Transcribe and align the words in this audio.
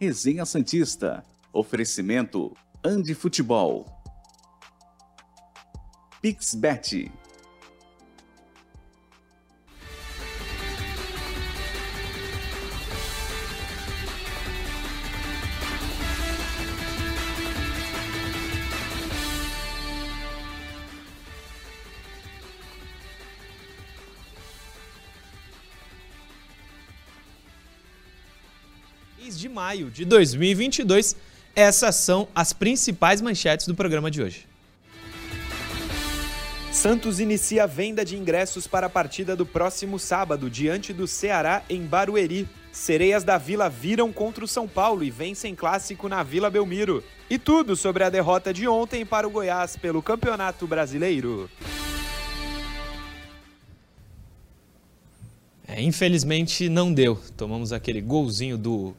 Resenha 0.00 0.46
Santista. 0.46 1.22
Oferecimento 1.52 2.56
Andi 2.82 3.14
Futebol. 3.14 3.84
Pixbet. 6.22 7.12
Maio 29.70 29.88
de 29.88 30.04
2022. 30.04 31.14
Essas 31.54 31.94
são 31.94 32.26
as 32.34 32.52
principais 32.52 33.20
manchetes 33.20 33.68
do 33.68 33.74
programa 33.74 34.10
de 34.10 34.20
hoje. 34.20 34.48
Santos 36.72 37.20
inicia 37.20 37.64
a 37.64 37.66
venda 37.66 38.04
de 38.04 38.16
ingressos 38.16 38.66
para 38.66 38.88
a 38.88 38.90
partida 38.90 39.36
do 39.36 39.46
próximo 39.46 39.96
sábado, 39.96 40.50
diante 40.50 40.92
do 40.92 41.06
Ceará 41.06 41.62
em 41.70 41.82
Barueri. 41.82 42.48
Sereias 42.72 43.22
da 43.22 43.38
Vila 43.38 43.68
viram 43.68 44.12
contra 44.12 44.44
o 44.44 44.48
São 44.48 44.66
Paulo 44.66 45.04
e 45.04 45.10
vencem 45.10 45.54
clássico 45.54 46.08
na 46.08 46.24
Vila 46.24 46.50
Belmiro. 46.50 47.04
E 47.28 47.38
tudo 47.38 47.76
sobre 47.76 48.02
a 48.02 48.10
derrota 48.10 48.52
de 48.52 48.66
ontem 48.66 49.06
para 49.06 49.26
o 49.26 49.30
Goiás 49.30 49.76
pelo 49.76 50.02
Campeonato 50.02 50.66
Brasileiro. 50.66 51.48
É, 55.66 55.80
infelizmente 55.80 56.68
não 56.68 56.92
deu. 56.92 57.20
Tomamos 57.36 57.72
aquele 57.72 58.00
golzinho 58.00 58.58
do 58.58 58.96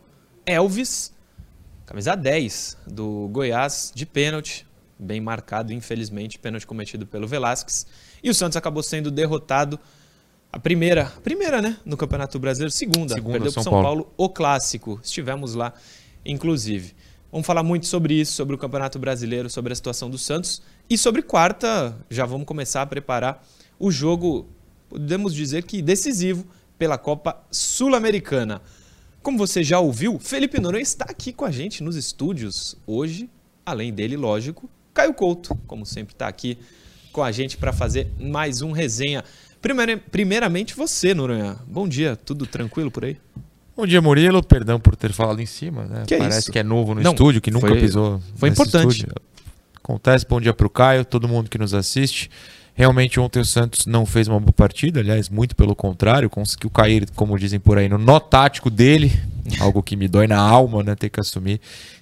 Elvis, 0.52 1.14
camisa 1.86 2.16
10 2.16 2.78
do 2.86 3.30
Goiás, 3.32 3.92
de 3.96 4.06
pênalti, 4.06 4.68
bem 5.00 5.20
marcado, 5.20 5.74
infelizmente, 5.74 6.38
pênalti 6.38 6.68
cometido 6.68 7.08
pelo 7.08 7.28
Velasquez. 7.28 7.88
E 8.24 8.30
o 8.30 8.34
Santos 8.34 8.56
acabou 8.56 8.84
sendo 8.84 9.10
derrotado 9.10 9.80
a 10.54 10.60
primeira, 10.60 11.06
primeira, 11.24 11.62
né, 11.62 11.78
no 11.86 11.96
Campeonato 11.96 12.38
Brasileiro, 12.38 12.72
segunda, 12.72 13.16
segunda 13.16 13.34
perdeu 13.34 13.54
para 13.54 13.64
São 13.64 13.72
Paulo. 13.72 13.86
Paulo 13.86 14.14
o 14.18 14.30
clássico. 14.30 15.00
Estivemos 15.02 15.56
lá, 15.56 15.74
inclusive. 16.26 16.94
Vamos 17.32 17.48
falar 17.48 17.64
muito 17.64 17.88
sobre 17.88 18.16
isso, 18.16 18.34
sobre 18.34 18.54
o 18.54 18.58
Campeonato 18.58 19.00
Brasileiro, 19.00 19.50
sobre 19.50 19.72
a 19.72 19.76
situação 19.76 20.10
do 20.10 20.18
Santos 20.18 20.62
e 20.90 20.98
sobre 20.98 21.22
quarta, 21.22 21.98
já 22.10 22.26
vamos 22.26 22.46
começar 22.46 22.82
a 22.82 22.86
preparar 22.86 23.42
o 23.80 23.90
jogo, 23.90 24.46
podemos 24.90 25.34
dizer 25.34 25.64
que 25.64 25.82
decisivo 25.82 26.46
pela 26.78 26.98
Copa 26.98 27.42
Sul-Americana. 27.50 28.62
Como 29.22 29.38
você 29.38 29.64
já 29.64 29.80
ouviu, 29.80 30.18
Felipe 30.20 30.60
Noronha 30.60 30.82
está 30.82 31.06
aqui 31.06 31.32
com 31.32 31.46
a 31.46 31.52
gente 31.52 31.84
nos 31.84 31.96
estúdios 31.96 32.76
hoje. 32.88 33.30
Além 33.64 33.94
dele, 33.94 34.18
lógico, 34.18 34.68
Caio 34.94 35.14
Couto, 35.14 35.56
como 35.68 35.86
sempre, 35.86 36.16
está 36.16 36.28
aqui 36.28 36.58
com 37.12 37.24
a 37.24 37.32
gente 37.32 37.56
para 37.56 37.72
fazer 37.72 38.12
mais 38.20 38.64
um 38.64 38.72
resenha. 38.72 39.24
primeiramente, 40.12 40.76
você, 40.76 41.14
Noronha. 41.14 41.58
Bom 41.68 41.88
dia, 41.88 42.16
tudo 42.16 42.48
tranquilo 42.48 42.90
por 42.90 43.06
aí? 43.06 43.18
Bom 43.78 43.86
dia, 43.86 44.02
Murilo. 44.02 44.42
Perdão 44.42 44.80
por 44.80 44.96
ter 44.96 45.14
falado 45.14 45.40
em 45.40 45.46
cima, 45.46 45.86
né? 45.86 46.04
Que 46.08 46.18
Parece 46.18 46.50
é 46.50 46.54
que 46.54 46.60
é 46.60 46.64
novo 46.64 46.96
no 46.96 47.02
Não, 47.02 47.12
estúdio, 47.12 47.42
que 47.42 47.52
nunca 47.52 47.68
foi, 47.68 47.80
pisou. 47.80 48.20
Foi 48.36 48.50
importante. 48.50 48.90
Estúdio. 48.90 49.16
Acontece. 49.76 50.26
Bom 50.28 50.42
dia 50.42 50.54
para 50.54 50.66
o 50.66 50.70
Caio, 50.70 51.06
todo 51.06 51.28
mundo 51.28 51.48
que 51.48 51.60
nos 51.60 51.76
assiste. 51.76 52.30
Realmente 52.74 53.20
ontem 53.20 53.40
o 53.40 53.46
Santos 53.46 53.86
não 53.86 54.06
fez 54.06 54.28
uma 54.28 54.40
boa 54.40 54.54
partida, 54.54 55.02
aliás, 55.02 55.30
muito 55.30 55.56
pelo 55.56 55.76
contrário, 55.76 56.30
conseguiu 56.30 56.70
cair, 56.70 57.10
como 57.16 57.38
dizem 57.38 57.60
por 57.60 57.78
aí, 57.78 57.90
no 57.90 57.98
nó 57.98 58.20
tático 58.20 58.70
dele, 58.70 59.12
algo 59.60 59.84
que 59.84 59.96
me 59.96 60.08
dói 60.08 60.26
na 60.26 60.40
alma, 60.40 60.82
né, 60.82 60.96
ter 60.96 61.10
que 61.10 61.20
assumir 61.20 61.60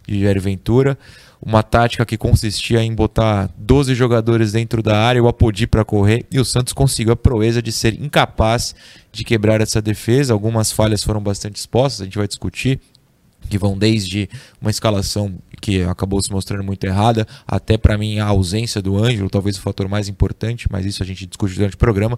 de 0.08 0.22
Jair 0.22 0.40
Ventura. 0.40 0.98
Uma 1.42 1.64
tática 1.64 2.06
que 2.06 2.18
consistia 2.18 2.84
em 2.84 2.94
botar 2.94 3.50
12 3.58 3.96
jogadores 3.96 4.52
dentro 4.52 4.84
da 4.84 4.98
área, 4.98 5.24
o 5.24 5.28
Apodi 5.28 5.66
para 5.66 5.86
correr, 5.86 6.26
e 6.30 6.38
o 6.38 6.44
Santos 6.44 6.74
conseguiu 6.74 7.14
a 7.14 7.16
proeza 7.16 7.62
de 7.62 7.72
ser 7.72 7.94
incapaz 7.94 8.76
de 9.10 9.24
quebrar 9.24 9.62
essa 9.62 9.82
defesa. 9.82 10.34
Algumas 10.34 10.70
falhas 10.70 11.02
foram 11.02 11.22
bastante 11.22 11.56
expostas, 11.56 12.02
a 12.02 12.04
gente 12.04 12.18
vai 12.18 12.28
discutir 12.28 12.82
que 13.48 13.58
vão 13.58 13.78
desde 13.78 14.30
uma 14.62 14.70
escalação 14.70 15.36
que 15.60 15.84
acabou 15.84 16.22
se 16.22 16.32
mostrando 16.32 16.64
muito 16.64 16.84
errada, 16.86 17.28
até 17.48 17.78
para 17.78 17.98
mim 17.98 18.20
a 18.20 18.26
ausência 18.26 18.82
do 18.82 18.98
Ângelo, 18.98 19.30
talvez 19.30 19.58
o 19.58 19.62
fator 19.62 19.88
mais 19.88 20.08
importante, 20.08 20.68
mas 20.72 20.86
isso 20.86 21.04
a 21.04 21.06
gente 21.06 21.26
discute 21.26 21.56
durante 21.56 21.76
o 21.76 21.78
programa. 21.78 22.18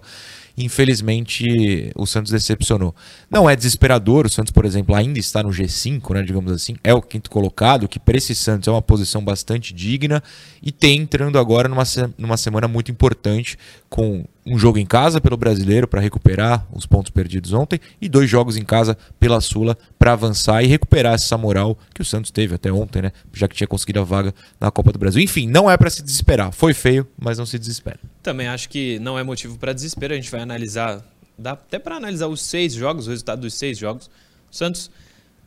Infelizmente, 0.56 1.90
o 1.96 2.06
Santos 2.06 2.30
decepcionou. 2.30 2.94
Não 3.30 3.48
é 3.48 3.56
desesperador, 3.56 4.26
o 4.26 4.30
Santos, 4.30 4.52
por 4.52 4.64
exemplo, 4.64 4.94
ainda 4.94 5.18
está 5.18 5.42
no 5.42 5.48
G5, 5.48 6.14
né, 6.14 6.22
digamos 6.22 6.52
assim, 6.52 6.76
é 6.84 6.92
o 6.92 7.00
quinto 7.00 7.30
colocado, 7.30 7.88
que 7.88 7.98
para 7.98 8.16
esse 8.16 8.34
Santos 8.34 8.68
é 8.68 8.70
uma 8.70 8.82
posição 8.82 9.24
bastante 9.24 9.72
digna 9.72 10.22
e 10.62 10.70
tem 10.70 11.00
entrando 11.00 11.38
agora 11.38 11.68
numa, 11.68 11.84
numa 12.18 12.36
semana 12.36 12.68
muito 12.68 12.90
importante 12.90 13.58
com 13.88 14.24
um 14.44 14.58
jogo 14.58 14.78
em 14.78 14.86
casa 14.86 15.20
pelo 15.20 15.36
brasileiro 15.36 15.86
para 15.86 16.00
recuperar 16.00 16.66
os 16.72 16.84
pontos 16.84 17.10
perdidos 17.10 17.52
ontem 17.52 17.78
e 18.00 18.08
dois 18.08 18.28
jogos 18.28 18.56
em 18.56 18.64
casa 18.64 18.96
pela 19.18 19.40
Sula 19.40 19.76
para 19.98 20.12
avançar 20.12 20.62
e 20.62 20.66
recuperar 20.66 21.14
essa 21.14 21.38
moral 21.38 21.78
que 21.94 22.02
o 22.02 22.04
Santos 22.04 22.30
teve 22.30 22.54
até 22.54 22.72
ontem, 22.72 23.02
né? 23.02 23.12
Já 23.32 23.46
que 23.46 23.54
tinha 23.54 23.68
conseguido 23.68 24.00
a 24.00 24.04
vaga 24.04 24.34
na 24.60 24.70
Copa 24.70 24.92
do 24.92 24.98
Brasil. 24.98 25.22
Enfim, 25.22 25.46
não 25.46 25.70
é 25.70 25.76
para 25.76 25.90
se 25.90 26.02
desesperar. 26.02 26.52
Foi 26.52 26.74
feio, 26.74 27.06
mas 27.16 27.38
não 27.38 27.46
se 27.46 27.58
desespera. 27.58 28.00
Também 28.22 28.48
acho 28.48 28.68
que 28.68 28.98
não 28.98 29.18
é 29.18 29.22
motivo 29.22 29.56
para 29.58 29.72
desespero. 29.72 30.12
A 30.12 30.16
gente 30.16 30.30
vai 30.30 30.40
analisar, 30.40 31.04
dá 31.38 31.52
até 31.52 31.78
para 31.78 31.96
analisar 31.96 32.26
os 32.26 32.42
seis 32.42 32.74
jogos, 32.74 33.06
o 33.06 33.10
resultado 33.10 33.42
dos 33.42 33.54
seis 33.54 33.78
jogos. 33.78 34.10
O 34.50 34.56
Santos 34.56 34.90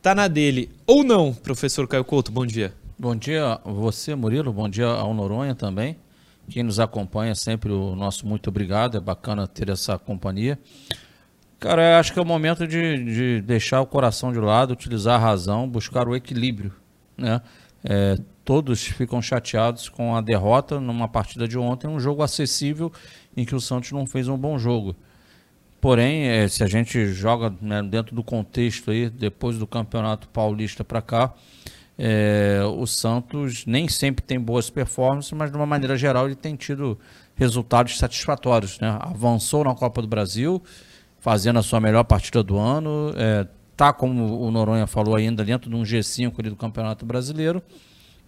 tá 0.02 0.16
na 0.16 0.28
dele 0.28 0.70
ou 0.88 1.04
não, 1.04 1.34
professor 1.34 1.88
Caio 1.88 2.06
Couto? 2.06 2.32
Bom 2.32 2.46
dia. 2.46 2.74
Bom 2.98 3.14
dia 3.14 3.60
a 3.66 3.72
você, 3.72 4.16
Murilo. 4.16 4.54
Bom 4.54 4.70
dia 4.70 4.88
ao 4.88 5.14
Noronha 5.14 5.54
também. 5.54 5.98
Quem 6.50 6.64
nos 6.64 6.80
acompanha 6.80 7.34
sempre, 7.36 7.72
o 7.72 7.96
nosso 7.96 8.28
muito 8.28 8.50
obrigado. 8.50 8.98
É 8.98 9.00
bacana 9.00 9.48
ter 9.48 9.70
essa 9.70 9.98
companhia. 9.98 10.60
Cara, 11.60 12.00
acho 12.00 12.14
que 12.14 12.20
é 12.20 12.22
o 12.22 12.26
momento 12.26 12.68
de, 12.68 13.04
de 13.04 13.42
deixar 13.42 13.82
o 13.82 13.86
coração 13.88 14.32
de 14.32 14.40
lado, 14.40 14.72
utilizar 14.72 15.16
a 15.16 15.24
razão, 15.24 15.68
buscar 15.68 16.08
o 16.08 16.16
equilíbrio. 16.16 16.72
Né? 17.18 17.42
É, 17.84 18.18
todos 18.44 18.84
ficam 18.84 19.22
chateados 19.22 19.90
com 19.90 20.16
a 20.16 20.22
derrota 20.22 20.80
numa 20.80 21.08
partida 21.08 21.48
de 21.48 21.58
ontem, 21.58 21.88
um 21.88 22.00
jogo 22.00 22.22
acessível 22.22 22.92
em 23.36 23.46
que 23.46 23.56
o 23.56 23.60
Santos 23.60 23.92
não 23.92 24.06
fez 24.06 24.28
um 24.28 24.38
bom 24.38 24.58
jogo. 24.58 24.96
Porém, 25.82 26.28
é, 26.28 26.48
se 26.48 26.64
a 26.64 26.68
gente 26.68 27.08
joga 27.08 27.54
né, 27.62 27.82
dentro 27.84 28.16
do 28.16 28.24
contexto 28.24 28.92
aí, 28.92 29.10
depois 29.10 29.58
do 29.58 29.68
Campeonato 29.68 30.28
Paulista 30.30 30.84
para 30.84 31.02
cá, 31.02 31.34
é, 31.98 32.60
o 32.78 32.86
Santos 32.86 33.66
nem 33.66 33.88
sempre 33.88 34.24
tem 34.24 34.40
boas 34.40 34.70
performances, 34.70 35.32
mas 35.32 35.50
de 35.50 35.56
uma 35.56 35.66
maneira 35.66 35.98
geral 35.98 36.26
ele 36.26 36.36
tem 36.36 36.56
tido 36.56 37.00
resultados 37.36 37.98
satisfatórios. 37.98 38.80
Né? 38.80 38.98
Avançou 39.00 39.64
na 39.64 39.74
Copa 39.74 40.02
do 40.02 40.08
Brasil, 40.08 40.62
fazendo 41.20 41.60
a 41.60 41.64
sua 41.64 41.80
melhor 41.80 42.04
partida 42.04 42.44
do 42.44 42.58
ano, 42.58 43.14
é, 43.16 43.48
tá 43.78 43.94
como 43.94 44.42
o 44.42 44.52
Noronha 44.52 44.88
falou 44.88 45.16
ainda 45.16 45.44
dentro 45.44 45.70
de 45.70 45.76
um 45.76 45.84
G5 45.84 46.34
ali 46.40 46.50
do 46.50 46.56
Campeonato 46.56 47.06
Brasileiro. 47.06 47.64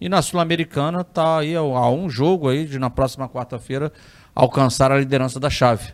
E 0.00 0.08
na 0.08 0.22
Sul-Americana 0.22 1.00
está 1.00 1.38
aí 1.38 1.56
a 1.56 1.62
um 1.90 2.08
jogo 2.08 2.48
aí 2.48 2.66
de 2.66 2.78
na 2.78 2.88
próxima 2.88 3.28
quarta-feira 3.28 3.92
alcançar 4.34 4.92
a 4.92 4.98
liderança 4.98 5.40
da 5.40 5.50
chave. 5.50 5.92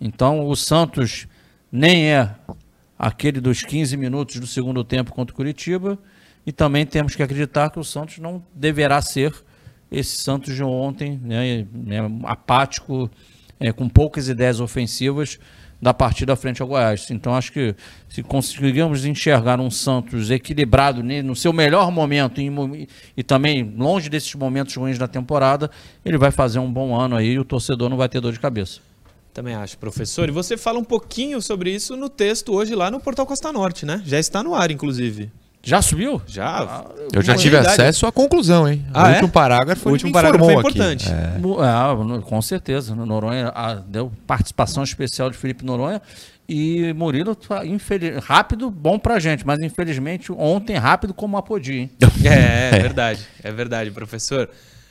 Então 0.00 0.48
o 0.48 0.56
Santos 0.56 1.28
nem 1.70 2.10
é 2.10 2.34
aquele 2.98 3.40
dos 3.40 3.62
15 3.62 3.96
minutos 3.96 4.40
do 4.40 4.46
segundo 4.46 4.82
tempo 4.82 5.12
contra 5.12 5.32
o 5.32 5.36
Curitiba 5.36 5.98
e 6.46 6.52
também 6.52 6.84
temos 6.84 7.14
que 7.14 7.22
acreditar 7.22 7.70
que 7.70 7.78
o 7.78 7.84
Santos 7.84 8.18
não 8.18 8.44
deverá 8.54 9.00
ser 9.00 9.34
esse 9.90 10.16
Santos 10.18 10.54
de 10.54 10.62
ontem, 10.62 11.20
né, 11.22 11.66
né, 11.72 11.98
apático, 12.24 13.10
é, 13.60 13.72
com 13.72 13.88
poucas 13.88 14.28
ideias 14.28 14.60
ofensivas 14.60 15.38
da 15.80 15.92
partida 15.92 16.34
frente 16.34 16.62
ao 16.62 16.68
Goiás. 16.68 17.10
Então 17.10 17.34
acho 17.34 17.52
que 17.52 17.74
se 18.08 18.22
conseguirmos 18.22 19.04
enxergar 19.04 19.60
um 19.60 19.70
Santos 19.70 20.30
equilibrado 20.30 21.02
no 21.02 21.36
seu 21.36 21.52
melhor 21.52 21.90
momento 21.90 22.40
e, 22.40 22.88
e, 23.16 23.22
também 23.22 23.74
longe 23.76 24.08
desses 24.08 24.34
momentos 24.34 24.74
ruins 24.74 24.98
da 24.98 25.06
temporada, 25.06 25.70
ele 26.04 26.16
vai 26.16 26.30
fazer 26.30 26.58
um 26.58 26.72
bom 26.72 26.98
ano 26.98 27.16
aí 27.16 27.32
e 27.32 27.38
o 27.38 27.44
torcedor 27.44 27.90
não 27.90 27.96
vai 27.96 28.08
ter 28.08 28.20
dor 28.20 28.32
de 28.32 28.40
cabeça. 28.40 28.80
Também 29.32 29.54
acho, 29.54 29.76
professor. 29.76 30.28
E 30.28 30.32
você 30.32 30.56
fala 30.56 30.78
um 30.78 30.84
pouquinho 30.84 31.42
sobre 31.42 31.74
isso 31.74 31.96
no 31.96 32.08
texto 32.08 32.54
hoje 32.54 32.74
lá 32.74 32.90
no 32.90 33.00
Portal 33.00 33.26
Costa 33.26 33.52
Norte, 33.52 33.84
né? 33.84 34.00
Já 34.06 34.18
está 34.18 34.42
no 34.42 34.54
ar, 34.54 34.70
inclusive. 34.70 35.30
Já 35.64 35.80
subiu? 35.80 36.20
Já. 36.26 36.46
Ah, 36.46 36.84
eu 37.12 37.22
já 37.22 37.34
tive 37.34 37.56
acesso 37.56 38.06
à 38.06 38.12
conclusão, 38.12 38.68
hein? 38.68 38.84
Ah, 38.92 39.04
o 39.04 39.08
último 39.08 39.28
é? 39.28 39.30
parágrafo, 39.30 39.88
o 39.88 39.92
último 39.92 40.12
parágrafo 40.12 40.44
foi 40.44 40.54
importante. 40.54 41.08
É. 41.08 41.38
é. 41.38 42.20
com 42.22 42.42
certeza. 42.42 42.94
Noronha 42.94 43.52
deu 43.86 44.12
participação 44.26 44.82
especial 44.84 45.30
de 45.30 45.36
Felipe 45.36 45.64
Noronha. 45.64 46.00
E 46.46 46.92
Murilo, 46.92 47.34
tá 47.34 47.64
infeliz... 47.64 48.22
rápido, 48.22 48.70
bom 48.70 48.98
pra 48.98 49.18
gente, 49.18 49.46
mas 49.46 49.58
infelizmente 49.60 50.30
ontem 50.30 50.76
rápido 50.76 51.14
como 51.14 51.36
a 51.36 51.40
Apodi, 51.40 51.78
hein? 51.78 51.90
É, 52.24 52.68
é 52.76 52.80
verdade, 52.80 53.26
é 53.42 53.50
verdade, 53.50 53.90
professor. 53.90 54.50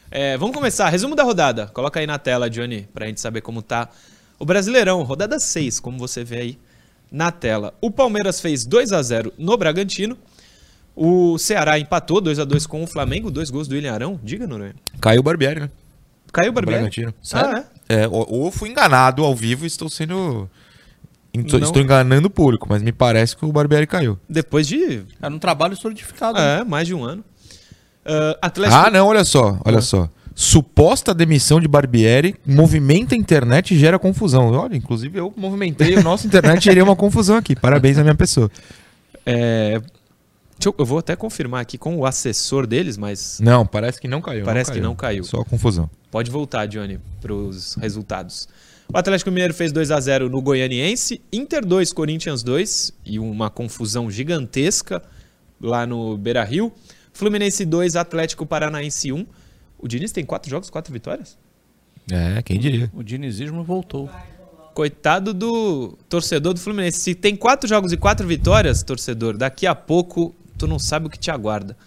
É, 0.10 0.38
vamos 0.38 0.56
começar. 0.56 0.90
Resumo 0.90 1.16
da 1.16 1.24
rodada. 1.24 1.68
Coloca 1.68 2.00
aí 2.00 2.08
na 2.08 2.18
tela, 2.18 2.50
Johnny, 2.50 2.88
pra 2.94 3.06
gente 3.06 3.22
saber 3.22 3.42
como 3.42 3.62
tá 3.62 3.90
o 4.40 4.46
Brasileirão. 4.46 5.02
Rodada 5.04 5.40
6, 5.40 5.80
como 5.80 5.98
você 5.98 6.24
vê 6.24 6.38
aí 6.38 6.58
na 7.12 7.32
tela. 7.32 7.74
O 7.80 7.92
Palmeiras 7.92 8.42
fez 8.42 8.66
2 8.66 8.92
a 8.92 9.02
0 9.02 9.34
no 9.38 9.56
Bragantino. 9.56 10.18
O 10.96 11.38
Ceará 11.40 11.80
empatou 11.80 12.22
2 12.22 12.40
a 12.40 12.46
2 12.46 12.68
com 12.68 12.84
o 12.84 12.88
Flamengo, 12.88 13.32
dois 13.32 13.50
gols 13.50 13.68
do 13.68 13.74
William 13.76 13.94
Arão. 13.94 14.20
Diga, 14.24 14.46
Noronha. 14.46 14.76
Caiu 15.02 15.22
o 15.22 15.24
Barbieri, 15.24 15.62
né? 15.62 15.70
Caiu 16.32 16.50
o 16.50 16.54
Barbieri. 16.54 16.82
Bragantino. 16.82 17.14
Ah, 17.34 17.64
É, 17.90 18.08
ou, 18.08 18.26
ou 18.30 18.52
fui 18.52 18.70
enganado 18.70 19.24
ao 19.24 19.36
vivo 19.36 19.66
e 19.66 19.68
estou 19.68 19.90
sendo. 19.90 20.50
Estou, 21.34 21.60
Não. 21.60 21.68
estou 21.68 21.82
enganando 21.82 22.28
o 22.28 22.30
público, 22.30 22.68
mas 22.70 22.84
me 22.84 22.92
parece 22.92 23.36
que 23.36 23.44
o 23.44 23.52
Barbieri 23.52 23.88
caiu. 23.88 24.20
Depois 24.30 24.68
de 24.68 25.04
Era 25.22 25.34
um 25.34 25.40
trabalho 25.40 25.76
solidificado. 25.76 26.38
né? 26.38 26.60
é, 26.60 26.64
mais 26.64 26.86
de 26.88 26.94
um 26.94 27.04
ano. 27.04 27.24
Ah, 28.06 28.38
Atlético 28.44 28.78
Ah, 28.80 28.92
não, 28.92 29.08
olha 29.08 29.24
só, 29.26 29.60
olha 29.66 29.80
Ah. 29.80 29.82
só. 29.82 30.10
Suposta 30.36 31.14
demissão 31.14 31.60
de 31.60 31.68
Barbieri 31.68 32.36
movimenta 32.46 33.14
a 33.14 33.18
internet 33.18 33.74
e 33.74 33.78
gera 33.80 33.98
confusão. 34.00 34.52
Olha, 34.52 34.76
inclusive 34.76 35.20
eu 35.20 35.34
movimentei 35.36 35.96
o 35.96 36.04
nosso 36.04 36.26
internet 36.28 36.60
e 36.62 36.64
gerei 36.66 36.82
uma 36.84 36.96
confusão 36.96 37.36
aqui. 37.38 37.56
Parabéns 37.56 37.98
à 37.98 38.04
minha 38.04 38.16
pessoa. 38.16 38.50
É, 39.26 39.80
eu, 40.68 40.76
eu 40.78 40.86
vou 40.86 41.00
até 41.00 41.16
confirmar 41.16 41.62
aqui 41.62 41.78
com 41.78 41.98
o 41.98 42.06
assessor 42.06 42.66
deles, 42.68 42.98
mas 42.98 43.40
Não, 43.40 43.66
parece 43.66 44.00
que 44.00 44.08
não 44.08 44.22
caiu. 44.22 44.46
Parece 44.46 44.72
que 44.72 44.80
não 44.80 44.96
caiu. 44.96 45.24
Só 45.24 45.44
confusão. 45.44 45.90
pode 46.12 46.30
voltar, 46.30 46.66
Johnny, 46.68 47.00
para 47.22 47.34
os 47.34 47.76
resultados. 47.76 48.48
O 48.94 48.98
Atlético 48.98 49.32
Mineiro 49.32 49.54
fez 49.54 49.72
2 49.72 49.92
a 49.92 50.00
0 50.00 50.30
no 50.30 50.42
Goianiense, 50.42 51.22
Inter 51.32 51.66
2, 51.66 51.94
Corinthians 51.94 52.44
2 52.44 52.94
e 53.06 53.18
uma 53.18 53.50
confusão 53.50 54.12
gigantesca 54.12 55.02
lá 55.60 55.88
no 55.88 56.18
Beira-Rio. 56.18 56.72
Fluminense 57.14 57.66
2, 57.66 57.96
Atlético 57.96 58.46
Paranaense 58.46 59.12
1. 59.12 59.26
O 59.80 59.88
Diniz 59.88 60.12
tem 60.12 60.26
quatro 60.26 60.50
jogos, 60.50 60.70
quatro 60.70 60.92
vitórias? 60.94 61.38
É, 62.12 62.42
quem 62.42 62.60
diria. 62.60 62.92
O 62.94 63.04
dinizismo 63.04 63.64
voltou. 63.64 64.10
Coitado 64.74 65.34
do 65.34 65.98
torcedor 66.10 66.54
do 66.54 66.60
Fluminense. 66.60 67.00
Se 67.00 67.16
tem 67.16 67.36
quatro 67.36 67.68
jogos 67.68 67.92
e 67.92 67.98
quatro 67.98 68.28
vitórias, 68.28 68.84
torcedor, 68.84 69.38
daqui 69.38 69.68
a 69.68 69.76
pouco 69.76 70.36
tu 70.58 70.68
não 70.68 70.80
sabe 70.80 71.08
o 71.08 71.10
que 71.10 71.20
te 71.20 71.32
aguarda. 71.32 71.78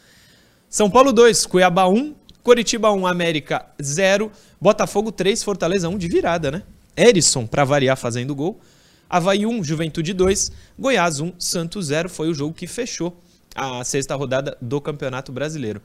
São 0.68 0.90
Paulo 0.90 1.12
2, 1.12 1.46
Cuiabá 1.46 1.86
1, 1.86 2.14
Coritiba 2.42 2.92
1, 2.92 3.06
América 3.06 3.66
0, 3.80 4.30
Botafogo 4.60 5.10
3, 5.10 5.42
Fortaleza 5.42 5.88
1 5.88 5.98
de 5.98 6.08
virada, 6.08 6.50
né? 6.50 6.62
Erisson, 6.96 7.46
pra 7.46 7.64
variar, 7.64 7.96
fazendo 7.96 8.34
gol. 8.34 8.60
Havaí 9.08 9.46
1, 9.46 9.62
Juventude 9.62 10.12
2, 10.12 10.50
Goiás 10.78 11.20
1, 11.20 11.34
Santos 11.38 11.86
0. 11.86 12.08
Foi 12.08 12.28
o 12.28 12.34
jogo 12.34 12.54
que 12.54 12.66
fechou 12.66 13.20
a 13.54 13.82
sexta 13.84 14.14
rodada 14.14 14.56
do 14.60 14.80
Campeonato 14.80 15.32
Brasileiro. 15.32 15.80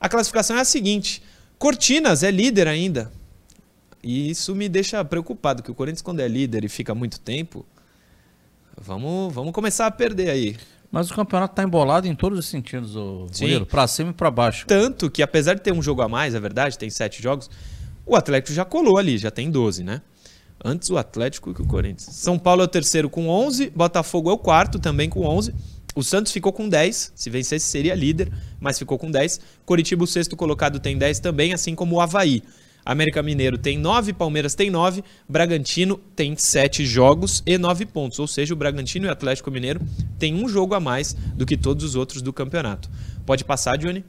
A 0.00 0.08
classificação 0.08 0.56
é 0.56 0.60
a 0.60 0.64
seguinte: 0.64 1.22
Cortinas 1.58 2.22
é 2.22 2.30
líder 2.30 2.68
ainda, 2.68 3.12
e 4.02 4.30
isso 4.30 4.54
me 4.54 4.68
deixa 4.68 5.02
preocupado, 5.04 5.62
que 5.62 5.70
o 5.70 5.74
Corinthians, 5.74 6.02
quando 6.02 6.20
é 6.20 6.28
líder 6.28 6.64
e 6.64 6.68
fica 6.68 6.94
muito 6.94 7.18
tempo, 7.18 7.64
vamos, 8.76 9.32
vamos 9.32 9.52
começar 9.52 9.86
a 9.86 9.90
perder 9.90 10.30
aí. 10.30 10.56
Mas 10.94 11.10
o 11.10 11.14
campeonato 11.14 11.56
tá 11.56 11.64
embolado 11.64 12.06
em 12.06 12.14
todos 12.14 12.38
os 12.38 12.46
sentidos, 12.46 12.94
o. 12.94 13.26
Murilo. 13.40 13.66
Pra 13.66 13.84
cima 13.88 14.10
e 14.10 14.12
pra 14.12 14.30
baixo. 14.30 14.64
Tanto 14.64 15.10
que, 15.10 15.24
apesar 15.24 15.54
de 15.54 15.60
ter 15.60 15.72
um 15.72 15.82
jogo 15.82 16.02
a 16.02 16.08
mais, 16.08 16.36
é 16.36 16.40
verdade, 16.40 16.78
tem 16.78 16.88
sete 16.88 17.20
jogos, 17.20 17.50
o 18.06 18.14
Atlético 18.14 18.54
já 18.54 18.64
colou 18.64 18.96
ali, 18.96 19.18
já 19.18 19.28
tem 19.28 19.50
12, 19.50 19.82
né? 19.82 20.00
Antes 20.64 20.88
o 20.90 20.96
Atlético 20.96 21.52
que 21.52 21.60
o 21.60 21.66
Corinthians. 21.66 22.14
São 22.14 22.38
Paulo 22.38 22.62
é 22.62 22.64
o 22.64 22.68
terceiro 22.68 23.10
com 23.10 23.28
11, 23.28 23.70
Botafogo 23.70 24.30
é 24.30 24.32
o 24.32 24.38
quarto 24.38 24.78
também 24.78 25.10
com 25.10 25.26
11. 25.26 25.52
O 25.96 26.02
Santos 26.04 26.30
ficou 26.30 26.52
com 26.52 26.68
10, 26.68 27.12
se 27.12 27.28
vencesse 27.28 27.66
seria 27.66 27.94
líder, 27.96 28.32
mas 28.60 28.78
ficou 28.78 28.96
com 28.96 29.10
10. 29.10 29.40
Coritiba, 29.66 30.04
o 30.04 30.06
sexto 30.06 30.36
colocado, 30.36 30.78
tem 30.78 30.96
10 30.96 31.18
também, 31.18 31.52
assim 31.52 31.74
como 31.74 31.96
o 31.96 32.00
Havaí. 32.00 32.40
América 32.84 33.22
Mineiro 33.22 33.56
tem 33.56 33.78
9, 33.78 34.12
Palmeiras 34.12 34.54
tem 34.54 34.70
9, 34.70 35.02
Bragantino 35.28 35.96
tem 36.14 36.36
7 36.36 36.84
jogos 36.84 37.42
e 37.46 37.56
9 37.56 37.86
pontos. 37.86 38.18
Ou 38.18 38.26
seja, 38.26 38.52
o 38.52 38.56
Bragantino 38.56 39.06
e 39.06 39.08
o 39.08 39.12
Atlético 39.12 39.50
Mineiro 39.50 39.80
têm 40.18 40.34
um 40.34 40.48
jogo 40.48 40.74
a 40.74 40.80
mais 40.80 41.14
do 41.34 41.46
que 41.46 41.56
todos 41.56 41.84
os 41.84 41.94
outros 41.94 42.20
do 42.20 42.32
campeonato. 42.32 42.90
Pode 43.24 43.44
passar, 43.44 43.78
Johnny? 43.78 44.04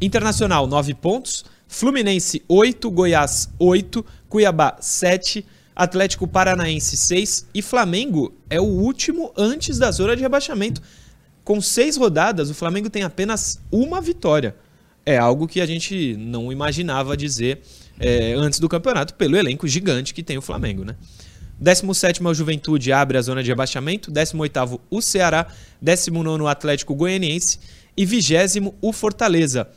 Internacional, 0.00 0.66
9 0.66 0.94
pontos. 0.94 1.44
Fluminense, 1.68 2.42
8. 2.48 2.90
Goiás, 2.90 3.50
8. 3.58 4.04
Cuiabá, 4.28 4.76
7. 4.80 5.44
Atlético 5.76 6.26
Paranaense, 6.26 6.96
6. 6.96 7.48
E 7.52 7.60
Flamengo 7.60 8.32
é 8.48 8.60
o 8.60 8.64
último 8.64 9.32
antes 9.36 9.78
da 9.78 9.90
zona 9.90 10.16
de 10.16 10.22
rebaixamento. 10.22 10.80
Com 11.44 11.60
seis 11.60 11.98
rodadas, 11.98 12.48
o 12.48 12.54
Flamengo 12.54 12.88
tem 12.88 13.02
apenas 13.02 13.60
uma 13.70 14.00
vitória. 14.00 14.56
É 15.06 15.18
algo 15.18 15.46
que 15.46 15.60
a 15.60 15.66
gente 15.66 16.16
não 16.16 16.50
imaginava 16.50 17.16
dizer 17.16 17.60
é, 17.98 18.32
antes 18.34 18.58
do 18.58 18.68
campeonato, 18.68 19.14
pelo 19.14 19.36
elenco 19.36 19.68
gigante 19.68 20.14
que 20.14 20.22
tem 20.22 20.38
o 20.38 20.42
Flamengo, 20.42 20.84
né? 20.84 20.96
17 21.60 22.22
é 22.22 22.28
o 22.28 22.34
Juventude, 22.34 22.92
abre 22.92 23.16
a 23.16 23.22
zona 23.22 23.42
de 23.42 23.48
rebaixamento. 23.48 24.10
18 24.10 24.80
o 24.90 25.00
Ceará. 25.00 25.46
19 25.80 26.42
o 26.42 26.48
Atlético 26.48 26.94
Goianiense. 26.94 27.58
E 27.96 28.04
20 28.04 28.74
o 28.80 28.92
Fortaleza. 28.92 29.68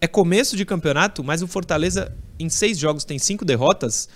É 0.00 0.06
começo 0.06 0.56
de 0.56 0.64
campeonato, 0.64 1.22
mas 1.24 1.42
o 1.42 1.46
Fortaleza 1.46 2.14
em 2.38 2.48
seis 2.48 2.76
jogos 2.76 3.04
tem 3.04 3.18
cinco 3.18 3.44
derrotas 3.44 4.08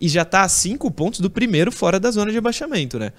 e 0.00 0.08
já 0.08 0.24
tá 0.24 0.42
a 0.42 0.48
cinco 0.48 0.90
pontos 0.90 1.20
do 1.20 1.30
primeiro 1.30 1.70
fora 1.70 2.00
da 2.00 2.10
zona 2.10 2.30
de 2.30 2.34
rebaixamento, 2.34 2.98
né? 2.98 3.12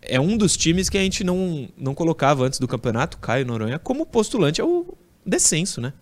É 0.00 0.20
um 0.20 0.36
dos 0.36 0.56
times 0.56 0.88
que 0.88 0.98
a 0.98 1.00
gente 1.00 1.24
não, 1.24 1.68
não 1.76 1.94
colocava 1.94 2.44
antes 2.44 2.58
do 2.58 2.68
campeonato, 2.68 3.18
Caio 3.18 3.46
Noronha, 3.46 3.78
como 3.78 4.04
postulante 4.04 4.60
ao 4.60 4.96
descenso, 5.24 5.80
né? 5.80 5.92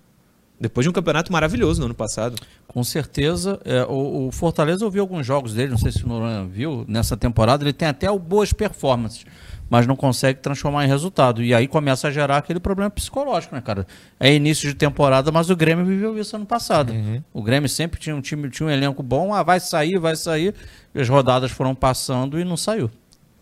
Depois 0.60 0.84
de 0.84 0.90
um 0.90 0.92
campeonato 0.92 1.32
maravilhoso 1.32 1.80
no 1.80 1.86
ano 1.86 1.94
passado. 1.94 2.36
Com 2.68 2.84
certeza. 2.84 3.58
é, 3.64 3.82
o, 3.84 4.28
o 4.28 4.30
Fortaleza, 4.30 4.84
eu 4.84 4.90
vi 4.90 5.00
alguns 5.00 5.24
jogos 5.24 5.54
dele, 5.54 5.70
não 5.70 5.78
sei 5.78 5.90
se 5.90 6.04
o 6.04 6.08
Noronha 6.08 6.44
viu, 6.44 6.84
nessa 6.86 7.16
temporada, 7.16 7.64
ele 7.64 7.72
tem 7.72 7.88
até 7.88 8.06
boas 8.18 8.52
performances, 8.52 9.24
mas 9.70 9.86
não 9.86 9.96
consegue 9.96 10.40
transformar 10.40 10.84
em 10.84 10.88
resultado. 10.88 11.42
E 11.42 11.54
aí 11.54 11.66
começa 11.66 12.08
a 12.08 12.10
gerar 12.10 12.36
aquele 12.36 12.60
problema 12.60 12.90
psicológico, 12.90 13.54
né, 13.54 13.62
cara? 13.62 13.86
É 14.20 14.34
início 14.34 14.68
de 14.68 14.74
temporada, 14.74 15.32
mas 15.32 15.48
o 15.48 15.56
Grêmio 15.56 15.86
viveu 15.86 16.18
isso 16.18 16.36
ano 16.36 16.44
passado. 16.44 16.92
O 17.32 17.42
Grêmio 17.42 17.68
sempre 17.68 17.98
tinha 17.98 18.14
um 18.14 18.20
time, 18.20 18.50
tinha 18.50 18.66
um 18.66 18.70
elenco 18.70 19.02
bom, 19.02 19.32
ah, 19.32 19.42
vai 19.42 19.60
sair, 19.60 19.98
vai 19.98 20.14
sair. 20.14 20.54
E 20.94 21.00
as 21.00 21.08
rodadas 21.08 21.50
foram 21.50 21.74
passando 21.74 22.38
e 22.38 22.44
não 22.44 22.56
saiu. 22.56 22.90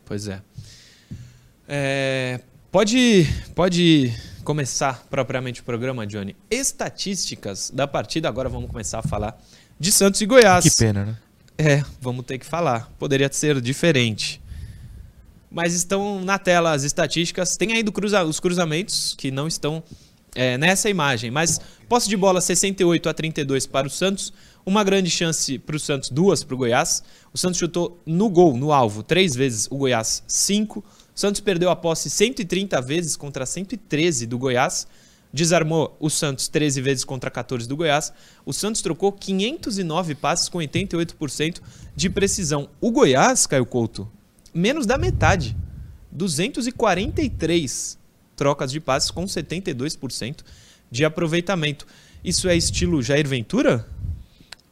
Pois 0.05 0.29
é. 0.29 0.41
É, 1.67 2.41
pode, 2.71 3.27
pode 3.55 4.15
começar 4.49 5.05
propriamente 5.11 5.61
o 5.61 5.65
programa, 5.65 6.07
Johnny. 6.07 6.35
Estatísticas 6.51 7.71
da 7.71 7.87
partida. 7.87 8.31
Agora 8.31 8.49
vamos 8.49 8.71
começar 8.71 9.01
a 9.01 9.03
falar 9.03 9.39
de 9.79 9.93
Santos 9.93 10.23
e 10.23 10.27
Goiás. 10.27 10.65
Que 10.65 10.75
pena, 10.75 11.05
né? 11.05 11.17
É, 11.59 11.85
vamos 12.01 12.25
ter 12.25 12.39
que 12.39 12.47
falar. 12.47 12.91
Poderia 12.99 13.31
ser 13.31 13.61
diferente. 13.61 14.41
Mas 15.51 15.75
estão 15.75 16.25
na 16.25 16.39
tela 16.39 16.73
as 16.73 16.83
estatísticas. 16.83 17.59
Tem 17.59 17.75
ainda 17.75 17.93
cruza- 17.93 18.25
os 18.25 18.41
cruzamentos 18.41 19.15
que 19.19 19.31
não 19.31 19.47
estão 19.47 19.83
é, 20.35 20.57
nessa 20.57 20.89
imagem. 20.89 21.31
Mas 21.31 21.61
posse 21.87 22.09
de 22.09 22.17
bola 22.17 22.41
68 22.41 23.07
a 23.07 23.13
32 23.13 23.67
para 23.67 23.87
o 23.87 23.91
Santos. 23.91 24.33
Uma 24.65 24.83
grande 24.83 25.11
chance 25.11 25.59
para 25.59 25.77
o 25.77 25.79
Santos, 25.79 26.09
duas 26.09 26.43
para 26.43 26.55
o 26.55 26.57
Goiás. 26.59 27.03
O 27.35 27.37
Santos 27.37 27.59
chutou 27.59 28.01
no 28.07 28.31
gol, 28.31 28.57
no 28.57 28.73
alvo, 28.73 29.03
três 29.03 29.35
vezes, 29.35 29.69
o 29.71 29.77
Goiás, 29.77 30.23
cinco. 30.27 30.83
Santos 31.19 31.41
perdeu 31.41 31.69
a 31.69 31.75
posse 31.75 32.09
130 32.09 32.81
vezes 32.81 33.17
contra 33.17 33.45
113 33.45 34.25
do 34.25 34.39
Goiás. 34.39 34.87
Desarmou 35.33 35.97
o 35.99 36.09
Santos 36.09 36.47
13 36.47 36.81
vezes 36.81 37.03
contra 37.03 37.29
14 37.29 37.67
do 37.67 37.77
Goiás. 37.77 38.13
O 38.47 38.53
Santos 38.53 38.81
trocou 38.83 39.11
509 39.11 40.15
passes 40.15 40.49
com 40.49 40.59
88% 40.59 41.61
de 41.97 42.09
precisão. 42.09 42.69
O 42.81 42.93
Goiás, 42.93 43.49
Caio 43.49 43.67
Couto, 43.67 44.09
menos 44.55 44.87
da 44.87 44.97
metade. 44.97 45.57
243 46.13 47.99
trocas 48.37 48.71
de 48.71 48.79
passes 48.79 49.11
com 49.11 49.25
72% 49.25 50.45
de 50.89 51.05
aproveitamento. 51.05 51.85
Isso 52.23 52.49
é 52.49 52.57
estilo 52.57 53.03
Jair 53.03 53.27
Ventura? 53.27 53.85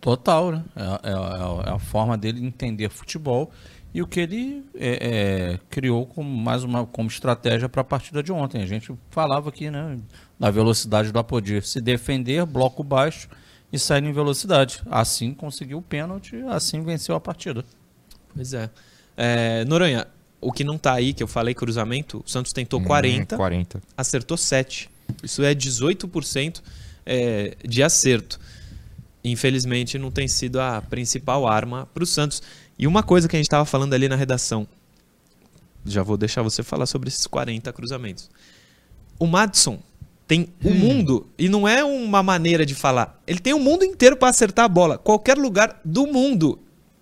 Total, 0.01 0.53
né? 0.53 0.65
É- 0.77 1.11
é- 1.11 1.71
é 1.71 1.73
a 1.73 1.79
forma 1.81 2.17
dele 2.17 2.47
entender 2.47 2.89
futebol 2.89 3.51
e 3.97 4.03
o 4.03 4.07
que 4.07 4.21
ele 4.21 4.63
é, 4.75 5.55
é, 5.55 5.61
criou 5.71 6.05
como 6.05 6.29
mais 6.29 6.63
uma 6.63 6.85
como 6.85 7.09
estratégia 7.09 7.67
para 7.67 7.81
a 7.81 7.85
partida 7.85 8.23
de 8.23 8.31
ontem. 8.31 8.61
A 8.61 8.67
gente 8.67 8.93
falava 9.09 9.49
aqui, 9.49 9.71
né, 9.71 9.99
da 10.39 10.51
velocidade 10.51 11.11
do 11.11 11.19
Apodi, 11.19 11.63
se 11.63 11.81
defender, 11.81 12.45
bloco 12.45 12.85
baixo 12.85 13.27
e 13.73 13.79
sair 13.79 14.05
em 14.05 14.13
velocidade. 14.13 14.83
Assim 14.91 15.33
conseguiu 15.33 15.79
o 15.79 15.83
pênalti, 15.83 16.37
assim 16.49 16.83
venceu 16.83 17.15
a 17.15 17.21
partida. 17.21 17.65
Pois 18.35 18.53
é. 18.53 18.69
é 19.17 19.65
Noronha, 19.65 20.07
o 20.43 20.53
que 20.53 20.63
não 20.63 20.77
tá 20.77 20.93
aí, 20.93 21.15
que 21.15 21.23
eu 21.23 21.27
falei 21.27 21.55
cruzamento, 21.55 22.23
o 22.23 22.31
Santos 22.31 22.53
tentou 22.53 22.83
40, 22.83 23.35
Hum, 23.35 23.39
40. 23.39 23.83
acertou 23.97 24.37
7. 24.37 24.91
Isso 25.23 25.43
é 25.43 25.55
18% 25.55 26.61
é, 27.07 27.57
de 27.67 27.83
acerto. 27.83 28.39
Infelizmente, 29.25 29.99
não 29.99 30.11
tem 30.11 30.29
sido 30.29 30.61
a 30.61 30.83
principal 30.83 31.49
arma 31.49 31.89
para 31.95 32.05
o 32.05 32.07
Santos. 32.07 32.43
E 32.79 32.87
uma 32.87 33.03
coisa 33.03 33.29
que 33.29 33.37
a 33.37 33.39
gente 33.39 33.47
estava 33.47 33.65
falando 33.65 33.95
ali 33.95 34.09
na 34.09 34.17
redação, 34.17 34.67
já 35.85 36.03
vou 36.03 36.17
deixar 36.17 36.43
você 36.43 36.63
falar 36.63 36.87
sobre 36.87 37.09
esses 37.09 37.27
40 37.27 37.73
cruzamentos. 37.73 38.31
O 39.19 39.27
Madison 39.27 39.79
tem 40.27 40.49
o 40.63 40.71
mundo, 40.71 41.27
e 41.39 41.49
não 41.49 41.67
é 41.67 41.85
uma 41.85 42.23
maneira 42.23 42.67
de 42.67 42.75
falar, 42.75 43.21
ele 43.27 43.39
tem 43.39 43.55
o 43.55 43.61
mundo 43.61 43.85
inteiro 43.85 44.17
para 44.17 44.29
acertar 44.29 44.65
a 44.65 44.69
bola. 44.69 44.99
Qualquer 44.99 45.39
lugar 45.39 45.81
do 45.85 46.07
mundo 46.07 46.59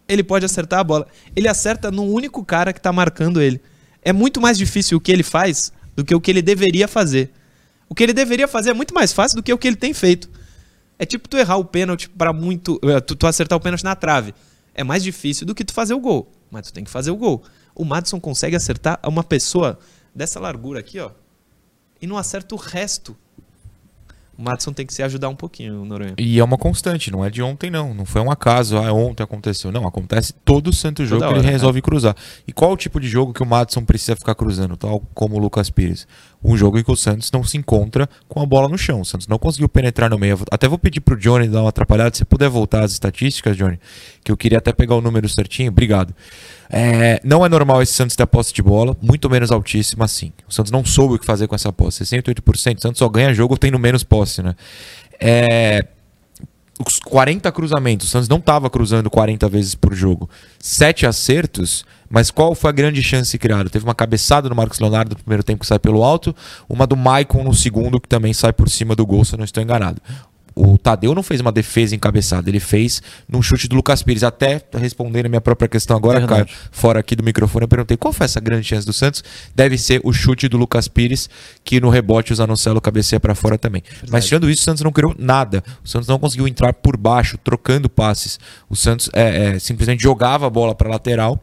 ele 0.07 0.23
pode 0.23 0.45
acertar 0.45 0.81
a 0.81 0.85
bola. 0.85 1.07
Ele 1.35 1.49
acerta 1.49 1.91
no 1.91 2.05
único 2.05 2.45
cara 2.45 2.73
que 2.73 2.79
está 2.79 2.93
marcando 2.93 3.41
ele. 3.41 3.61
É 4.03 4.13
muito 4.13 4.41
mais 4.41 4.59
difícil 4.59 4.99
o 4.99 5.01
que 5.01 5.11
ele 5.11 5.23
faz 5.23 5.73
do 5.97 6.05
que 6.05 6.15
o 6.15 6.21
que 6.21 6.31
ele 6.31 6.43
deveria 6.43 6.87
fazer. 6.87 7.31
O 7.89 7.95
que 7.95 8.03
ele 8.03 8.13
deveria 8.13 8.47
fazer 8.47 8.71
é 8.71 8.75
muito 8.75 8.95
mais 8.95 9.13
fácil 9.13 9.37
do 9.37 9.43
que 9.43 9.53
o 9.53 9.57
que 9.57 9.67
ele 9.67 9.77
tem 9.77 9.95
feito. 9.95 10.29
É 10.99 11.07
tipo 11.07 11.27
tu 11.29 11.39
errar 11.39 11.57
o 11.57 11.65
pênalti 11.65 12.09
para 12.11 12.33
muito. 12.33 12.79
eh, 12.85 13.01
Tu, 13.01 13.17
tu 13.17 13.27
acertar 13.27 13.57
o 13.57 13.61
pênalti 13.61 13.83
na 13.83 13.97
trave. 13.97 14.35
É 14.75 14.83
mais 14.83 15.03
difícil 15.03 15.47
do 15.47 15.55
que 15.55 15.65
tu 15.65 15.73
fazer 15.73 15.95
o 15.95 16.01
gol. 16.01 16.31
Mas 16.51 16.67
tu 16.67 16.73
tem 16.73 16.85
que 16.85 16.91
fazer 16.91 17.11
o 17.11 17.17
gol. 17.17 17.43
O 17.75 17.85
Madison 17.85 18.21
consegue 18.21 18.57
acertar 18.57 18.99
uma 19.05 19.25
pessoa 19.25 19.79
dessa 20.15 20.39
largura 20.41 20.81
aqui, 20.81 20.99
ó. 21.01 21.11
E 22.01 22.07
não 22.07 22.19
acerta 22.19 22.55
o 22.55 22.59
resto. 22.59 23.17
O 24.37 24.43
Madison 24.43 24.73
tem 24.73 24.85
que 24.85 24.93
se 24.93 25.03
ajudar 25.03 25.29
um 25.29 25.37
pouquinho, 25.37 25.85
Noronha. 25.85 26.15
E 26.19 26.41
é 26.41 26.45
uma 26.45 26.59
constante, 26.59 27.11
não 27.11 27.25
é 27.25 27.31
de 27.31 27.41
ontem, 27.41 27.71
não. 27.71 27.95
Não 27.95 28.05
foi 28.05 28.21
um 28.21 28.31
acaso, 28.31 28.77
ah, 28.77 28.93
ontem 28.93 29.23
aconteceu. 29.23 29.71
Não, 29.71 29.87
acontece 29.87 30.33
todo 30.45 30.73
santo 30.73 31.05
jogo 31.05 31.21
Toda 31.21 31.33
que 31.33 31.39
ele 31.39 31.47
hora, 31.47 31.53
resolve 31.53 31.81
cruzar. 31.81 32.17
E 32.47 32.53
qual 32.53 32.73
o 32.73 32.77
tipo 32.77 32.99
de 32.99 33.09
jogo 33.09 33.33
que 33.33 33.43
o 33.43 33.47
Madison 33.47 33.85
precisa 33.85 34.17
ficar 34.17 34.35
cruzando, 34.35 34.77
tal 34.77 35.01
como 35.15 35.37
o 35.37 35.39
Lucas 35.39 35.71
Pires? 35.71 36.07
Um 36.45 36.57
jogo 36.57 36.79
em 36.79 36.85
que 36.85 36.93
o 36.93 36.97
Santos 36.97 37.33
não 37.33 37.43
se 37.43 37.57
encontra 37.57 38.09
com 38.29 38.41
a 38.41 38.47
bola 38.47 38.69
no 38.69 38.77
chão. 38.77 39.01
O 39.01 39.05
Santos 39.05 39.27
não 39.27 39.39
conseguiu 39.39 39.69
penetrar 39.69 40.11
no 40.11 40.19
meio. 40.19 40.39
Até 40.51 40.69
vou 40.69 40.79
pedir 40.79 41.01
pro 41.01 41.17
Johnny 41.17 41.49
dar 41.49 41.63
uma 41.63 41.71
atrapalhada. 41.71 42.15
Se 42.15 42.25
puder 42.25 42.51
voltar 42.51 42.83
às 42.85 42.93
estatísticas, 42.93 43.57
Johnny, 43.57 43.81
que 44.23 44.31
eu 44.31 44.37
queria 44.37 44.59
até 44.59 44.73
pegar 44.73 44.95
o 44.95 45.01
número 45.01 45.29
certinho. 45.29 45.71
Obrigado. 45.71 46.15
É, 46.69 47.21
não 47.25 47.47
é 47.47 47.49
normal 47.49 47.81
esse 47.83 47.93
Santos 47.93 48.15
ter 48.15 48.27
posse 48.27 48.53
de 48.53 48.63
bola, 48.63 48.97
muito 49.01 49.31
menos 49.31 49.51
altíssima 49.51 50.05
assim. 50.05 50.33
O 50.47 50.53
Santos 50.53 50.71
não 50.71 50.85
soube 50.85 51.15
o 51.15 51.19
que 51.19 51.25
fazer 51.25 51.47
com 51.47 51.55
essa 51.55 51.73
posse. 51.73 52.05
68%. 52.05 52.79
O 52.79 52.81
Santos 52.81 52.99
só 52.99 53.09
ganha 53.09 53.33
jogo 53.33 53.57
tendo 53.57 53.79
menos 53.79 54.05
posse, 54.05 54.43
né? 54.43 54.55
É, 55.19 55.87
os 56.85 56.99
40 56.99 57.51
cruzamentos, 57.53 58.09
o 58.09 58.11
Santos 58.11 58.29
não 58.29 58.39
estava 58.39 58.69
cruzando 58.69 59.09
40 59.09 59.49
vezes 59.49 59.75
por 59.75 59.95
jogo. 59.95 60.29
Sete 60.59 61.07
acertos, 61.07 61.85
mas 62.15 62.31
qual 62.31 62.55
foi 62.55 62.71
a 62.71 62.73
grande 62.73 63.03
chance 63.03 63.37
criada? 63.37 63.69
Teve 63.69 63.85
uma 63.85 63.95
cabeçada 63.95 64.49
do 64.49 64.55
Marcos 64.55 64.79
Leonardo 64.79 65.17
no 65.17 65.17
primeiro 65.17 65.43
tempo 65.43 65.63
que 65.63 65.67
sai 65.67 65.81
pelo 65.81 66.05
alto, 66.05 66.33
uma 66.69 66.87
do 66.87 66.97
Maicon 66.97 67.43
no 67.43 67.53
segundo 67.53 68.01
que 68.01 68.09
também 68.09 68.33
sai 68.33 68.53
por 68.53 68.71
cima 68.71 68.95
do 68.95 69.05
gol, 69.05 69.25
se 69.25 69.35
eu 69.35 69.37
não 69.37 69.45
estou 69.45 69.61
enganado. 69.61 70.01
O 70.55 70.79
Tadeu 70.79 71.13
não 71.13 71.25
fez 71.25 71.41
uma 71.41 71.51
defesa 71.51 71.97
encabeçada, 71.97 72.49
ele 72.49 72.61
fez 72.61 73.03
num 73.29 73.43
chute 73.43 73.67
do 73.67 73.75
Lucas 73.75 74.01
Pires. 74.05 74.23
Até 74.23 74.63
respondendo 74.79 75.27
a 75.27 75.29
minha 75.29 75.41
própria 75.41 75.67
questão 75.69 75.97
agora, 75.97 76.21
Verdade. 76.21 76.45
Caio, 76.45 76.59
fora 76.71 77.01
aqui 77.01 77.17
do 77.17 77.25
microfone, 77.25 77.65
eu 77.65 77.69
perguntei 77.69 77.97
qual 77.97 78.13
foi 78.13 78.27
essa 78.27 78.39
grande 78.39 78.65
chance 78.65 78.87
do 78.87 78.93
Santos. 78.93 79.25
Deve 79.53 79.77
ser 79.77 80.01
o 80.05 80.13
chute 80.13 80.47
do 80.47 80.57
Lucas 80.57 80.87
Pires, 80.87 81.29
que 81.65 81.81
no 81.81 81.89
rebote 81.89 82.33
o 82.33 82.37
Zanocelo 82.37 82.81
cabeceia 82.81 83.19
para 83.19 83.35
fora 83.35 83.59
também. 83.59 83.83
Mas 84.09 84.27
tirando 84.27 84.49
isso, 84.49 84.63
o 84.63 84.65
Santos 84.65 84.85
não 84.85 84.93
criou 84.93 85.17
nada. 85.19 85.65
O 85.85 85.89
Santos 85.89 86.07
não 86.07 86.21
conseguiu 86.21 86.47
entrar 86.47 86.73
por 86.75 86.97
baixo, 86.97 87.37
trocando 87.39 87.91
passes. 87.91 88.39
O 88.71 88.77
Santos 88.77 89.11
é, 89.13 89.57
é, 89.57 89.59
simplesmente 89.59 90.05
jogava 90.05 90.47
a 90.47 90.51
bola 90.51 90.73
para 90.73 90.89
lateral 90.89 91.43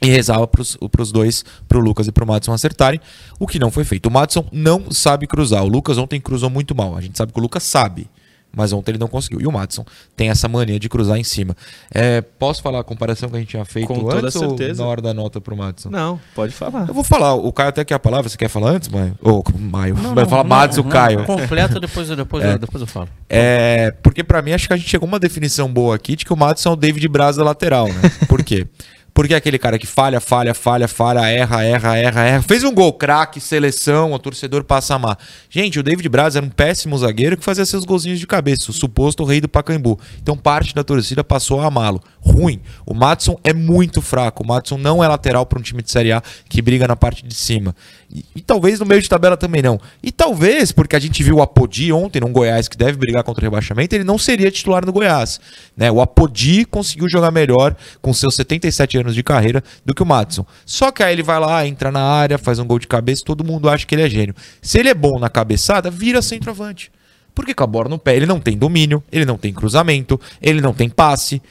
e 0.00 0.06
rezava 0.08 0.46
para 0.46 0.60
os 0.62 1.12
dois, 1.12 1.44
para 1.68 1.78
o 1.78 1.80
Lucas 1.80 2.06
e 2.06 2.12
para 2.12 2.22
o 2.24 2.26
Madison 2.26 2.52
acertarem, 2.52 3.00
o 3.38 3.46
que 3.46 3.58
não 3.58 3.70
foi 3.70 3.84
feito. 3.84 4.06
O 4.06 4.10
Madison 4.10 4.44
não 4.52 4.90
sabe 4.90 5.26
cruzar. 5.26 5.62
O 5.64 5.68
Lucas 5.68 5.96
ontem 5.98 6.20
cruzou 6.20 6.50
muito 6.50 6.74
mal. 6.74 6.96
A 6.96 7.00
gente 7.00 7.16
sabe 7.16 7.32
que 7.32 7.38
o 7.38 7.42
Lucas 7.42 7.62
sabe, 7.62 8.06
mas 8.54 8.72
ontem 8.74 8.90
ele 8.92 8.98
não 8.98 9.08
conseguiu. 9.08 9.40
E 9.40 9.46
o 9.46 9.52
Madison 9.52 9.84
tem 10.14 10.28
essa 10.28 10.48
mania 10.48 10.78
de 10.78 10.88
cruzar 10.88 11.16
em 11.18 11.24
cima. 11.24 11.56
É, 11.90 12.20
posso 12.20 12.62
falar 12.62 12.80
a 12.80 12.84
comparação 12.84 13.28
que 13.30 13.36
a 13.36 13.38
gente 13.38 13.48
tinha 13.48 13.64
feito 13.64 13.86
Com 13.88 14.00
toda 14.00 14.18
antes 14.26 14.34
certeza. 14.38 14.82
ou 14.82 14.86
na 14.86 14.92
hora 14.92 15.00
da 15.02 15.14
nota 15.14 15.40
para 15.40 15.54
o 15.54 15.56
Madison? 15.56 15.88
Não, 15.90 16.20
pode 16.34 16.52
falar. 16.52 16.86
Eu 16.88 16.94
vou 16.94 17.02
falar, 17.04 17.34
o 17.34 17.50
Caio 17.52 17.70
até 17.70 17.82
quer 17.84 17.94
a 17.94 17.98
palavra, 17.98 18.28
você 18.28 18.36
quer 18.36 18.48
falar 18.48 18.72
antes, 18.72 18.88
Maio? 18.90 19.14
Ou 19.22 19.42
Maio, 19.58 19.94
Não, 19.96 20.14
vai 20.14 20.24
não, 20.24 20.30
falar 20.30 20.42
não, 20.44 20.50
Madison, 20.50 20.82
não, 20.82 20.90
Caio. 20.90 21.24
Completa, 21.24 21.80
depois, 21.80 22.10
eu- 22.10 22.16
depois, 22.16 22.44
eu- 22.44 22.58
depois 22.58 22.80
eu 22.82 22.86
falo. 22.86 23.08
É, 23.30 23.92
porque 24.02 24.22
pra 24.22 24.40
mim 24.42 24.52
acho 24.52 24.66
que 24.68 24.72
a 24.74 24.76
gente 24.76 24.88
chegou 24.90 25.06
a 25.06 25.08
uma 25.12 25.18
definição 25.18 25.72
boa 25.72 25.94
aqui 25.96 26.16
de 26.16 26.24
que 26.24 26.32
o 26.32 26.36
Madison 26.36 26.70
é 26.70 26.72
o 26.72 26.76
David 26.76 27.08
Braz 27.08 27.36
da 27.36 27.44
lateral, 27.44 27.88
né? 27.88 28.10
Por 28.28 28.42
quê? 28.44 28.66
Porque 29.16 29.32
é 29.32 29.36
aquele 29.38 29.58
cara 29.58 29.78
que 29.78 29.86
falha, 29.86 30.20
falha, 30.20 30.52
falha, 30.52 30.86
falha, 30.86 31.20
erra, 31.20 31.64
erra, 31.64 31.96
erra, 31.96 32.22
erra. 32.22 32.42
Fez 32.42 32.62
um 32.62 32.70
gol, 32.70 32.92
craque, 32.92 33.40
seleção, 33.40 34.12
o 34.12 34.18
torcedor 34.18 34.62
passa 34.62 34.92
a 34.92 34.96
amar. 34.96 35.18
Gente, 35.48 35.80
o 35.80 35.82
David 35.82 36.06
Braz 36.10 36.36
era 36.36 36.44
um 36.44 36.50
péssimo 36.50 36.98
zagueiro 36.98 37.34
que 37.34 37.42
fazia 37.42 37.64
seus 37.64 37.86
golzinhos 37.86 38.20
de 38.20 38.26
cabeça, 38.26 38.70
o 38.70 38.74
suposto 38.74 39.24
rei 39.24 39.40
do 39.40 39.48
Pacaembu. 39.48 39.98
Então 40.22 40.36
parte 40.36 40.74
da 40.74 40.84
torcida 40.84 41.24
passou 41.24 41.62
a 41.62 41.66
amá-lo. 41.68 42.02
Ruim. 42.20 42.60
O 42.84 42.92
Madison 42.92 43.40
é 43.42 43.54
muito 43.54 44.02
fraco. 44.02 44.42
O 44.42 44.46
Madison 44.46 44.76
não 44.76 45.02
é 45.02 45.08
lateral 45.08 45.46
para 45.46 45.58
um 45.58 45.62
time 45.62 45.82
de 45.82 45.90
Série 45.90 46.12
A 46.12 46.22
que 46.46 46.60
briga 46.60 46.86
na 46.86 46.94
parte 46.94 47.24
de 47.24 47.34
cima. 47.34 47.74
E, 48.10 48.24
e 48.36 48.40
talvez 48.40 48.78
no 48.78 48.86
meio 48.86 49.02
de 49.02 49.08
tabela 49.08 49.36
também 49.36 49.62
não. 49.62 49.80
E 50.02 50.12
talvez, 50.12 50.72
porque 50.72 50.94
a 50.94 50.98
gente 50.98 51.22
viu 51.22 51.36
o 51.36 51.42
Apodi 51.42 51.92
ontem, 51.92 52.20
num 52.20 52.32
Goiás 52.32 52.68
que 52.68 52.76
deve 52.76 52.96
brigar 52.96 53.24
contra 53.24 53.42
o 53.42 53.44
rebaixamento, 53.44 53.94
ele 53.94 54.04
não 54.04 54.18
seria 54.18 54.50
titular 54.50 54.84
no 54.84 54.92
Goiás. 54.92 55.40
Né? 55.76 55.90
O 55.90 56.00
Apodi 56.00 56.64
conseguiu 56.64 57.08
jogar 57.08 57.30
melhor 57.30 57.74
com 58.00 58.12
seus 58.12 58.36
77 58.36 58.98
anos 58.98 59.14
de 59.14 59.22
carreira 59.22 59.62
do 59.84 59.94
que 59.94 60.02
o 60.02 60.06
Madison. 60.06 60.46
Só 60.64 60.90
que 60.90 61.02
aí 61.02 61.12
ele 61.12 61.22
vai 61.22 61.40
lá, 61.40 61.66
entra 61.66 61.90
na 61.90 62.02
área, 62.02 62.38
faz 62.38 62.58
um 62.58 62.66
gol 62.66 62.78
de 62.78 62.86
cabeça, 62.86 63.24
todo 63.24 63.44
mundo 63.44 63.68
acha 63.68 63.86
que 63.86 63.94
ele 63.94 64.02
é 64.02 64.08
gênio. 64.08 64.34
Se 64.62 64.78
ele 64.78 64.88
é 64.88 64.94
bom 64.94 65.18
na 65.18 65.28
cabeçada, 65.28 65.90
vira 65.90 66.22
centroavante. 66.22 66.90
Porque 67.34 67.52
com 67.52 67.64
a 67.64 67.66
bola 67.66 67.88
no 67.88 67.98
pé, 67.98 68.16
ele 68.16 68.24
não 68.24 68.40
tem 68.40 68.56
domínio, 68.56 69.04
ele 69.12 69.26
não 69.26 69.36
tem 69.36 69.52
cruzamento, 69.52 70.18
ele 70.40 70.62
não 70.62 70.72
tem 70.72 70.88
passe. 70.88 71.42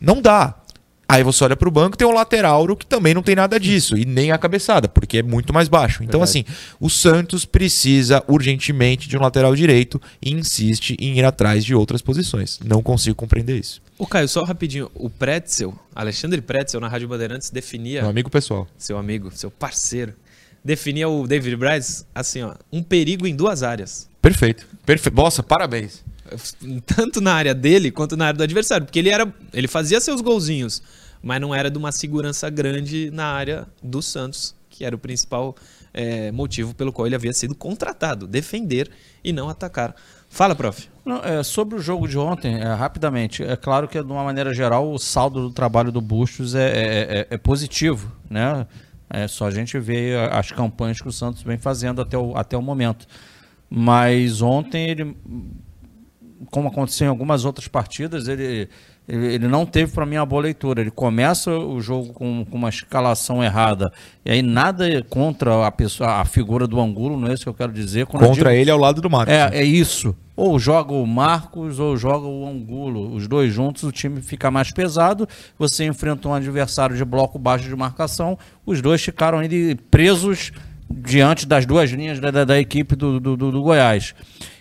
Não 0.00 0.20
dá. 0.20 0.56
Aí 1.14 1.22
você 1.22 1.44
olha 1.44 1.54
pro 1.54 1.70
banco, 1.70 1.96
tem 1.96 2.04
o 2.04 2.10
lateral 2.10 2.66
que 2.76 2.84
também 2.84 3.14
não 3.14 3.22
tem 3.22 3.36
nada 3.36 3.60
disso, 3.60 3.96
e 3.96 4.04
nem 4.04 4.32
a 4.32 4.38
cabeçada, 4.38 4.88
porque 4.88 5.18
é 5.18 5.22
muito 5.22 5.52
mais 5.52 5.68
baixo. 5.68 6.02
Então, 6.02 6.24
assim, 6.24 6.44
o 6.80 6.90
Santos 6.90 7.44
precisa 7.44 8.20
urgentemente 8.26 9.08
de 9.08 9.16
um 9.16 9.20
lateral 9.20 9.54
direito 9.54 10.02
e 10.20 10.32
insiste 10.32 10.96
em 10.98 11.16
ir 11.16 11.24
atrás 11.24 11.64
de 11.64 11.72
outras 11.72 12.02
posições. 12.02 12.58
Não 12.64 12.82
consigo 12.82 13.14
compreender 13.14 13.56
isso. 13.56 13.80
O 13.96 14.08
Caio, 14.08 14.28
só 14.28 14.42
rapidinho. 14.42 14.90
O 14.92 15.08
Pretzel, 15.08 15.72
Alexandre 15.94 16.40
Pretzel, 16.40 16.80
na 16.80 16.88
Rádio 16.88 17.06
Bandeirantes, 17.06 17.48
definia. 17.48 18.00
Meu 18.00 18.10
amigo 18.10 18.28
pessoal. 18.28 18.66
seu 18.76 18.98
amigo, 18.98 19.30
seu 19.30 19.52
parceiro, 19.52 20.14
definia 20.64 21.08
o 21.08 21.28
David 21.28 21.54
Braz 21.54 22.04
assim, 22.12 22.42
ó, 22.42 22.54
um 22.72 22.82
perigo 22.82 23.24
em 23.24 23.36
duas 23.36 23.62
áreas. 23.62 24.08
Perfeito. 24.20 24.66
Perfeito. 24.84 25.14
Nossa, 25.14 25.44
parabéns. 25.44 26.02
Tanto 26.86 27.20
na 27.20 27.34
área 27.34 27.54
dele 27.54 27.92
quanto 27.92 28.16
na 28.16 28.26
área 28.26 28.38
do 28.38 28.42
adversário, 28.42 28.86
porque 28.86 28.98
ele 28.98 29.10
era, 29.10 29.32
ele 29.52 29.68
fazia 29.68 30.00
seus 30.00 30.20
golzinhos, 30.20 30.82
mas 31.24 31.40
não 31.40 31.54
era 31.54 31.70
de 31.70 31.78
uma 31.78 31.90
segurança 31.90 32.50
grande 32.50 33.10
na 33.10 33.26
área 33.26 33.66
do 33.82 34.02
Santos, 34.02 34.54
que 34.68 34.84
era 34.84 34.94
o 34.94 34.98
principal 34.98 35.56
eh, 35.94 36.30
motivo 36.32 36.74
pelo 36.74 36.92
qual 36.92 37.06
ele 37.06 37.14
havia 37.14 37.32
sido 37.32 37.54
contratado, 37.54 38.26
defender 38.26 38.90
e 39.24 39.32
não 39.32 39.48
atacar. 39.48 39.94
Fala, 40.28 40.54
prof. 40.54 40.88
Não, 41.04 41.22
é, 41.22 41.42
sobre 41.42 41.76
o 41.76 41.78
jogo 41.80 42.06
de 42.08 42.18
ontem, 42.18 42.56
é, 42.56 42.74
rapidamente, 42.74 43.42
é 43.42 43.56
claro 43.56 43.86
que 43.88 44.02
de 44.02 44.12
uma 44.12 44.24
maneira 44.24 44.52
geral 44.52 44.90
o 44.92 44.98
saldo 44.98 45.40
do 45.42 45.50
trabalho 45.50 45.90
do 45.92 46.00
Bustos 46.00 46.54
é, 46.54 46.70
é- 46.70 47.18
é- 47.20 47.26
é 47.30 47.38
positivo, 47.38 48.12
né? 48.28 48.66
É 49.08 49.28
só 49.28 49.46
a 49.46 49.50
gente 49.50 49.78
ver 49.78 50.18
as 50.32 50.50
campanhas 50.50 51.00
que 51.00 51.06
o 51.08 51.12
Santos 51.12 51.42
vem 51.42 51.56
fazendo 51.56 52.02
até 52.02 52.18
o, 52.18 52.36
até 52.36 52.56
o 52.56 52.62
momento. 52.62 53.06
Mas 53.70 54.42
ontem 54.42 54.88
ele, 54.90 55.16
como 56.50 56.68
aconteceu 56.68 57.06
em 57.06 57.10
algumas 57.10 57.44
outras 57.44 57.68
partidas, 57.68 58.26
ele, 58.28 58.68
ele, 59.08 59.46
não 59.48 59.66
teve 59.66 59.92
para 59.92 60.06
mim 60.06 60.16
uma 60.16 60.24
boa 60.26 60.42
leitura. 60.42 60.80
Ele 60.80 60.90
começa 60.90 61.50
o 61.50 61.80
jogo 61.80 62.12
com, 62.14 62.44
com 62.48 62.56
uma 62.56 62.68
escalação 62.70 63.44
errada. 63.44 63.92
E 64.24 64.30
aí 64.30 64.40
nada 64.42 64.84
contra 65.10 65.66
a 65.66 65.70
pessoa, 65.70 66.20
a 66.20 66.24
figura 66.24 66.66
do 66.66 66.80
Angulo, 66.80 67.18
não 67.18 67.28
é 67.28 67.34
isso 67.34 67.42
que 67.42 67.48
eu 67.48 67.54
quero 67.54 67.72
dizer. 67.72 68.06
Quando 68.06 68.26
Contra 68.26 68.50
digo- 68.50 68.60
ele 68.62 68.70
ao 68.70 68.78
lado 68.78 69.00
do 69.02 69.10
Marcos. 69.10 69.34
é, 69.34 69.50
é 69.58 69.64
isso. 69.64 70.16
Ou 70.36 70.58
joga 70.58 70.92
o 70.92 71.06
Marcos 71.06 71.78
ou 71.78 71.96
joga 71.96 72.26
o 72.26 72.48
Angulo. 72.48 73.14
Os 73.14 73.28
dois 73.28 73.52
juntos, 73.52 73.82
o 73.84 73.92
time 73.92 74.20
fica 74.22 74.50
mais 74.50 74.72
pesado. 74.72 75.28
Você 75.58 75.84
enfrenta 75.84 76.26
um 76.28 76.34
adversário 76.34 76.96
de 76.96 77.04
bloco 77.04 77.38
baixo 77.38 77.68
de 77.68 77.76
marcação. 77.76 78.36
Os 78.66 78.80
dois 78.80 79.02
ficaram 79.02 79.38
ali 79.38 79.74
presos 79.90 80.50
diante 80.90 81.46
das 81.46 81.64
duas 81.66 81.90
linhas 81.90 82.18
da, 82.20 82.30
da- 82.30 82.44
da 82.44 82.58
equipe 82.58 82.96
do, 82.96 83.20
do, 83.20 83.36
do- 83.36 83.52
do 83.52 83.62
Goiás. 83.62 84.14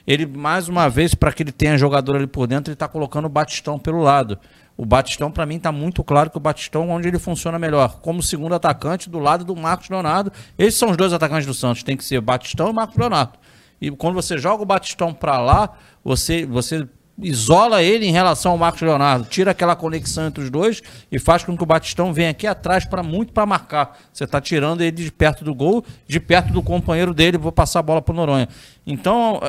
Ele, 0.06 0.26
mais 0.26 0.68
uma 0.68 0.90
vez, 0.90 1.16
para 1.16 1.32
que 1.32 1.44
ele 1.44 1.52
tenha 1.52 1.78
jogador 1.78 2.18
ali 2.18 2.28
por 2.28 2.46
dentro, 2.46 2.70
ele 2.70 2.76
está 2.76 2.88
colocando 2.88 3.26
o 3.26 3.30
Batistão 3.30 3.80
pelo 3.80 4.02
lado. 4.02 4.38
O 4.76 4.86
Batistão, 4.86 5.32
para 5.32 5.46
mim, 5.46 5.58
está 5.58 5.72
muito 5.72 6.04
claro 6.04 6.30
que 6.30 6.38
o 6.38 6.40
Batistão 6.40 6.90
onde 6.90 7.08
ele 7.08 7.20
funciona 7.20 7.60
melhor. 7.60 8.00
Como 8.02 8.22
segundo 8.22 8.56
atacante, 8.56 9.10
do 9.10 9.20
lado 9.20 9.46
do 9.46 9.56
Marcos 9.56 9.90
Leonardo. 9.90 10.32
Esses 10.58 10.80
são 10.80 10.90
os 10.90 10.98
dois 10.98 11.14
atacantes 11.14 11.46
do 11.46 11.54
Santos. 11.54 11.84
Tem 11.84 11.96
que 11.96 12.04
ser 12.04 12.20
Batistão 12.20 12.70
e 12.70 12.74
Marcos 12.74 12.98
Leonardo. 12.98 13.34
E 13.80 13.92
quando 13.92 14.16
você 14.16 14.38
joga 14.38 14.64
o 14.64 14.66
Batistão 14.66 15.14
para 15.14 15.40
lá, 15.40 15.78
você, 16.04 16.46
você 16.46 16.88
isola 17.22 17.84
ele 17.84 18.08
em 18.08 18.12
relação 18.12 18.54
ao 18.54 18.58
Marcos 18.58 18.82
Leonardo, 18.82 19.26
tira 19.26 19.52
aquela 19.52 19.76
conexão 19.76 20.28
entre 20.28 20.44
os 20.44 20.50
dois 20.50 20.82
e 21.12 21.20
faz 21.20 21.44
com 21.44 21.56
que 21.56 21.62
o 21.62 21.66
Batistão 21.66 22.12
venha 22.12 22.32
aqui 22.32 22.48
atrás 22.48 22.86
para 22.86 23.04
muito 23.04 23.32
para 23.32 23.46
marcar. 23.46 24.00
Você 24.12 24.24
está 24.24 24.42
tirando 24.42 24.82
ele 24.82 24.92
de 24.92 25.12
perto 25.12 25.44
do 25.44 25.54
gol, 25.54 25.86
de 26.08 26.20
perto 26.20 26.52
do 26.52 26.64
companheiro 26.64 27.14
dele, 27.14 27.38
vou 27.38 27.52
passar 27.52 27.80
a 27.80 27.84
bola 27.84 28.02
para 28.02 28.16
Noronha. 28.16 28.48
Então, 28.86 29.40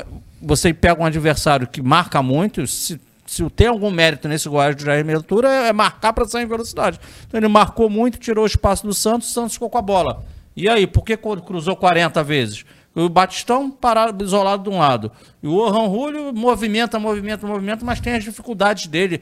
você 0.45 0.73
pega 0.73 1.01
um 1.01 1.05
adversário 1.05 1.67
que 1.67 1.81
marca 1.81 2.21
muito, 2.21 2.65
se 2.67 2.99
se 3.25 3.49
tem 3.49 3.67
algum 3.67 3.89
mérito 3.89 4.27
nesse 4.27 4.47
Goiás 4.47 4.75
do 4.75 4.83
Jair 4.83 5.03
Ventura 5.03 5.49
é 5.49 5.73
marcar 5.73 6.13
para 6.13 6.25
sair 6.25 6.43
em 6.43 6.47
velocidade. 6.47 6.99
Então 7.27 7.39
ele 7.39 7.47
marcou 7.47 7.89
muito, 7.89 8.19
tirou 8.19 8.43
o 8.43 8.47
espaço 8.47 8.85
do 8.85 8.93
Santos, 8.93 9.29
o 9.29 9.33
Santos 9.33 9.53
ficou 9.53 9.69
com 9.69 9.77
a 9.77 9.81
bola. 9.81 10.23
E 10.55 10.69
aí, 10.69 10.87
por 10.87 11.03
que 11.03 11.17
cruzou 11.17 11.75
40 11.75 12.23
vezes? 12.23 12.63
O 12.93 13.09
Batistão 13.09 13.69
parado, 13.69 14.23
isolado 14.23 14.63
de 14.63 14.69
um 14.69 14.79
lado. 14.79 15.11
E 15.43 15.47
o 15.47 15.53
Orhan 15.55 15.91
Julio 15.91 16.33
movimenta, 16.33 16.97
movimenta, 16.97 17.45
movimenta, 17.45 17.83
mas 17.83 17.99
tem 17.99 18.13
as 18.13 18.23
dificuldades 18.23 18.87
dele 18.87 19.21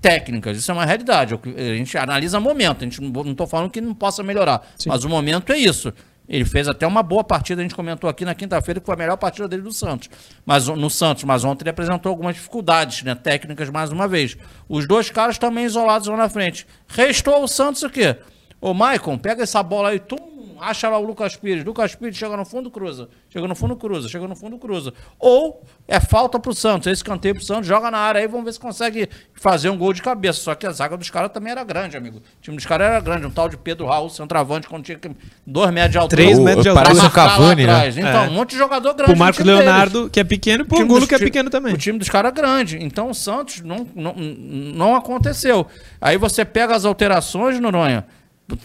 técnicas. 0.00 0.56
Isso 0.56 0.70
é 0.70 0.74
uma 0.74 0.84
realidade. 0.84 1.34
A 1.34 1.74
gente 1.74 1.98
analisa 1.98 2.38
momento. 2.38 2.82
A 2.82 2.84
gente 2.84 3.00
não 3.00 3.32
estou 3.32 3.46
falando 3.48 3.70
que 3.70 3.80
não 3.80 3.92
possa 3.92 4.22
melhorar. 4.22 4.62
Mas 4.86 5.02
o 5.02 5.08
momento 5.08 5.52
é 5.52 5.58
isso. 5.58 5.92
Ele 6.28 6.44
fez 6.44 6.68
até 6.68 6.86
uma 6.86 7.02
boa 7.02 7.24
partida, 7.24 7.62
a 7.62 7.64
gente 7.64 7.74
comentou 7.74 8.10
aqui 8.10 8.24
na 8.24 8.34
quinta-feira 8.34 8.80
que 8.80 8.86
foi 8.86 8.94
a 8.94 8.98
melhor 8.98 9.16
partida 9.16 9.48
dele 9.48 9.62
do 9.62 9.72
Santos. 9.72 10.10
Mas 10.44 10.66
no 10.68 10.90
Santos, 10.90 11.24
mas 11.24 11.42
ontem 11.42 11.62
ele 11.64 11.70
apresentou 11.70 12.10
algumas 12.10 12.36
dificuldades, 12.36 13.02
né, 13.02 13.14
técnicas 13.14 13.70
mais 13.70 13.90
uma 13.90 14.06
vez. 14.06 14.36
Os 14.68 14.86
dois 14.86 15.10
caras 15.10 15.38
também 15.38 15.64
isolados 15.64 16.06
lá 16.06 16.16
na 16.16 16.28
frente. 16.28 16.66
Restou 16.86 17.42
o 17.42 17.48
Santos 17.48 17.82
o 17.82 17.88
quê? 17.88 18.16
Ô, 18.60 18.74
Maicon, 18.74 19.16
pega 19.16 19.44
essa 19.44 19.62
bola 19.62 19.90
aí, 19.90 20.00
tum, 20.00 20.37
acha 20.60 20.88
lá 20.88 20.98
o 20.98 21.04
Lucas 21.04 21.36
Pires. 21.36 21.64
Lucas 21.64 21.94
Pires 21.94 22.16
chega 22.16 22.36
no 22.36 22.44
fundo, 22.44 22.70
cruza. 22.70 23.08
Chega 23.30 23.46
no 23.46 23.54
fundo, 23.54 23.76
cruza. 23.76 24.08
Chega 24.08 24.26
no 24.28 24.34
fundo, 24.36 24.58
cruza. 24.58 24.92
Ou 25.18 25.62
é 25.86 26.00
falta 26.00 26.38
pro 26.38 26.54
Santos. 26.54 26.86
Esse 26.86 27.02
canteio 27.04 27.34
pro 27.34 27.44
Santos, 27.44 27.66
joga 27.66 27.90
na 27.90 27.98
área 27.98 28.20
aí, 28.20 28.26
vamos 28.26 28.44
ver 28.44 28.52
se 28.52 28.60
consegue 28.60 29.08
fazer 29.34 29.70
um 29.70 29.78
gol 29.78 29.92
de 29.92 30.02
cabeça. 30.02 30.40
Só 30.40 30.54
que 30.54 30.66
a 30.66 30.70
zaga 30.70 30.96
dos 30.96 31.10
caras 31.10 31.30
também 31.32 31.50
era 31.52 31.64
grande, 31.64 31.96
amigo. 31.96 32.18
O 32.18 32.22
time 32.42 32.56
dos 32.56 32.66
caras 32.66 32.86
era 32.88 33.00
grande. 33.00 33.26
Um 33.26 33.30
tal 33.30 33.48
de 33.48 33.56
Pedro 33.56 33.86
Raul, 33.86 34.08
centroavante, 34.10 34.68
quando 34.68 34.84
tinha 34.84 34.98
dois 35.46 35.70
metros 35.70 35.92
de 35.92 35.98
altura. 35.98 36.22
Três 36.22 36.38
metros 36.38 36.62
de 36.62 36.68
altura. 36.68 36.86
Parece 36.86 37.06
o 37.06 37.10
Cavani, 37.10 37.66
né? 37.66 37.88
Então, 37.88 38.24
É. 38.24 38.28
um 38.28 38.32
monte 38.32 38.50
de 38.50 38.56
jogador 38.58 38.94
grande. 38.94 39.12
No 39.12 39.18
Marcos 39.18 39.38
time 39.38 39.50
deles. 39.50 39.64
Leonardo, 39.64 40.10
que 40.10 40.20
é 40.20 40.24
pequeno, 40.24 40.64
e 40.64 40.66
pro 40.66 40.78
O 40.78 40.82
Angulo, 40.82 41.06
que 41.06 41.14
é 41.14 41.18
pequeno 41.18 41.50
também. 41.50 41.74
O 41.74 41.78
time 41.78 41.98
dos 41.98 42.08
caras 42.08 42.30
é 42.32 42.34
grande. 42.34 42.78
Então 42.82 43.10
o 43.10 43.14
Santos 43.14 43.60
não, 43.62 43.86
não, 43.94 44.14
não 44.14 44.94
aconteceu. 44.96 45.66
Aí 46.00 46.16
você 46.16 46.44
pega 46.44 46.74
as 46.74 46.84
alterações, 46.84 47.58
Noronha, 47.60 48.06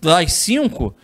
das 0.02 0.34
cinco. 0.34 0.96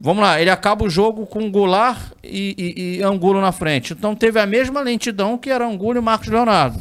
Vamos 0.00 0.22
lá, 0.22 0.40
ele 0.40 0.50
acaba 0.50 0.84
o 0.84 0.90
jogo 0.90 1.26
com 1.26 1.50
Goulart 1.50 1.98
e, 2.22 2.54
e, 2.56 2.98
e 2.98 3.02
Angulo 3.02 3.40
na 3.40 3.50
frente. 3.50 3.92
Então 3.92 4.14
teve 4.14 4.38
a 4.38 4.46
mesma 4.46 4.80
lentidão 4.80 5.36
que 5.36 5.50
era 5.50 5.66
Angulo 5.66 5.98
e 5.98 6.00
Marcos 6.00 6.28
Leonardo. 6.28 6.78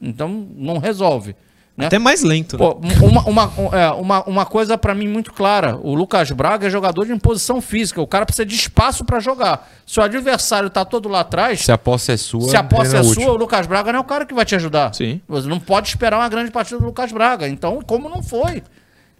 Então 0.00 0.46
não 0.56 0.78
resolve. 0.78 1.34
Né? 1.76 1.86
Até 1.86 1.98
mais 1.98 2.22
lento, 2.22 2.58
né? 2.58 2.64
Pô, 2.64 2.78
uma, 3.06 3.22
uma, 3.22 3.52
é, 3.72 3.90
uma, 3.92 4.22
uma 4.24 4.46
coisa 4.46 4.76
pra 4.76 4.94
mim 4.94 5.08
muito 5.08 5.32
clara: 5.32 5.74
o 5.82 5.94
Lucas 5.94 6.30
Braga 6.30 6.66
é 6.66 6.70
jogador 6.70 7.06
de 7.06 7.12
imposição 7.12 7.62
física. 7.62 8.00
O 8.00 8.06
cara 8.06 8.26
precisa 8.26 8.44
de 8.44 8.54
espaço 8.54 9.04
pra 9.04 9.18
jogar. 9.20 9.70
Se 9.86 9.98
o 9.98 10.02
adversário 10.02 10.68
tá 10.68 10.84
todo 10.84 11.08
lá 11.08 11.20
atrás, 11.20 11.60
Se 11.62 11.72
a 11.72 11.78
posse 11.78 12.12
é 12.12 12.16
sua, 12.18 12.42
se 12.42 12.56
a 12.56 12.62
posse 12.62 12.94
é 12.94 13.00
útil. 13.00 13.14
sua, 13.14 13.32
o 13.32 13.36
Lucas 13.36 13.66
Braga 13.66 13.90
não 13.90 14.00
é 14.00 14.02
o 14.02 14.04
cara 14.04 14.26
que 14.26 14.34
vai 14.34 14.44
te 14.44 14.54
ajudar. 14.54 14.94
Sim. 14.94 15.20
Você 15.26 15.48
não 15.48 15.58
pode 15.58 15.88
esperar 15.88 16.18
uma 16.18 16.28
grande 16.28 16.50
partida 16.50 16.78
do 16.78 16.84
Lucas 16.84 17.10
Braga. 17.10 17.48
Então, 17.48 17.80
como 17.80 18.06
não 18.06 18.22
foi? 18.22 18.62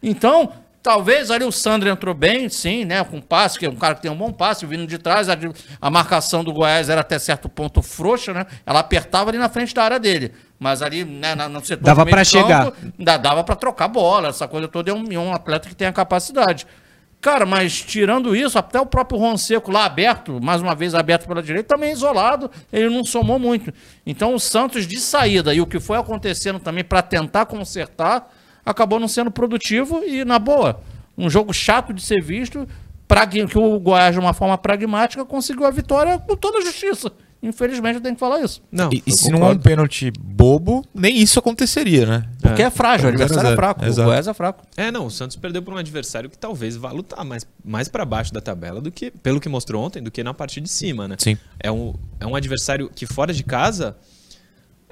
Então, 0.03 0.51
talvez 0.83 1.31
ali 1.31 1.45
o 1.45 1.53
Sandro 1.53 1.89
entrou 1.89 2.15
bem, 2.15 2.49
sim, 2.49 2.85
né? 2.85 3.03
Com 3.05 3.21
passe, 3.21 3.59
que 3.59 3.65
é 3.67 3.71
um 3.71 3.77
cara 3.77 3.95
que 3.95 4.03
tem 4.03 4.11
um 4.11 4.17
bom 4.17 4.33
passe, 4.33 4.67
vindo 4.67 4.87
de 4.87 4.99
trás. 4.99 5.29
A, 5.29 5.37
a 5.81 5.91
marcação 5.91 6.43
do 6.43 6.53
Goiás 6.53 6.89
era 6.89 7.01
até 7.03 7.19
certo 7.19 7.49
ponto 7.49 7.81
frouxa, 7.83 8.33
né? 8.35 8.47
Ela 8.67 8.81
apertava 8.81 9.31
ali 9.31 9.39
na 9.39 9.49
frente 9.49 9.75
da 9.75 9.85
área 9.85 10.01
dele. 10.01 10.33
Mas 10.59 10.83
ali, 10.83 11.05
né, 11.05 11.35
na- 11.35 11.49
no 11.49 11.65
setor 11.65 11.85
Dava 11.85 12.05
campo, 12.05 12.25
chegar. 12.25 12.73
Dava 13.19 13.45
pra 13.45 13.55
trocar 13.57 13.89
bola, 13.89 14.29
essa 14.29 14.47
coisa 14.49 14.69
toda 14.69 14.91
é 14.91 14.95
um, 14.95 15.05
é 15.13 15.19
um 15.19 15.33
atleta 15.33 15.69
que 15.69 15.75
tem 15.75 15.87
a 15.89 15.93
capacidade. 15.93 16.67
Cara, 17.21 17.47
mas 17.47 17.81
tirando 17.81 18.35
isso, 18.35 18.59
até 18.59 18.81
o 18.81 18.87
próprio 18.87 19.17
Ron 19.21 19.37
Seco 19.37 19.71
lá 19.71 19.85
aberto, 19.85 20.41
mais 20.43 20.61
uma 20.61 20.75
vez 20.75 20.93
aberto 20.93 21.29
pela 21.29 21.41
direita, 21.41 21.69
também 21.77 21.93
isolado, 21.93 22.51
ele 22.73 22.89
não 22.91 23.05
somou 23.05 23.39
muito. 23.39 23.73
Então 24.05 24.35
o 24.35 24.41
Santos 24.41 24.89
de 24.89 24.99
saída 24.99 25.55
e 25.55 25.61
o 25.61 25.67
que 25.67 25.79
foi 25.79 25.97
acontecendo 25.99 26.59
também 26.59 26.83
para 26.83 27.01
tentar 27.01 27.47
consertar, 27.47 28.29
acabou 28.65 28.99
não 29.01 29.09
sendo 29.09 29.31
produtivo 29.31 30.03
e 30.05 30.25
na 30.25 30.39
boa. 30.39 30.81
Um 31.17 31.29
jogo 31.29 31.53
chato 31.53 31.93
de 31.93 32.03
ser 32.03 32.23
visto, 32.23 32.67
que 33.51 33.59
o 33.59 33.79
Goiás 33.79 34.15
de 34.15 34.21
uma 34.21 34.33
forma 34.33 34.57
pragmática 34.57 35.25
conseguiu 35.25 35.67
a 35.67 35.71
vitória 35.71 36.19
com 36.19 36.37
toda 36.37 36.59
a 36.59 36.63
justiça. 36.63 37.13
Infelizmente 37.43 37.97
eu 37.97 38.01
tenho 38.01 38.15
que 38.15 38.21
falar 38.21 38.41
isso. 38.41 38.63
Não, 38.71 38.89
E, 38.93 39.03
e 39.05 39.11
se 39.13 39.25
não 39.29 39.33
é 39.33 39.37
um 39.37 39.41
concordo. 39.41 39.63
pênalti 39.63 40.13
bobo, 40.17 40.85
nem 40.95 41.19
isso 41.19 41.41
aconteceria, 41.41 42.07
né? 42.07 42.29
Porque 42.41 42.63
é, 42.63 42.71
frágil, 42.71 43.07
o 43.07 43.09
adversário 43.09 43.41
é 43.41 43.43
0 43.43 43.47
a 43.49 43.51
0. 43.51 43.57
fraco. 43.57 43.85
Exato. 43.85 44.01
O 44.01 44.05
Goiás 44.05 44.29
é 44.29 44.35
fraco. 44.35 44.65
É, 44.77 44.93
não, 44.93 45.07
o 45.07 45.11
Santos 45.11 45.37
perdeu 45.37 45.61
para 45.61 45.75
um 45.75 45.77
adversário 45.77 46.31
que 46.31 46.39
talvez 46.39 46.77
vá 46.77 46.93
lutar 46.93 47.25
mais, 47.25 47.45
mais 47.65 47.89
para 47.89 48.05
baixo 48.05 48.33
da 48.33 48.41
tabela 48.41 48.81
do 48.81 48.93
que, 48.93 49.11
pelo 49.11 49.41
que 49.41 49.49
mostrou 49.49 49.85
ontem, 49.85 50.01
do 50.01 50.09
que 50.11 50.23
na 50.23 50.33
parte 50.33 50.61
de 50.61 50.69
cima, 50.69 51.09
né? 51.09 51.17
Sim. 51.19 51.37
É 51.59 51.71
um, 51.71 51.95
é 52.21 52.27
um 52.27 52.37
adversário 52.37 52.89
que 52.95 53.07
fora 53.07 53.33
de 53.35 53.43
casa 53.43 53.97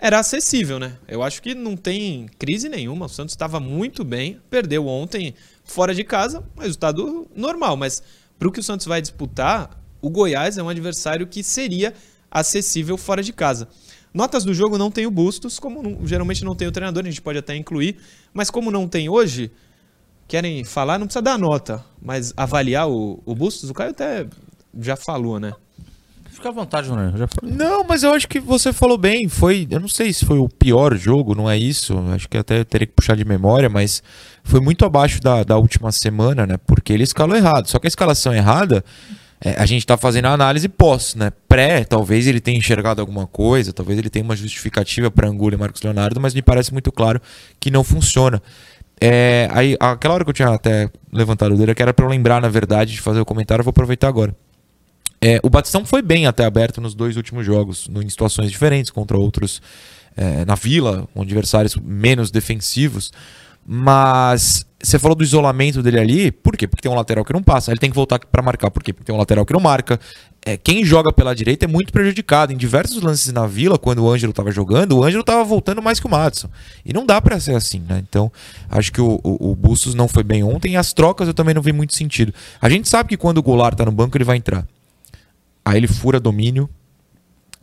era 0.03 0.19
acessível, 0.19 0.79
né? 0.79 0.97
Eu 1.07 1.23
acho 1.23 1.43
que 1.43 1.55
não 1.55 1.77
tem 1.77 2.27
crise 2.39 2.71
nenhuma. 2.71 3.05
O 3.05 3.09
Santos 3.09 3.35
estava 3.35 3.61
muito 3.61 4.03
bem, 4.03 4.41
perdeu 4.49 4.87
ontem 4.87 5.35
fora 5.63 5.95
de 5.95 6.03
casa, 6.03 6.43
resultado 6.59 7.29
normal, 7.37 7.77
mas 7.77 8.03
para 8.39 8.49
o 8.49 8.51
que 8.53 8.61
o 8.61 8.63
Santos 8.63 8.87
vai 8.87 9.03
disputar, 9.03 9.79
o 10.01 10.09
Goiás 10.09 10.57
é 10.57 10.63
um 10.63 10.71
adversário 10.71 11.27
que 11.27 11.43
seria 11.43 11.93
acessível 12.31 12.97
fora 12.97 13.23
de 13.23 13.33
casa. 13.33 13.69
Notas 14.13 14.43
do 14.43 14.55
jogo 14.55 14.79
não 14.79 14.91
tem 14.91 15.07
o 15.07 15.11
Bustos, 15.11 15.59
como 15.59 15.83
não- 15.83 16.07
geralmente 16.07 16.45
não 16.45 16.55
tem 16.57 16.67
o 16.67 16.73
treinador, 16.73 17.05
a 17.05 17.11
gente 17.11 17.21
pode 17.21 17.39
até 17.39 17.55
incluir, 17.55 17.99
mas 18.33 18.51
como 18.51 18.71
não 18.71 18.89
tem 18.89 19.09
hoje, 19.11 19.53
querem 20.27 20.65
falar, 20.65 20.99
não 20.99 21.07
precisa 21.07 21.23
dar 21.23 21.39
nota, 21.39 21.85
mas 22.01 22.33
avaliar 22.37 22.89
o, 22.89 23.23
o 23.27 23.35
Bustos, 23.35 23.69
o 23.69 23.75
Caio 23.75 23.91
até 23.91 24.27
já 24.81 24.97
falou, 24.97 25.39
né? 25.39 25.53
Fica 26.41 26.49
à 26.49 26.53
vontade, 26.53 26.89
eu 26.89 27.19
Já 27.19 27.27
falei. 27.27 27.55
Não, 27.55 27.85
mas 27.85 28.03
eu 28.03 28.15
acho 28.15 28.27
que 28.27 28.41
você 28.41 28.73
falou 28.73 28.97
bem. 28.97 29.29
Foi, 29.29 29.69
eu 29.71 29.79
não 29.79 29.89
sei 29.89 30.11
se 30.11 30.25
foi 30.25 30.39
o 30.39 30.49
pior 30.49 30.97
jogo, 30.97 31.35
não 31.35 31.51
é 31.51 31.59
isso. 31.59 31.99
Acho 32.15 32.27
que 32.27 32.39
até 32.39 32.61
eu 32.61 32.65
teria 32.65 32.87
que 32.87 32.95
puxar 32.95 33.15
de 33.15 33.27
memória, 33.27 33.69
mas 33.69 34.03
foi 34.43 34.59
muito 34.59 34.87
abaixo 34.87 35.21
da, 35.21 35.45
da 35.45 35.59
última 35.59 35.93
semana, 35.93 36.47
né? 36.47 36.57
Porque 36.67 36.95
ele 36.95 37.03
escalou 37.03 37.37
errado. 37.37 37.67
Só 37.67 37.79
que 37.79 37.87
a 37.87 37.89
escalação 37.89 38.33
errada, 38.33 38.83
é, 39.39 39.51
a 39.61 39.67
gente 39.67 39.85
tá 39.87 39.99
fazendo 39.99 40.29
a 40.29 40.33
análise 40.33 40.67
pós, 40.67 41.15
né? 41.15 41.31
Pré, 41.47 41.85
talvez 41.85 42.27
ele 42.27 42.41
tenha 42.41 42.57
enxergado 42.57 43.03
alguma 43.03 43.27
coisa, 43.27 43.71
talvez 43.71 43.99
ele 43.99 44.09
tenha 44.09 44.25
uma 44.25 44.35
justificativa 44.35 45.11
para 45.11 45.29
Angulo 45.29 45.53
e 45.55 45.59
Marcos 45.59 45.83
Leonardo, 45.83 46.19
mas 46.23 46.33
me 46.33 46.41
parece 46.41 46.73
muito 46.73 46.91
claro 46.91 47.21
que 47.61 47.71
não 47.71 47.85
funciona. 47.85 48.41
É, 48.99 49.47
aí, 49.53 49.77
aquela 49.79 50.15
hora 50.15 50.25
que 50.25 50.31
eu 50.31 50.35
tinha 50.35 50.49
até 50.49 50.89
levantado 51.13 51.55
o 51.55 51.59
dedo, 51.59 51.75
que 51.75 51.83
era 51.83 51.93
para 51.93 52.07
eu 52.07 52.09
lembrar, 52.09 52.41
na 52.41 52.49
verdade, 52.49 52.93
de 52.93 53.01
fazer 53.03 53.21
o 53.21 53.27
comentário, 53.27 53.61
eu 53.61 53.65
vou 53.65 53.73
aproveitar 53.73 54.09
agora. 54.09 54.35
É, 55.23 55.39
o 55.43 55.51
Batistão 55.51 55.85
foi 55.85 56.01
bem 56.01 56.27
até 56.27 56.45
aberto 56.45 56.81
nos 56.81 56.95
dois 56.95 57.17
últimos 57.17 57.45
jogos, 57.45 57.89
em 57.95 58.09
situações 58.09 58.51
diferentes, 58.51 58.91
contra 58.91 59.19
outros 59.19 59.61
é, 60.17 60.45
na 60.45 60.55
Vila, 60.55 61.07
com 61.13 61.23
adversários 61.23 61.77
menos 61.77 62.31
defensivos. 62.31 63.13
Mas 63.67 64.67
você 64.83 64.99
falou 64.99 65.15
do 65.15 65.23
isolamento 65.23 65.83
dele 65.83 66.01
ali, 66.01 66.33
por 66.33 66.57
quê? 66.57 66.67
Porque 66.67 66.83
tem 66.83 66.91
um 66.91 66.95
lateral 66.95 67.25
que 67.25 67.33
não 67.33 67.43
passa. 67.43 67.71
Ele 67.71 67.79
tem 67.79 67.91
que 67.91 67.95
voltar 67.95 68.19
para 68.19 68.43
marcar, 68.43 68.71
por 68.71 68.83
quê? 68.83 68.93
Porque 68.93 69.05
tem 69.05 69.15
um 69.15 69.19
lateral 69.19 69.45
que 69.45 69.53
não 69.53 69.61
marca. 69.61 70.01
É, 70.45 70.57
quem 70.57 70.83
joga 70.83 71.13
pela 71.13 71.35
direita 71.35 71.67
é 71.67 71.69
muito 71.69 71.93
prejudicado. 71.93 72.53
Em 72.53 72.57
diversos 72.57 73.03
lances 73.03 73.31
na 73.33 73.47
Vila, 73.47 73.79
quando 73.79 74.03
o 74.03 74.11
Ângelo 74.11 74.31
estava 74.31 74.51
jogando, 74.51 74.97
o 74.97 75.05
Ângelo 75.05 75.21
estava 75.21 75.45
voltando 75.45 75.83
mais 75.83 76.01
que 76.01 76.07
o 76.07 76.11
Madison. 76.11 76.49
E 76.85 76.95
não 76.95 77.05
dá 77.05 77.21
para 77.21 77.39
ser 77.39 77.55
assim, 77.55 77.81
né? 77.87 78.03
Então, 78.09 78.33
acho 78.71 78.91
que 78.91 79.03
o, 79.03 79.21
o, 79.23 79.51
o 79.51 79.55
Bustos 79.55 79.95
não 79.95 80.09
foi 80.09 80.23
bem 80.23 80.43
ontem 80.43 80.73
e 80.73 80.77
as 80.77 80.95
trocas 80.95 81.29
eu 81.29 81.35
também 81.35 81.55
não 81.55 81.63
vi 81.63 81.73
muito 81.73 81.95
sentido. 81.95 82.33
A 82.61 82.71
gente 82.71 82.89
sabe 82.89 83.11
que 83.11 83.17
quando 83.19 83.39
o 83.39 83.43
Goulart 83.43 83.77
tá 83.77 83.85
no 83.85 83.93
banco, 83.93 84.17
ele 84.17 84.25
vai 84.25 84.39
entrar. 84.39 84.67
Aí 85.65 85.77
ele 85.77 85.87
fura 85.87 86.19
domínio. 86.19 86.69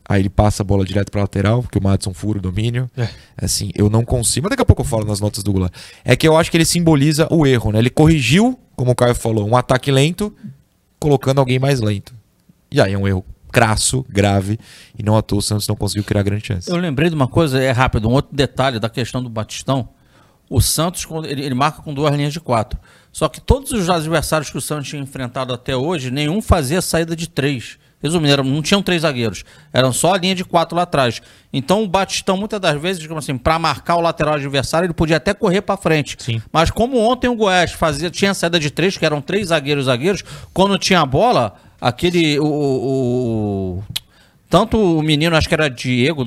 Aí 0.09 0.21
ele 0.21 0.29
passa 0.29 0.63
a 0.63 0.65
bola 0.65 0.85
direto 0.85 1.11
pra 1.11 1.21
lateral, 1.21 1.61
porque 1.61 1.77
o 1.77 1.83
Madison 1.83 2.13
fura 2.13 2.39
o 2.39 2.41
domínio. 2.41 2.89
É. 2.95 3.09
Assim, 3.37 3.71
eu 3.75 3.89
não 3.89 4.05
consigo. 4.05 4.45
Mas 4.45 4.51
daqui 4.51 4.61
a 4.61 4.65
pouco 4.65 4.81
eu 4.81 4.85
falo 4.85 5.05
nas 5.05 5.19
notas 5.19 5.43
do 5.43 5.51
Goulart. 5.51 5.73
É 6.05 6.15
que 6.15 6.25
eu 6.27 6.37
acho 6.37 6.49
que 6.49 6.55
ele 6.55 6.65
simboliza 6.65 7.27
o 7.29 7.45
erro, 7.45 7.73
né? 7.73 7.79
Ele 7.79 7.89
corrigiu, 7.89 8.57
como 8.75 8.91
o 8.91 8.95
Caio 8.95 9.13
falou, 9.13 9.45
um 9.45 9.57
ataque 9.57 9.91
lento, 9.91 10.33
colocando 10.97 11.39
alguém 11.39 11.59
mais 11.59 11.81
lento. 11.81 12.15
E 12.71 12.79
aí 12.79 12.93
é 12.93 12.97
um 12.97 13.05
erro 13.05 13.25
crasso, 13.51 14.05
grave, 14.09 14.59
e 14.97 15.03
não 15.03 15.17
à 15.17 15.21
toa 15.21 15.39
o 15.39 15.41
Santos 15.41 15.67
não 15.67 15.75
conseguiu 15.75 16.03
criar 16.03 16.23
grande 16.23 16.45
chance. 16.45 16.69
Eu 16.69 16.77
lembrei 16.77 17.09
de 17.09 17.15
uma 17.15 17.27
coisa, 17.27 17.61
é 17.61 17.71
rápido, 17.71 18.07
um 18.07 18.13
outro 18.13 18.35
detalhe 18.35 18.79
da 18.79 18.89
questão 18.89 19.23
do 19.23 19.29
Batistão. 19.29 19.89
O 20.49 20.61
Santos, 20.61 21.05
ele, 21.25 21.43
ele 21.43 21.55
marca 21.55 21.81
com 21.81 21.93
duas 21.93 22.13
linhas 22.15 22.33
de 22.33 22.39
quatro. 22.39 22.79
Só 23.11 23.27
que 23.27 23.41
todos 23.41 23.71
os 23.71 23.89
adversários 23.89 24.49
que 24.49 24.57
o 24.57 24.61
Santos 24.61 24.87
tinha 24.87 25.01
enfrentado 25.01 25.53
até 25.53 25.75
hoje, 25.75 26.11
nenhum 26.11 26.41
fazia 26.41 26.81
saída 26.81 27.15
de 27.15 27.27
três. 27.27 27.77
Resumindo, 28.01 28.31
eram- 28.31 28.43
não 28.43 28.61
tinham 28.61 28.81
três 28.83 29.01
zagueiros. 29.01 29.43
Eram 29.73 29.91
só 29.91 30.13
a 30.13 30.17
linha 30.17 30.35
de 30.35 30.45
quatro 30.45 30.75
lá 30.75 30.83
atrás. 30.83 31.19
Então 31.51 31.83
o 31.83 31.87
Batistão, 31.87 32.37
muitas 32.37 32.59
das 32.59 32.79
vezes, 32.79 33.01
digamos 33.01 33.23
assim, 33.23 33.37
para 33.37 33.57
marcar 33.57 33.95
o 33.95 34.01
lateral 34.01 34.35
adversário, 34.35 34.85
ele 34.85 34.93
podia 34.93 35.17
até 35.17 35.33
correr 35.33 35.61
para 35.61 35.77
frente. 35.77 36.15
Sim. 36.19 36.41
Mas 36.53 36.69
como 36.69 36.97
ontem 36.99 37.27
o 37.27 37.35
Goiás 37.35 37.71
fazia, 37.71 38.09
tinha 38.11 38.33
saída 38.35 38.59
de 38.59 38.69
três, 38.69 38.97
que 38.97 39.05
eram 39.05 39.19
três 39.19 39.47
zagueiros 39.47 39.85
zagueiros, 39.85 40.23
quando 40.53 40.77
tinha 40.77 41.01
a 41.01 41.05
bola, 41.05 41.55
aquele. 41.81 42.39
O, 42.39 42.45
o- 42.45 43.77
o- 43.79 43.83
tanto 44.49 44.77
o 44.77 45.01
menino, 45.01 45.35
acho 45.35 45.47
que 45.47 45.53
era 45.55 45.69
Diego, 45.69 46.21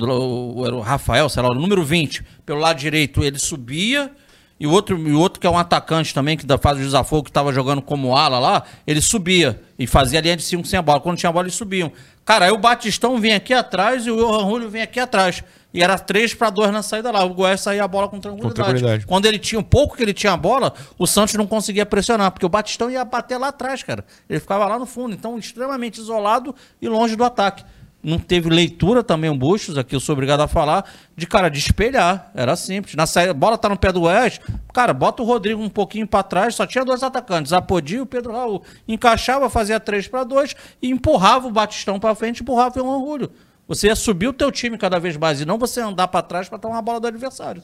era 0.65 0.75
o 0.75 0.81
Rafael, 0.81 1.27
sei 1.29 1.41
lá, 1.41 1.49
o 1.49 1.55
número 1.55 1.83
20, 1.83 2.23
pelo 2.45 2.59
lado 2.59 2.77
direito, 2.77 3.23
ele 3.23 3.39
subia. 3.39 4.11
E 4.61 4.67
o 4.67 4.71
outro, 4.71 4.95
e 4.95 5.11
o 5.11 5.19
outro 5.19 5.39
que 5.39 5.47
é 5.47 5.49
um 5.49 5.57
atacante 5.57 6.13
também, 6.13 6.37
que 6.37 6.45
da- 6.45 6.55
faz 6.55 6.77
o 6.77 6.81
desafogo, 6.81 7.23
que 7.23 7.31
estava 7.31 7.51
jogando 7.51 7.81
como 7.81 8.15
ala 8.15 8.37
lá, 8.37 8.61
ele 8.85 9.01
subia 9.01 9.59
e 9.79 9.87
fazia 9.87 10.19
a 10.19 10.21
linha 10.21 10.37
de 10.37 10.43
5 10.43 10.67
sem 10.67 10.77
a 10.77 10.83
bola. 10.83 10.99
Quando 10.99 11.17
tinha 11.17 11.31
a 11.31 11.33
bola, 11.33 11.45
eles 11.47 11.55
subiam. 11.55 11.91
Cara, 12.23 12.45
aí 12.45 12.51
o 12.51 12.59
Batistão 12.59 13.17
vinha 13.19 13.37
aqui 13.37 13.55
atrás 13.55 14.05
e 14.05 14.11
o 14.11 14.15
Johan 14.17 14.47
Julio 14.47 14.69
vinha 14.69 14.83
aqui 14.83 14.99
atrás. 14.99 15.43
E 15.73 15.81
era 15.81 15.97
3 15.97 16.35
para 16.35 16.51
2 16.51 16.71
na 16.71 16.83
saída 16.83 17.09
lá. 17.09 17.23
O 17.23 17.33
Goiás 17.33 17.59
saía 17.61 17.83
a 17.83 17.87
bola 17.87 18.07
com 18.07 18.19
tranquilidade. 18.19 18.53
tranquilidade. 18.53 19.05
Quando 19.07 19.25
ele 19.25 19.39
tinha 19.39 19.57
um 19.59 19.63
pouco 19.63 19.97
que 19.97 20.03
ele 20.03 20.13
tinha 20.13 20.33
a 20.33 20.37
bola, 20.37 20.73
o 20.99 21.07
Santos 21.07 21.33
não 21.33 21.47
conseguia 21.47 21.85
pressionar, 21.85 22.29
porque 22.29 22.45
o 22.45 22.49
Batistão 22.49 22.91
ia 22.91 23.03
bater 23.03 23.37
lá 23.39 23.47
atrás, 23.47 23.81
cara. 23.81 24.05
Ele 24.29 24.39
ficava 24.39 24.67
lá 24.67 24.77
no 24.77 24.85
fundo, 24.85 25.15
então 25.15 25.39
extremamente 25.39 25.99
isolado 25.99 26.53
e 26.79 26.87
longe 26.87 27.15
do 27.15 27.23
ataque. 27.23 27.63
Não 28.03 28.17
teve 28.17 28.49
leitura 28.49 29.03
também 29.03 29.29
o 29.29 29.35
Bustos, 29.35 29.77
aqui 29.77 29.95
eu 29.95 29.99
sou 29.99 30.13
obrigado 30.13 30.41
a 30.41 30.47
falar, 30.47 30.89
de 31.15 31.27
cara, 31.27 31.49
de 31.49 31.59
espelhar. 31.59 32.31
Era 32.33 32.55
simples. 32.55 32.95
Na 32.95 33.05
saída, 33.05 33.31
a 33.31 33.33
bola 33.33 33.57
tá 33.57 33.69
no 33.69 33.77
pé 33.77 33.91
do 33.91 34.03
West, 34.03 34.41
cara, 34.73 34.93
bota 34.93 35.21
o 35.21 35.25
Rodrigo 35.25 35.61
um 35.61 35.69
pouquinho 35.69 36.07
para 36.07 36.23
trás, 36.23 36.55
só 36.55 36.65
tinha 36.65 36.83
dois 36.83 37.03
atacantes, 37.03 37.53
Apodi 37.53 37.99
o 37.99 38.05
Pedro 38.05 38.33
Raul. 38.33 38.63
Encaixava, 38.87 39.49
fazia 39.49 39.79
3 39.79 40.07
para 40.07 40.23
2 40.23 40.55
e 40.81 40.89
empurrava 40.89 41.47
o 41.47 41.51
Batistão 41.51 41.99
para 41.99 42.15
frente, 42.15 42.41
empurrava 42.41 42.81
o 42.81 42.87
Orgulho. 42.87 43.31
Você 43.67 43.87
ia 43.87 43.95
subir 43.95 44.27
o 44.27 44.33
teu 44.33 44.51
time 44.51 44.77
cada 44.77 44.99
vez 44.99 45.15
mais 45.15 45.39
e 45.39 45.45
não 45.45 45.57
você 45.57 45.79
andar 45.79 46.07
para 46.07 46.21
trás 46.21 46.49
para 46.49 46.57
tomar 46.57 46.79
a 46.79 46.81
bola 46.81 46.99
do 46.99 47.07
adversário. 47.07 47.61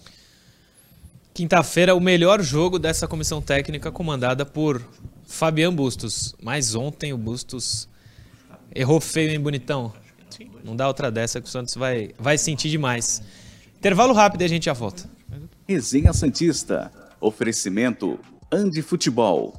Quinta-feira, 1.33 1.93
o 1.93 1.99
melhor 1.99 2.41
jogo 2.41 2.79
dessa 2.79 3.07
comissão 3.07 3.41
técnica 3.41 3.91
comandada 3.91 4.45
por 4.45 4.81
Fabian 5.27 5.73
Bustos. 5.73 6.33
Mas 6.41 6.75
ontem 6.75 7.13
o 7.13 7.17
Bustos 7.17 7.87
errou 8.73 9.01
feio, 9.01 9.31
hein, 9.31 9.39
bonitão? 9.39 9.93
Não 10.63 10.75
dá 10.75 10.87
outra 10.87 11.09
dessa 11.11 11.41
que 11.41 11.47
o 11.47 11.51
Santos 11.51 11.75
vai, 11.75 12.11
vai 12.17 12.37
sentir 12.37 12.69
demais. 12.69 13.21
Intervalo 13.77 14.13
rápido 14.13 14.41
e 14.41 14.45
a 14.45 14.49
gente 14.49 14.65
já 14.65 14.73
volta. 14.73 15.09
Resenha 15.67 16.13
Santista. 16.13 16.91
Oferecimento 17.19 18.19
Andi 18.51 18.81
Futebol. 18.81 19.53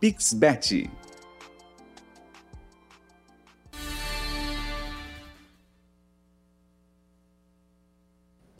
Pixbet. 0.00 0.90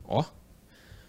Ó. 0.04 0.24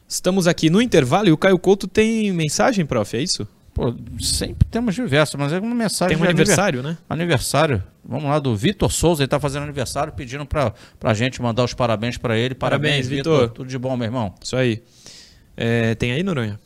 Estamos 0.08 0.48
aqui 0.48 0.70
no 0.70 0.82
intervalo 0.82 1.28
e 1.28 1.32
o 1.32 1.38
Caio 1.38 1.58
Couto 1.58 1.88
tem 1.88 2.32
mensagem, 2.32 2.86
prof, 2.86 3.16
é 3.16 3.22
isso? 3.22 3.48
Pô, 3.74 3.96
sempre 4.20 4.68
temos 4.70 4.94
diversas, 4.94 5.40
mas 5.40 5.54
é 5.54 5.60
uma 5.60 5.74
mensagem. 5.74 6.18
Tem 6.18 6.18
um 6.18 6.28
de 6.28 6.32
aniversário, 6.32 6.84
né? 6.84 6.98
Aniversário. 7.10 7.84
Vamos 8.04 8.26
lá, 8.26 8.40
do 8.40 8.56
Vitor 8.56 8.92
Souza, 8.92 9.24
ele 9.24 9.28
tá 9.28 9.40
fazendo 9.40 9.64
aniversário, 9.64 10.14
pedindo 10.14 10.46
pra, 10.46 10.74
pra 11.00 11.14
gente 11.14 11.42
mandar 11.42 11.64
os 11.64 11.74
parabéns 11.74 12.18
pra 12.18 12.38
ele. 12.38 12.56
Parabéns, 12.56 13.06
Parabéns, 13.06 13.08
Vitor. 13.08 13.50
Tudo 13.50 13.68
de 13.70 13.78
bom, 13.78 13.96
meu 13.96 14.06
irmão. 14.06 14.34
Isso 14.42 14.56
aí. 14.56 14.82
É, 15.56 15.94
tem 15.96 16.12
aí, 16.12 16.24
Noronha? 16.24 16.60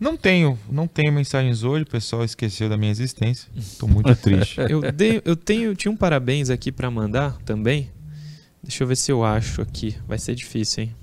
Não 0.00 0.16
tenho, 0.16 0.58
não 0.70 0.86
tenho 0.86 1.12
mensagens 1.12 1.62
hoje, 1.62 1.82
o 1.82 1.86
pessoal 1.86 2.24
esqueceu 2.24 2.70
da 2.70 2.76
minha 2.76 2.90
existência. 2.90 3.50
Tô 3.78 3.86
muito 3.86 4.14
triste. 4.16 4.58
Eu, 4.70 4.80
dei, 4.90 5.20
eu 5.26 5.36
tenho, 5.36 5.74
tinha 5.74 5.92
um 5.92 5.96
parabéns 5.96 6.48
aqui 6.48 6.72
pra 6.72 6.90
mandar 6.90 7.36
também. 7.44 7.90
Deixa 8.62 8.82
eu 8.82 8.86
ver 8.88 8.96
se 8.96 9.12
eu 9.12 9.22
acho 9.22 9.60
aqui. 9.60 9.96
Vai 10.06 10.18
ser 10.18 10.34
difícil, 10.34 10.84
hein? 10.84 10.94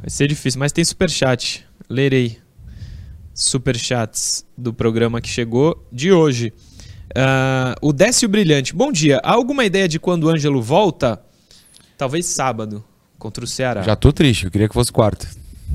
Vai 0.00 0.10
ser 0.10 0.28
difícil, 0.28 0.60
mas 0.60 0.70
tem 0.70 0.84
superchat. 0.84 1.64
Lerei. 1.88 2.38
Superchats 3.34 4.44
do 4.56 4.72
programa 4.72 5.20
que 5.20 5.28
chegou 5.28 5.84
de 5.90 6.12
hoje. 6.12 6.52
Ah, 7.14 7.74
o 7.80 7.92
Décio 7.92 8.28
Brilhante. 8.28 8.74
Bom 8.74 8.90
dia. 8.90 9.20
Há 9.22 9.32
alguma 9.32 9.64
ideia 9.64 9.88
de 9.88 9.98
quando 9.98 10.24
o 10.24 10.28
Ângelo 10.28 10.62
volta? 10.62 11.22
Talvez 11.96 12.26
sábado, 12.26 12.84
contra 13.18 13.44
o 13.44 13.46
Ceará. 13.46 13.82
Já 13.82 13.94
tô 13.94 14.12
triste, 14.12 14.44
eu 14.44 14.50
queria 14.50 14.68
que 14.68 14.74
fosse 14.74 14.90
quarta. 14.90 15.28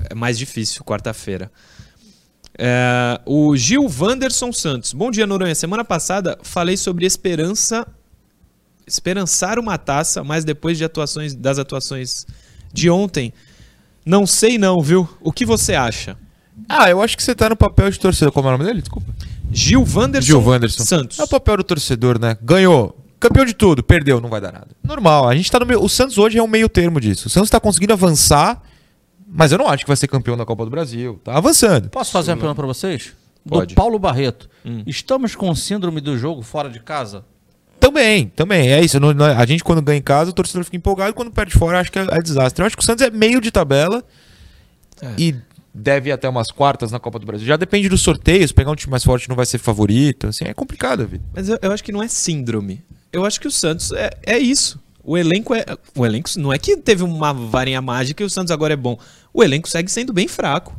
É 0.09 0.15
mais 0.15 0.37
difícil, 0.37 0.83
quarta-feira. 0.83 1.51
É, 2.57 3.21
o 3.25 3.55
Gil 3.55 3.87
Vanderson 3.87 4.51
Santos. 4.51 4.93
Bom 4.93 5.11
dia, 5.11 5.27
Noronha. 5.27 5.53
Semana 5.53 5.85
passada 5.85 6.37
falei 6.41 6.75
sobre 6.75 7.05
esperança, 7.05 7.85
esperançar 8.85 9.59
uma 9.59 9.77
taça, 9.77 10.23
mas 10.23 10.43
depois 10.43 10.77
de 10.77 10.83
atuações, 10.83 11.35
das 11.35 11.59
atuações 11.59 12.25
de 12.73 12.89
ontem, 12.89 13.31
não 14.03 14.25
sei 14.25 14.57
não, 14.57 14.81
viu? 14.81 15.07
O 15.21 15.31
que 15.31 15.45
você 15.45 15.75
acha? 15.75 16.17
Ah, 16.67 16.89
eu 16.89 17.01
acho 17.01 17.15
que 17.15 17.21
você 17.21 17.35
tá 17.35 17.49
no 17.49 17.55
papel 17.55 17.91
de 17.91 17.99
torcedor. 17.99 18.31
Como 18.33 18.47
é 18.47 18.53
o 18.53 18.57
nome 18.57 18.65
dele? 18.65 18.81
Desculpa. 18.81 19.13
Gil 19.51 19.83
Vanderson, 19.85 20.27
Gil 20.27 20.41
Wanderson. 20.43 20.83
Santos. 20.83 21.19
É 21.19 21.23
o 21.23 21.27
papel 21.27 21.57
do 21.57 21.63
torcedor, 21.63 22.19
né? 22.19 22.37
Ganhou. 22.41 22.97
Campeão 23.19 23.45
de 23.45 23.53
tudo, 23.53 23.81
perdeu, 23.81 24.21
não 24.21 24.29
vai 24.29 24.39
dar 24.39 24.51
nada. 24.51 24.67
Normal, 24.83 25.27
a 25.27 25.35
gente 25.35 25.51
tá 25.51 25.59
no 25.59 25.65
meio. 25.65 25.81
O 25.83 25.89
Santos 25.89 26.17
hoje 26.19 26.37
é 26.37 26.43
um 26.43 26.47
meio 26.47 26.69
termo 26.69 26.99
disso. 27.01 27.27
O 27.27 27.29
Santos 27.29 27.49
tá 27.49 27.59
conseguindo 27.59 27.91
avançar, 27.93 28.61
mas 29.27 29.51
eu 29.51 29.57
não 29.57 29.67
acho 29.67 29.83
que 29.83 29.87
vai 29.89 29.97
ser 29.97 30.07
campeão 30.07 30.37
da 30.37 30.45
Copa 30.45 30.63
do 30.63 30.69
Brasil. 30.69 31.19
Tá 31.23 31.35
avançando. 31.35 31.89
Posso 31.89 32.11
fazer 32.11 32.31
uma 32.31 32.37
pergunta 32.37 32.55
pra 32.55 32.67
vocês? 32.67 33.13
Pode. 33.47 33.73
Do 33.73 33.75
Paulo 33.77 33.97
Barreto. 33.97 34.47
Hum. 34.63 34.83
Estamos 34.85 35.35
com 35.35 35.53
síndrome 35.55 35.99
do 35.99 36.15
jogo 36.17 36.43
fora 36.43 36.69
de 36.69 36.79
casa? 36.79 37.25
Também, 37.79 38.27
também. 38.35 38.71
É 38.71 38.81
isso. 38.83 38.99
não- 38.99 39.13
não- 39.13 39.25
a 39.25 39.45
gente, 39.45 39.63
quando 39.63 39.81
ganha 39.81 39.97
em 39.97 40.01
casa, 40.01 40.29
o 40.29 40.33
torcedor 40.33 40.63
fica 40.65 40.77
empolgado. 40.77 41.13
Quando 41.15 41.31
perde 41.31 41.53
fora, 41.55 41.79
acho 41.79 41.91
que 41.91 41.97
é, 41.97 42.05
é 42.11 42.19
desastre. 42.21 42.61
Eu 42.61 42.67
acho 42.67 42.75
que 42.77 42.83
o 42.83 42.85
Santos 42.85 43.03
é 43.05 43.09
meio 43.09 43.39
de 43.41 43.49
tabela 43.49 44.03
É. 45.01 45.07
e 45.17 45.35
deve 45.77 46.09
ir 46.09 46.13
até 46.13 46.27
umas 46.27 46.51
quartas 46.51 46.91
na 46.91 46.99
Copa 46.99 47.19
do 47.19 47.25
Brasil. 47.25 47.45
Já 47.45 47.55
depende 47.57 47.87
dos 47.89 48.01
sorteios. 48.01 48.51
Pegar 48.51 48.71
um 48.71 48.75
time 48.75 48.91
mais 48.91 49.03
forte 49.03 49.29
não 49.29 49.35
vai 49.35 49.45
ser 49.45 49.57
favorito. 49.57 50.27
Assim, 50.27 50.45
é 50.45 50.53
complicado 50.53 51.03
a 51.03 51.05
vida. 51.05 51.23
Mas 51.33 51.47
eu, 51.49 51.57
eu 51.61 51.71
acho 51.71 51.83
que 51.83 51.91
não 51.91 52.01
é 52.03 52.07
síndrome. 52.07 52.81
Eu 53.11 53.25
acho 53.25 53.39
que 53.39 53.47
o 53.47 53.51
Santos 53.51 53.91
é, 53.91 54.09
é 54.25 54.37
isso. 54.37 54.79
O 55.03 55.17
elenco 55.17 55.53
é. 55.55 55.63
O 55.95 56.05
elenco 56.05 56.29
não 56.37 56.51
é 56.51 56.57
que 56.57 56.75
teve 56.77 57.03
uma 57.03 57.33
varinha 57.33 57.81
mágica 57.81 58.21
e 58.21 58.25
o 58.25 58.29
Santos 58.29 58.51
agora 58.51 58.73
é 58.73 58.77
bom. 58.77 58.99
O 59.33 59.43
elenco 59.43 59.69
segue 59.69 59.89
sendo 59.89 60.11
bem 60.11 60.27
fraco. 60.27 60.75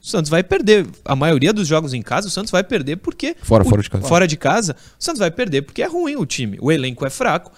O 0.00 0.06
Santos 0.06 0.30
vai 0.30 0.44
perder. 0.44 0.86
A 1.04 1.16
maioria 1.16 1.52
dos 1.52 1.66
jogos 1.66 1.92
em 1.92 2.00
casa, 2.02 2.28
o 2.28 2.30
Santos 2.30 2.52
vai 2.52 2.62
perder 2.62 2.96
porque. 2.98 3.34
Fora- 3.42 3.64
o- 3.64 3.68
fora 3.68 3.82
de 3.82 3.90
casa. 3.90 4.06
Fora 4.08 4.28
de 4.28 4.36
casa, 4.36 4.76
o 4.98 5.02
Santos 5.02 5.18
vai 5.18 5.30
perder 5.32 5.62
porque 5.62 5.82
é 5.82 5.86
ruim 5.88 6.14
o 6.14 6.24
time. 6.24 6.56
O 6.60 6.70
elenco 6.70 7.04
é 7.04 7.10
fraco. 7.10 7.50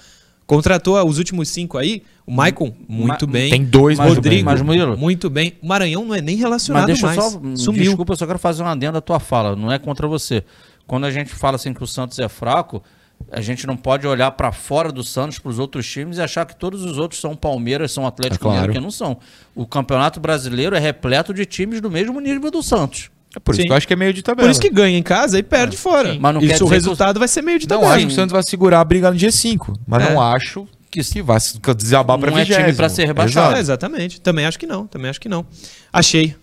Contratou 0.48 0.96
os 1.06 1.18
últimos 1.18 1.50
cinco 1.50 1.76
aí. 1.76 2.02
O 2.26 2.32
Maicon, 2.32 2.72
muito 2.88 3.26
Ma- 3.26 3.32
bem. 3.34 3.50
Tem 3.50 3.62
dois 3.64 3.98
Mas- 3.98 4.06
muito 4.06 4.16
Rodrigo, 4.16 4.34
bem. 4.36 4.44
mas, 4.44 4.62
Murilo- 4.62 4.96
muito 4.96 5.28
bem. 5.28 5.52
O 5.62 5.66
Maranhão 5.68 6.06
não 6.06 6.14
é 6.14 6.22
nem 6.22 6.36
relacionado 6.36 6.88
Mas 6.88 6.98
deixa 6.98 7.06
mais. 7.06 7.18
só. 7.32 7.40
Sumiu. 7.54 7.82
Desculpa, 7.84 8.14
eu 8.14 8.16
só 8.16 8.26
quero 8.26 8.38
fazer 8.38 8.62
uma 8.62 8.72
adenda 8.72 8.96
à 8.96 9.00
tua 9.02 9.20
fala. 9.20 9.54
Não 9.54 9.70
é 9.70 9.78
contra 9.78 10.08
você. 10.08 10.42
Quando 10.86 11.04
a 11.04 11.10
gente 11.10 11.30
fala 11.34 11.56
assim 11.56 11.74
que 11.74 11.82
o 11.84 11.86
Santos 11.86 12.18
é 12.18 12.28
fraco, 12.30 12.82
a 13.30 13.42
gente 13.42 13.66
não 13.66 13.76
pode 13.76 14.06
olhar 14.06 14.30
pra 14.30 14.50
fora 14.50 14.90
do 14.90 15.04
Santos, 15.04 15.38
para 15.38 15.50
os 15.50 15.58
outros 15.58 15.86
times 15.86 16.16
e 16.16 16.22
achar 16.22 16.46
que 16.46 16.56
todos 16.56 16.82
os 16.82 16.96
outros 16.96 17.20
são 17.20 17.36
Palmeiras, 17.36 17.92
são 17.92 18.06
Atlético 18.06 18.36
É 18.36 18.38
claro. 18.38 18.54
Mineiro, 18.60 18.72
que 18.72 18.80
não 18.80 18.90
são. 18.90 19.18
O 19.54 19.66
Campeonato 19.66 20.18
Brasileiro 20.18 20.74
é 20.74 20.78
repleto 20.78 21.34
de 21.34 21.44
times 21.44 21.82
do 21.82 21.90
mesmo 21.90 22.18
nível 22.20 22.50
do 22.50 22.62
Santos. 22.62 23.10
É 23.36 23.38
por 23.40 23.52
isso 23.52 23.60
Sim. 23.62 23.66
que 23.68 23.72
eu 23.72 23.76
acho 23.76 23.86
que 23.86 23.92
é 23.92 23.96
meio 23.96 24.12
de 24.12 24.22
tabela. 24.22 24.46
Por 24.48 24.50
isso 24.50 24.60
que 24.60 24.70
ganha 24.70 24.96
em 24.98 25.02
casa 25.02 25.38
e 25.38 25.42
perde 25.42 25.76
fora. 25.76 26.16
Mas 26.18 26.34
não 26.34 26.40
isso 26.40 26.48
o 26.48 26.54
dizer 26.54 26.64
que 26.64 26.70
resultado 26.74 27.18
vai 27.18 27.28
ser 27.28 27.42
meio 27.42 27.58
de 27.58 27.68
Não 27.68 27.76
tabela. 27.76 27.94
acho 27.96 28.06
que 28.06 28.12
o 28.12 28.14
Santos 28.14 28.32
vai 28.32 28.42
segurar 28.42 28.80
a 28.80 28.84
briga 28.84 29.10
no 29.10 29.16
dia 29.16 29.30
5. 29.30 29.72
Mas 29.86 30.02
É. 30.02 30.12
não 30.14 30.20
acho 30.22 30.66
que, 30.90 31.02
que 31.04 31.22
vai 31.22 31.38
se 31.38 31.58
desabar 31.76 32.18
pra 32.18 32.30
Não 32.30 32.38
é 32.38 32.44
time 32.44 32.56
20º. 32.56 32.76
pra 32.76 32.88
ser 32.88 33.04
rebaixado. 33.04 33.54
É, 33.56 33.60
exatamente. 33.60 34.20
Também 34.20 34.46
acho 34.46 34.58
que 34.58 34.66
não. 34.66 34.86
Também 34.86 35.10
acho 35.10 35.20
que 35.20 35.28
não. 35.28 35.44
Achei. 35.92 36.34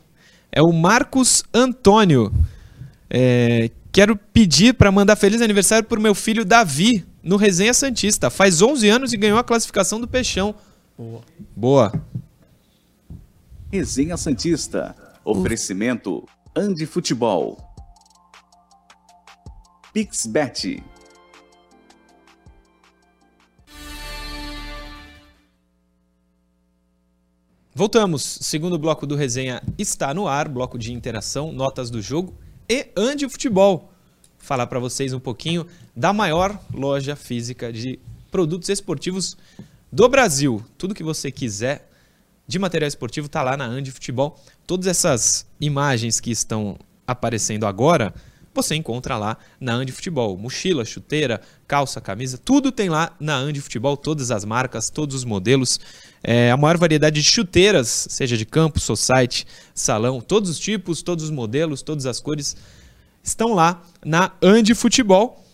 É 0.52 0.62
o 0.62 0.72
Marcos 0.72 1.44
Antônio. 1.54 2.32
É, 3.10 3.72
quero 3.92 4.16
pedir 4.16 4.76
para 4.76 4.92
mandar 4.92 5.16
feliz 5.16 5.42
aniversário 5.42 5.88
pro 5.88 6.00
meu 6.00 6.14
filho 6.14 6.46
Davi, 6.46 7.04
no 7.24 7.36
Resenha 7.36 7.74
Santista. 7.74 8.30
Faz 8.30 8.62
11 8.62 8.88
anos 8.90 9.12
e 9.12 9.18
ganhou 9.18 9.40
a 9.40 9.44
classificação 9.44 10.00
do 10.00 10.08
Peixão. 10.08 10.54
Boa. 10.98 11.22
Boa. 11.56 11.94
Resenha 13.72 14.16
Santista. 14.18 14.96
Oferecimento 15.24 16.24
Andi 16.58 16.86
Futebol. 16.86 17.58
Pixbet. 19.92 20.82
Voltamos. 27.74 28.24
Segundo 28.24 28.80
bloco 28.80 29.06
do 29.06 29.18
Resenha 29.18 29.62
está 29.78 30.14
no 30.14 30.30
ar, 30.30 30.48
bloco 30.48 30.80
de 30.80 30.94
interação, 30.94 31.52
notas 31.52 31.90
do 31.90 32.02
jogo 32.02 32.34
e 32.70 32.88
Ande 32.96 33.28
Futebol. 33.28 33.92
Falar 34.38 34.68
para 34.68 34.80
vocês 34.80 35.12
um 35.12 35.20
pouquinho 35.20 35.68
da 35.94 36.14
maior 36.14 36.58
loja 36.74 37.18
física 37.18 37.74
de 37.74 38.00
produtos 38.32 38.70
esportivos 38.70 39.36
do 39.92 40.08
Brasil. 40.08 40.64
Tudo 40.78 40.96
que 40.96 41.04
você 41.04 41.30
quiser 41.30 41.92
de 42.48 42.60
material 42.60 42.88
esportivo 42.88 43.28
tá 43.28 43.42
lá 43.42 43.58
na 43.58 43.66
Ande 43.66 43.92
Futebol. 43.92 44.40
Todas 44.68 44.88
essas 44.88 45.46
imagens 45.60 46.20
que 46.20 46.32
estão 46.32 46.78
aparecendo 47.08 47.66
agora, 47.66 48.14
você 48.54 48.76
encontra 48.76 49.18
lá 49.18 49.38
na 49.60 49.74
Ande 49.74 49.92
Futebol. 49.92 50.38
Mochila, 50.38 50.86
chuteira, 50.86 51.42
calça, 51.68 52.00
camisa, 52.00 52.38
tudo 52.38 52.72
tem 52.72 52.90
lá 52.90 53.14
na 53.20 53.36
Ande 53.36 53.62
Futebol, 53.62 53.98
todas 53.98 54.32
as 54.32 54.46
marcas, 54.46 54.90
todos 54.90 55.16
os 55.16 55.24
modelos. 55.26 55.80
É, 56.24 56.50
a 56.50 56.58
maior 56.58 56.78
variedade 56.78 57.22
de 57.22 57.28
chuteiras, 57.28 58.08
seja 58.10 58.38
de 58.38 58.46
campo, 58.46 58.80
society, 58.80 59.46
salão, 59.74 60.22
todos 60.22 60.50
os 60.50 60.58
tipos, 60.58 61.02
todos 61.02 61.26
os 61.26 61.30
modelos, 61.30 61.82
todas 61.82 62.06
as 62.06 62.20
cores, 62.20 62.56
estão 63.22 63.54
lá 63.54 63.84
na 64.04 64.32
Ande 64.42 64.74
Futebol. 64.74 65.45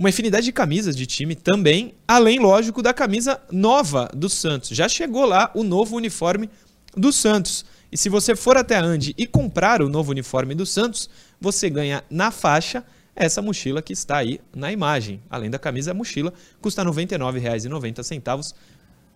Uma 0.00 0.08
infinidade 0.08 0.46
de 0.46 0.52
camisas 0.52 0.96
de 0.96 1.04
time 1.04 1.34
também, 1.34 1.92
além, 2.08 2.38
lógico, 2.38 2.82
da 2.82 2.94
camisa 2.94 3.38
nova 3.52 4.10
do 4.14 4.30
Santos. 4.30 4.70
Já 4.70 4.88
chegou 4.88 5.26
lá 5.26 5.50
o 5.54 5.62
novo 5.62 5.94
uniforme 5.94 6.48
do 6.96 7.12
Santos. 7.12 7.66
E 7.92 7.98
se 7.98 8.08
você 8.08 8.34
for 8.34 8.56
até 8.56 8.76
a 8.76 8.82
Ande 8.82 9.14
e 9.18 9.26
comprar 9.26 9.82
o 9.82 9.90
novo 9.90 10.10
uniforme 10.10 10.54
do 10.54 10.64
Santos, 10.64 11.10
você 11.38 11.68
ganha 11.68 12.02
na 12.08 12.30
faixa 12.30 12.82
essa 13.14 13.42
mochila 13.42 13.82
que 13.82 13.92
está 13.92 14.16
aí 14.16 14.40
na 14.56 14.72
imagem. 14.72 15.20
Além 15.28 15.50
da 15.50 15.58
camisa, 15.58 15.90
a 15.90 15.94
mochila 15.94 16.32
custa 16.62 16.82
R$ 16.82 16.88
99,90. 16.88 18.54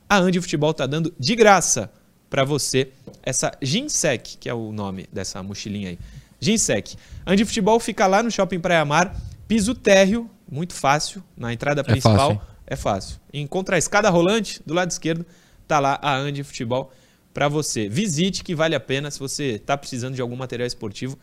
A 0.07 0.19
Ande 0.19 0.39
Futebol 0.39 0.73
está 0.73 0.85
dando 0.85 1.15
de 1.19 1.35
graça 1.35 1.91
para 2.29 2.45
você 2.45 2.91
essa 3.23 3.57
Ginsec, 3.63 4.37
que 4.37 4.51
é 4.51 4.55
o 4.55 4.71
nome 4.71 5.09
dessa 5.11 5.43
mochilinha 5.43 5.89
aí. 5.89 5.99
Ginsec. 6.39 6.95
Ande 7.27 7.43
Futebol 7.47 7.81
fica 7.81 8.07
lá 8.07 8.23
no 8.23 8.31
Shopping 8.31 8.61
Praia 8.61 8.85
Mar, 8.85 9.19
piso 9.49 9.75
térreo, 9.75 10.29
muito 10.51 10.75
fácil. 10.75 11.23
Na 11.37 11.53
entrada 11.53 11.83
principal 11.83 12.17
fácil, 12.17 12.33
hein? 12.33 12.41
é 12.67 12.77
fácil. 12.77 13.21
Encontra 13.33 13.77
a 13.77 13.79
escada 13.79 14.11
rolante 14.11 14.61
do 14.65 14.75
lado 14.75 14.91
esquerdo, 14.91 15.25
tá 15.67 15.79
lá 15.79 15.99
a 16.03 16.17
Andi 16.17 16.43
Futebol 16.43 16.93
para 17.33 17.49
você. 17.49 17.89
Visite 17.89 18.45
que 18.45 18.55
vale 18.55 18.75
a 18.75 18.81
pena 18.81 19.11
se 19.11 19.19
você 19.19 19.59
tá 19.59 19.77
precisando 19.77 20.15
de 20.15 20.23
algum 20.23 20.37
material 20.37 20.67
esportivo. 20.67 21.19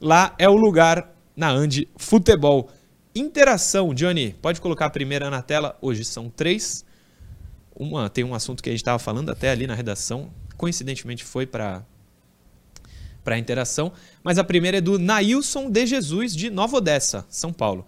Lá 0.00 0.34
é 0.38 0.48
o 0.48 0.56
lugar 0.56 1.14
na 1.36 1.50
Andi 1.50 1.88
Futebol. 1.96 2.68
Interação, 3.14 3.94
Johnny, 3.94 4.34
pode 4.42 4.60
colocar 4.60 4.86
a 4.86 4.90
primeira 4.90 5.30
na 5.30 5.42
tela. 5.42 5.76
Hoje 5.80 6.04
são 6.04 6.28
três. 6.28 6.84
Uma 7.74 8.10
tem 8.10 8.24
um 8.24 8.34
assunto 8.34 8.62
que 8.62 8.68
a 8.68 8.72
gente 8.72 8.80
estava 8.80 8.98
falando 8.98 9.30
até 9.30 9.50
ali 9.50 9.66
na 9.66 9.74
redação. 9.74 10.30
Coincidentemente 10.56 11.24
foi 11.24 11.46
para 11.46 11.84
para 13.22 13.38
interação, 13.38 13.92
mas 14.22 14.36
a 14.36 14.42
primeira 14.42 14.78
é 14.78 14.80
do 14.80 14.98
Nailson 14.98 15.70
de 15.70 15.86
Jesus 15.86 16.34
de 16.34 16.50
Nova 16.50 16.78
Odessa, 16.78 17.24
São 17.28 17.52
Paulo. 17.52 17.86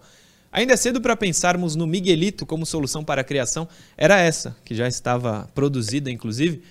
Ainda 0.55 0.73
é 0.73 0.77
cedo 0.77 1.01
para 1.01 1.17
pensarmos 1.17 1.75
no 1.75 1.85
Miguelito 1.85 2.45
como 2.45 2.65
solução 2.65 3.03
para 3.03 3.19
a 3.19 3.23
criação. 3.25 3.67
Era 3.97 4.21
essa, 4.21 4.55
que 4.63 4.73
já 4.73 4.87
estava 4.87 5.49
produzida, 5.53 6.09
inclusive. 6.09 6.63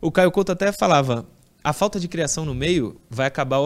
O 0.00 0.10
Caio 0.10 0.32
Couto 0.32 0.50
até 0.50 0.72
falava: 0.72 1.26
a 1.62 1.74
falta 1.74 2.00
de 2.00 2.08
criação 2.08 2.46
no 2.46 2.54
meio 2.54 2.98
vai 3.10 3.26
acabar 3.26 3.58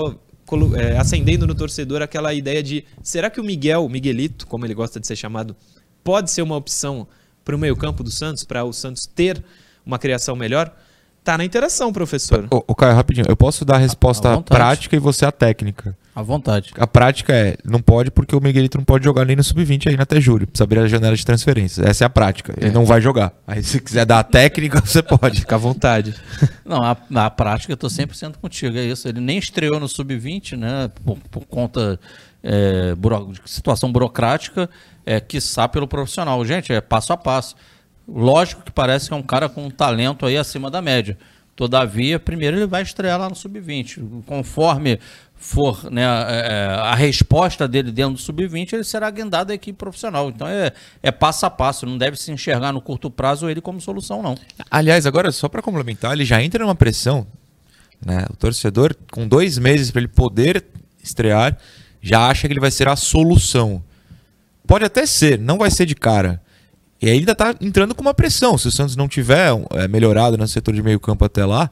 é, 0.76 0.98
acendendo 0.98 1.46
no 1.46 1.54
torcedor 1.54 2.02
aquela 2.02 2.34
ideia 2.34 2.60
de 2.60 2.84
será 3.04 3.30
que 3.30 3.40
o 3.40 3.44
Miguel, 3.44 3.88
Miguelito, 3.88 4.48
como 4.48 4.66
ele 4.66 4.74
gosta 4.74 4.98
de 4.98 5.06
ser 5.06 5.14
chamado, 5.14 5.54
pode 6.02 6.32
ser 6.32 6.42
uma 6.42 6.56
opção 6.56 7.06
para 7.44 7.54
o 7.54 7.58
meio-campo 7.58 8.02
do 8.02 8.10
Santos, 8.10 8.42
para 8.42 8.64
o 8.64 8.72
Santos 8.72 9.06
ter 9.06 9.44
uma 9.86 9.96
criação 9.96 10.34
melhor? 10.34 10.74
Tá 11.22 11.38
na 11.38 11.44
interação, 11.44 11.92
professor. 11.92 12.48
Ô, 12.50 12.64
ô, 12.66 12.74
Caio, 12.74 12.96
rapidinho. 12.96 13.26
Eu 13.28 13.36
posso 13.36 13.64
dar 13.64 13.76
a 13.76 13.78
resposta 13.78 14.28
à 14.28 14.34
vontade. 14.34 14.58
prática 14.58 14.96
e 14.96 14.98
você 14.98 15.24
a 15.24 15.30
técnica. 15.30 15.96
À 16.14 16.20
vontade. 16.20 16.72
A 16.76 16.86
prática 16.86 17.32
é, 17.34 17.56
não 17.64 17.80
pode 17.80 18.10
porque 18.10 18.36
o 18.36 18.40
Miguelito 18.40 18.76
não 18.76 18.84
pode 18.84 19.02
jogar 19.04 19.24
nem 19.24 19.34
no 19.34 19.42
sub-20 19.42 19.88
ainda 19.88 20.02
até 20.02 20.20
julho. 20.20 20.46
Precisa 20.46 20.64
abrir 20.64 20.80
a 20.80 20.86
janela 20.86 21.16
de 21.16 21.24
transferências. 21.24 21.86
Essa 21.86 22.04
é 22.04 22.06
a 22.06 22.10
prática. 22.10 22.52
Ele 22.58 22.70
não 22.70 22.84
vai 22.84 23.00
jogar. 23.00 23.32
Aí 23.46 23.62
se 23.62 23.80
quiser 23.80 24.04
dar 24.04 24.18
a 24.18 24.22
técnica, 24.22 24.80
você 24.84 25.02
pode. 25.02 25.40
Fica 25.40 25.54
à 25.54 25.58
vontade. 25.58 26.14
Não, 26.66 26.82
a, 26.82 26.94
na 27.08 27.30
prática 27.30 27.72
eu 27.72 27.76
tô 27.78 27.86
100% 27.86 28.36
contigo, 28.36 28.76
é 28.76 28.84
isso. 28.84 29.08
Ele 29.08 29.20
nem 29.20 29.38
estreou 29.38 29.80
no 29.80 29.88
Sub-20, 29.88 30.56
né, 30.58 30.90
por, 31.02 31.16
por 31.30 31.46
conta 31.46 31.98
é, 32.42 32.94
buro- 32.94 33.32
de 33.32 33.40
situação 33.50 33.90
burocrática, 33.90 34.68
é, 35.06 35.18
quiçá 35.18 35.66
pelo 35.66 35.88
profissional. 35.88 36.44
Gente, 36.44 36.72
é 36.74 36.80
passo 36.82 37.14
a 37.14 37.16
passo. 37.16 37.54
Lógico 38.06 38.62
que 38.62 38.70
parece 38.70 39.08
que 39.08 39.14
é 39.14 39.16
um 39.16 39.22
cara 39.22 39.48
com 39.48 39.64
um 39.64 39.70
talento 39.70 40.26
aí 40.26 40.36
acima 40.36 40.70
da 40.70 40.82
média. 40.82 41.16
Todavia, 41.54 42.18
primeiro 42.18 42.56
ele 42.56 42.66
vai 42.66 42.82
estrear 42.82 43.18
lá 43.18 43.28
no 43.28 43.36
Sub-20. 43.36 44.24
Conforme 44.24 44.98
for 45.36 45.90
né, 45.90 46.02
é, 46.02 46.76
a 46.78 46.94
resposta 46.94 47.68
dele 47.68 47.90
dentro 47.90 48.14
do 48.14 48.18
Sub-20, 48.18 48.72
ele 48.72 48.84
será 48.84 49.10
guindado 49.10 49.52
à 49.52 49.54
equipe 49.54 49.76
profissional. 49.76 50.30
Então 50.30 50.46
é, 50.46 50.72
é 51.02 51.10
passo 51.10 51.44
a 51.44 51.50
passo, 51.50 51.84
não 51.84 51.98
deve 51.98 52.16
se 52.16 52.30
enxergar 52.32 52.72
no 52.72 52.80
curto 52.80 53.10
prazo 53.10 53.50
ele 53.50 53.60
como 53.60 53.80
solução, 53.80 54.22
não. 54.22 54.34
Aliás, 54.70 55.04
agora, 55.04 55.30
só 55.30 55.48
para 55.48 55.60
complementar, 55.60 56.12
ele 56.12 56.24
já 56.24 56.42
entra 56.42 56.64
numa 56.64 56.74
pressão. 56.74 57.26
Né? 58.04 58.24
O 58.30 58.36
torcedor, 58.36 58.96
com 59.10 59.28
dois 59.28 59.58
meses 59.58 59.90
para 59.90 60.00
ele 60.00 60.08
poder 60.08 60.64
estrear, 61.02 61.58
já 62.00 62.28
acha 62.28 62.46
que 62.46 62.52
ele 62.52 62.60
vai 62.60 62.70
ser 62.70 62.88
a 62.88 62.96
solução. 62.96 63.82
Pode 64.66 64.84
até 64.84 65.04
ser, 65.04 65.38
não 65.38 65.58
vai 65.58 65.70
ser 65.70 65.86
de 65.86 65.94
cara. 65.94 66.40
E 67.02 67.10
aí 67.10 67.18
ainda 67.18 67.34
tá 67.34 67.54
entrando 67.60 67.94
com 67.94 68.00
uma 68.00 68.14
pressão. 68.14 68.56
Se 68.56 68.68
o 68.68 68.70
Santos 68.70 68.94
não 68.94 69.08
tiver 69.08 69.48
é, 69.72 69.88
melhorado 69.88 70.38
no 70.38 70.46
setor 70.46 70.72
de 70.72 70.82
meio 70.82 71.00
campo 71.00 71.24
até 71.24 71.44
lá, 71.44 71.68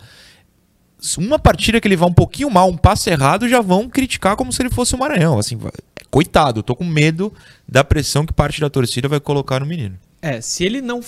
uma 1.16 1.38
partida 1.38 1.80
que 1.80 1.88
ele 1.88 1.96
vai 1.96 2.08
um 2.08 2.12
pouquinho 2.12 2.50
mal, 2.50 2.68
um 2.68 2.76
passo 2.76 3.08
errado, 3.08 3.48
já 3.48 3.60
vão 3.60 3.88
criticar 3.88 4.36
como 4.36 4.52
se 4.52 4.60
ele 4.60 4.70
fosse 4.70 4.94
o 4.94 4.98
Maranhão. 4.98 5.38
Assim, 5.38 5.56
vai- 5.56 5.72
coitado, 6.10 6.62
tô 6.62 6.74
com 6.74 6.84
medo 6.84 7.32
da 7.68 7.82
pressão 7.84 8.26
que 8.26 8.32
parte 8.32 8.60
da 8.60 8.68
torcida 8.68 9.08
vai 9.08 9.20
colocar 9.20 9.60
no 9.60 9.66
menino. 9.66 9.96
É, 10.20 10.40
se 10.40 10.64
ele 10.64 10.80
não. 10.80 11.00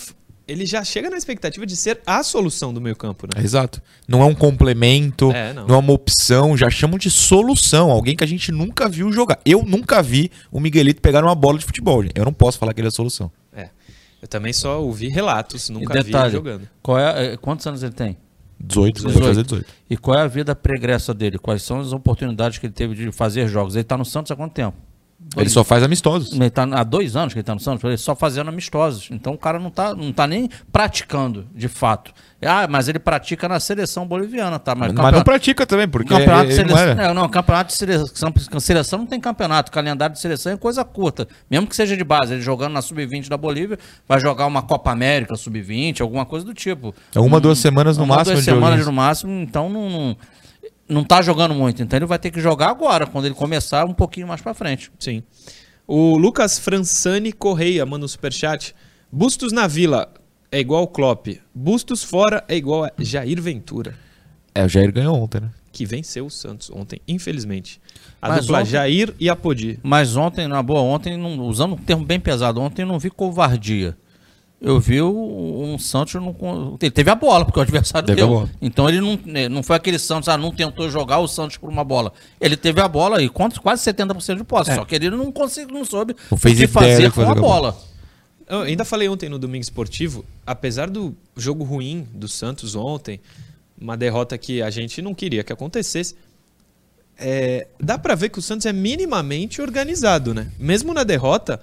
Ele 0.49 0.67
já 0.67 0.83
chega 0.83 1.09
na 1.09 1.17
expectativa 1.17 1.65
de 1.65 1.77
ser 1.77 2.01
a 2.05 2.23
solução 2.23 2.75
do 2.75 2.81
meio-campo, 2.81 3.27
né? 3.27 3.43
Exato. 3.45 3.81
Não 4.09 4.23
é 4.23 4.25
um 4.25 4.35
complemento, 4.35 5.31
É, 5.33 5.53
não. 5.53 5.67
não. 5.67 5.75
é 5.77 5.79
uma 5.79 5.93
opção, 5.93 6.57
já 6.57 6.69
chamam 6.69 6.99
de 6.99 7.11
solução. 7.11 7.91
Alguém 7.91 8.17
que 8.17 8.25
a 8.25 8.27
gente 8.27 8.51
nunca 8.51 8.89
viu 8.89 9.13
jogar. 9.13 9.39
Eu 9.47 9.63
nunca 9.65 10.03
vi 10.03 10.31
o 10.51 10.59
Miguelito 10.59 11.01
pegar 11.01 11.23
uma 11.25 11.35
bola 11.35 11.59
de 11.59 11.65
futebol. 11.65 12.03
Eu 12.15 12.25
não 12.25 12.33
posso 12.33 12.59
falar 12.59 12.75
que 12.75 12.81
ele 12.81 12.89
é 12.89 12.91
a 12.91 12.93
solução. 12.93 13.31
Eu 14.23 14.29
também 14.29 14.53
só 14.53 14.81
ouvi 14.81 15.09
relatos, 15.09 15.69
E 15.69 15.73
nunca 15.73 15.95
vi 15.95 15.99
ele 15.99 16.05
detalhe, 16.05 16.33
jogando. 16.33 16.69
Qual 16.81 16.97
é, 16.97 17.33
é, 17.33 17.37
quantos 17.37 17.67
anos 17.67 17.83
ele 17.83 17.93
tem? 17.93 18.17
18, 18.61 18.95
18. 18.95 19.19
vai 19.19 19.29
fazer 19.29 19.43
18. 19.43 19.67
E 19.91 19.97
qual 19.97 20.17
é 20.17 20.23
a 20.23 20.29
vida 20.29 20.55
pregressa 20.55 21.13
dele? 21.13 21.37
Quais 21.37 21.63
são 21.65 21.81
as 21.81 21.93
oportunidades 21.93 22.59
que 22.59 22.67
ele 22.67 22.73
teve 22.73 22.95
de 22.95 23.11
fazer 23.11 23.49
jogos? 23.49 23.75
Ele 23.75 23.83
está 23.83 23.99
no 23.99 24.05
Santos 24.05 24.31
há 24.31 24.37
quanto 24.37 24.53
tempo? 24.53 24.77
Ele 25.37 25.49
só 25.49 25.65
faz 25.65 25.83
amistosos. 25.83 26.33
Ele 26.33 26.51
tá 26.51 26.65
há 26.65 26.85
dois 26.85 27.17
anos 27.17 27.33
que 27.33 27.39
ele 27.39 27.43
está 27.43 27.55
no 27.55 27.61
Santos, 27.61 27.83
ele 27.85 27.97
só 27.97 28.15
fazendo 28.15 28.49
amistosos. 28.49 29.09
Então 29.11 29.33
o 29.33 29.39
cara 29.39 29.59
não 29.59 29.69
está 29.69 29.95
não 29.95 30.13
tá 30.13 30.27
nem 30.27 30.49
praticando, 30.71 31.47
de 31.55 31.69
fato. 31.69 32.13
Ah, 32.45 32.67
mas 32.69 32.89
ele 32.89 32.99
pratica 32.99 33.49
na 33.49 33.61
seleção 33.61 34.07
boliviana, 34.07 34.59
tá? 34.59 34.75
Mas, 34.75 34.89
Mas 34.89 34.97
campeonato- 34.97 35.17
não 35.17 35.25
pratica 35.25 35.65
também, 35.65 35.89
porque 35.89 36.09
campeonato 36.09 36.47
ele 36.47 36.55
seleção. 36.55 36.95
Não, 36.97 37.15
não, 37.15 37.29
campeonato 37.29 37.71
de 37.71 37.77
seleção. 37.77 38.33
Seleção 38.59 38.99
não 38.99 39.07
tem 39.07 39.21
campeonato. 39.21 39.71
Calendário 39.71 40.15
de 40.15 40.21
seleção 40.21 40.53
é 40.53 40.57
coisa 40.57 40.85
curta. 40.85 41.29
Mesmo 41.49 41.67
que 41.67 41.77
seja 41.77 41.97
de 41.97 42.05
base. 42.05 42.35
Ele 42.35 42.43
jogando 42.43 42.73
na 42.73 42.83
Sub-20 42.83 43.29
da 43.29 43.37
Bolívia, 43.37 43.79
vai 44.09 44.21
jogar 44.21 44.47
uma 44.47 44.63
Copa 44.63 44.91
América 44.91 45.37
Sub-20, 45.37 46.01
alguma 46.01 46.27
coisa 46.27 46.45
do 46.45 46.53
tipo. 46.53 46.95
É 47.15 47.21
uma, 47.21 47.41
duas 47.41 47.59
semanas 47.59 47.97
no 47.97 48.05
uma, 48.05 48.17
máximo 48.17 48.35
duas 48.35 48.45
semanas 48.45 48.87
no 48.87 48.93
máximo, 48.93 49.33
então 49.41 49.69
não, 49.69 49.89
não, 49.89 50.17
não 50.93 51.03
tá 51.05 51.23
jogando 51.23 51.55
muito. 51.55 51.83
Então 51.83 51.97
ele 51.99 52.07
vai 52.07 52.19
ter 52.19 52.31
que 52.31 52.41
jogar 52.41 52.69
agora, 52.71 53.07
quando 53.07 53.25
ele 53.27 53.35
começar 53.35 53.85
um 53.87 53.95
pouquinho 53.95 54.29
mais 54.29 54.41
pra 54.41 54.55
frente. 54.55 54.91
Sim. 54.99 55.23
O 55.87 56.17
Lucas 56.17 56.59
Fransani 56.59 57.33
Correia 57.33 57.85
manda 57.85 58.05
um 58.05 58.09
superchat. 58.09 58.75
Bustos 59.11 59.53
na 59.53 59.67
Vila 59.67 60.13
é 60.51 60.61
igual 60.61 60.87
Klopp. 60.87 61.27
Bustos 61.55 62.05
fora 62.05 62.45
é 62.49 62.57
igual 62.57 62.85
a 62.85 62.93
Jair 62.99 63.41
Ventura, 63.43 63.95
É, 64.55 64.65
o 64.65 64.69
Jair 64.69 64.93
ganhou 64.93 65.17
ontem, 65.21 65.41
né? 65.41 65.51
que 65.73 65.87
venceu 65.87 66.27
o 66.27 66.31
Santos 66.31 66.71
ontem, 66.71 67.01
infelizmente. 67.09 67.81
A 68.21 68.29
Mas 68.29 68.41
dupla 68.43 68.61
ontem- 68.61 68.71
Jair 68.71 69.15
e 69.19 69.31
Apodi. 69.31 69.81
Mas 69.83 70.17
ontem, 70.17 70.47
na 70.47 70.63
boa, 70.63 70.83
ontem, 70.83 71.17
não- 71.17 71.41
usando 71.47 71.73
um 71.73 71.79
termo 71.79 72.05
bem 72.05 72.21
pesado, 72.21 72.61
ontem 72.61 72.83
eu 72.83 72.87
não 72.87 72.99
vi 72.99 73.09
covardia. 73.11 73.97
Eu 74.63 74.79
vi 74.79 75.03
o- 75.03 75.63
um 75.65 75.77
Santos. 75.79 76.15
Não, 76.15 76.79
ele 76.81 76.91
teve 76.91 77.11
a 77.11 77.15
bola, 77.17 77.45
porque 77.45 77.59
o 77.59 77.63
adversário 77.63 78.07
Teve 78.07 78.17
deu. 78.21 78.27
a 78.27 78.31
bola. 78.31 78.51
Então 78.63 78.89
ele 78.89 79.01
não, 79.01 79.19
né, 79.27 79.49
não 79.49 79.61
foi 79.63 79.75
aquele 79.75 79.99
Santos, 79.99 80.29
ah, 80.29 80.39
não 80.39 80.53
tentou 80.53 80.89
jogar 80.89 81.19
o 81.19 81.27
Santos 81.27 81.57
por 81.57 81.69
uma 81.69 81.83
bola. 81.83 82.13
Ele 82.41 82.57
teve 82.57 82.81
a 82.81 82.87
bola 82.87 83.21
e 83.21 83.29
contra 83.29 83.61
quase 83.61 83.83
70% 83.83 84.37
de 84.39 84.45
posse. 84.45 84.73
Só 84.75 84.85
que 84.85 84.95
ele 84.95 85.11
não 85.11 85.33
conseguiu, 85.33 85.75
não 85.75 85.85
soube 85.85 86.15
o 86.31 86.37
que 86.37 86.41
fazer 86.69 86.69
com 86.69 86.79
a 86.79 86.83
fazer 86.83 87.11
com 87.11 87.29
a 87.31 87.35
bola. 87.35 87.77
Eu 88.49 88.61
ainda 88.61 88.85
falei 88.85 89.09
ontem 89.09 89.29
no 89.29 89.39
Domingo 89.39 89.63
Esportivo, 89.63 90.25
apesar 90.47 90.89
do 90.89 91.15
jogo 91.37 91.65
ruim 91.65 92.07
do 92.13 92.29
Santos 92.29 92.75
ontem, 92.77 93.19
uma 93.81 93.97
derrota 93.97 94.39
que 94.39 94.63
a 94.63 94.71
gente 94.71 95.03
não 95.03 95.13
queria 95.15 95.43
que 95.43 95.53
acontecesse, 95.53 96.15
é, 97.19 97.67
dá 97.81 97.99
pra 97.99 98.15
ver 98.15 98.29
que 98.29 98.39
o 98.39 98.43
Santos 98.43 98.67
é 98.67 98.73
minimamente 98.73 99.61
organizado, 99.63 100.35
né? 100.35 100.51
Mesmo 100.59 100.93
na 100.93 101.03
derrota, 101.05 101.61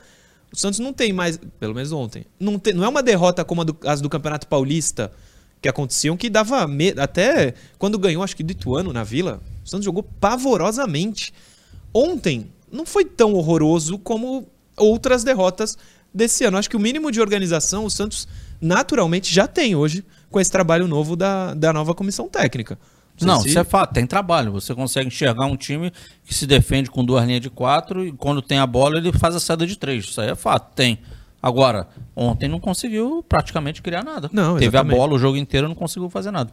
o 0.51 0.57
Santos 0.57 0.79
não 0.79 0.91
tem 0.93 1.13
mais, 1.13 1.39
pelo 1.59 1.73
menos 1.75 1.91
ontem, 1.91 2.25
não, 2.39 2.57
tem, 2.57 2.73
não 2.73 2.83
é 2.83 2.87
uma 2.87 3.03
derrota 3.03 3.45
como 3.45 3.63
do- 3.63 3.77
as 3.85 4.01
do 4.01 4.09
Campeonato 4.09 4.47
Paulista 4.47 5.11
que 5.61 5.67
aconteciam, 5.67 6.15
que 6.15 6.29
dava 6.29 6.65
medo. 6.67 7.01
Até 7.01 7.53
quando 7.77 7.99
ganhou, 7.99 8.23
acho 8.23 8.35
que 8.35 8.43
do 8.43 8.51
Ituano 8.51 8.93
na 8.93 9.03
Vila, 9.03 9.41
o 9.63 9.69
Santos 9.69 9.85
jogou 9.85 10.03
pavorosamente. 10.03 11.33
Ontem 11.93 12.47
não 12.71 12.85
foi 12.85 13.05
tão 13.05 13.33
horroroso 13.33 13.97
como 13.99 14.47
outras 14.77 15.23
derrotas 15.23 15.77
desse 16.13 16.43
ano. 16.45 16.57
Acho 16.57 16.69
que 16.69 16.77
o 16.77 16.79
mínimo 16.79 17.11
de 17.11 17.19
organização 17.21 17.85
o 17.85 17.89
Santos 17.89 18.27
naturalmente 18.61 19.33
já 19.33 19.47
tem 19.47 19.75
hoje 19.75 20.03
com 20.29 20.39
esse 20.39 20.51
trabalho 20.51 20.87
novo 20.87 21.15
da, 21.15 21.53
da 21.53 21.73
nova 21.73 21.93
comissão 21.93 22.27
técnica. 22.27 22.77
Sei 23.19 23.27
Não, 23.27 23.39
se- 23.41 23.49
isso 23.49 23.59
é 23.59 23.63
fato, 23.63 23.93
tem 23.93 24.05
trabalho. 24.07 24.51
Você 24.53 24.73
consegue 24.73 25.07
enxergar 25.07 25.45
um 25.45 25.55
time 25.57 25.91
que 26.25 26.33
se 26.33 26.47
defende 26.47 26.89
com 26.89 27.03
duas 27.05 27.25
linhas 27.25 27.41
de 27.41 27.49
quatro 27.49 28.05
e 28.05 28.11
quando 28.11 28.41
tem 28.41 28.57
a 28.59 28.65
bola 28.67 28.97
ele 28.97 29.11
faz 29.13 29.35
a 29.35 29.39
saída 29.39 29.65
de 29.67 29.77
três. 29.77 30.05
Isso 30.05 30.19
aí 30.21 30.29
é 30.29 30.35
fato, 30.35 30.73
tem. 30.75 30.99
Agora, 31.41 31.87
ontem 32.15 32.47
não 32.49 32.59
conseguiu 32.59 33.23
praticamente 33.27 33.81
criar 33.81 34.03
nada. 34.03 34.29
Não, 34.33 34.53
Teve 34.55 34.65
exatamente. 34.65 34.93
a 34.93 34.97
bola 34.97 35.13
o 35.13 35.19
jogo 35.19 35.37
inteiro 35.37 35.67
e 35.67 35.69
não 35.69 35.75
conseguiu 35.75 36.09
fazer 36.09 36.31
nada. 36.31 36.51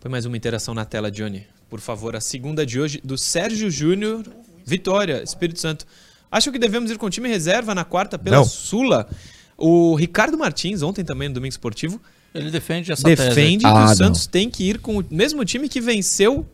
Põe 0.00 0.10
mais 0.10 0.24
uma 0.26 0.36
interação 0.36 0.74
na 0.74 0.84
tela, 0.84 1.10
Johnny. 1.10 1.46
Por 1.68 1.80
favor, 1.80 2.16
a 2.16 2.20
segunda 2.20 2.66
de 2.66 2.80
hoje, 2.80 3.00
do 3.04 3.16
Sérgio 3.16 3.70
Júnior. 3.70 4.24
Vitória, 4.64 5.22
Espírito 5.22 5.58
Santo. 5.60 5.86
Acho 6.30 6.52
que 6.52 6.58
devemos 6.58 6.90
ir 6.90 6.98
com 6.98 7.08
time 7.10 7.28
reserva 7.28 7.74
na 7.74 7.84
quarta 7.84 8.18
pela 8.18 8.36
Não. 8.36 8.44
Sula. 8.44 9.08
O 9.56 9.94
Ricardo 9.94 10.38
Martins, 10.38 10.82
ontem 10.82 11.04
também 11.04 11.28
no 11.28 11.34
Domingo 11.34 11.50
Esportivo, 11.52 12.00
Ele 12.34 12.50
defende 12.50 12.92
essa 12.92 13.02
tese. 13.02 13.28
defende 13.28 13.64
que 13.64 13.66
Ah, 13.66 13.74
o 13.74 13.86
não. 13.88 13.96
Santos 13.96 14.26
tem 14.26 14.48
que 14.48 14.64
ir 14.64 14.78
com 14.78 14.98
o 14.98 15.04
mesmo 15.10 15.44
time 15.44 15.68
que 15.68 15.80
venceu 15.80 16.46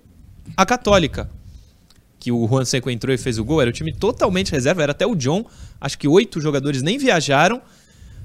a 0.56 0.64
Católica. 0.64 1.28
Que 2.18 2.32
o 2.32 2.46
Juan 2.48 2.64
Seco 2.64 2.90
entrou 2.90 3.14
e 3.14 3.18
fez 3.18 3.38
o 3.38 3.44
gol. 3.44 3.60
Era 3.60 3.70
o 3.70 3.72
time 3.72 3.92
totalmente 3.92 4.50
reserva, 4.50 4.82
era 4.82 4.92
até 4.92 5.06
o 5.06 5.14
John. 5.14 5.44
Acho 5.80 5.98
que 5.98 6.08
oito 6.08 6.40
jogadores 6.40 6.82
nem 6.82 6.96
viajaram. 6.98 7.60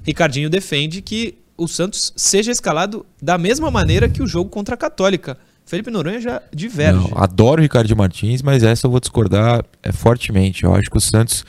Ricardinho 0.02 0.48
defende 0.50 1.00
que 1.02 1.38
o 1.56 1.68
Santos 1.68 2.12
seja 2.16 2.50
escalado 2.50 3.04
da 3.20 3.36
mesma 3.38 3.70
maneira 3.70 4.08
que 4.08 4.22
o 4.22 4.26
jogo 4.26 4.48
contra 4.50 4.74
a 4.74 4.78
Católica. 4.78 5.36
Felipe 5.64 5.90
Noronha 5.90 6.20
já 6.20 6.42
diverge. 6.52 6.98
Não, 6.98 7.12
adoro 7.16 7.60
o 7.60 7.62
Ricardo 7.62 7.94
Martins, 7.94 8.42
mas 8.42 8.62
essa 8.64 8.86
eu 8.86 8.90
vou 8.90 8.98
discordar 8.98 9.64
é, 9.82 9.92
fortemente. 9.92 10.64
Eu 10.64 10.74
acho 10.74 10.90
que 10.90 10.96
o 10.96 11.00
Santos 11.00 11.44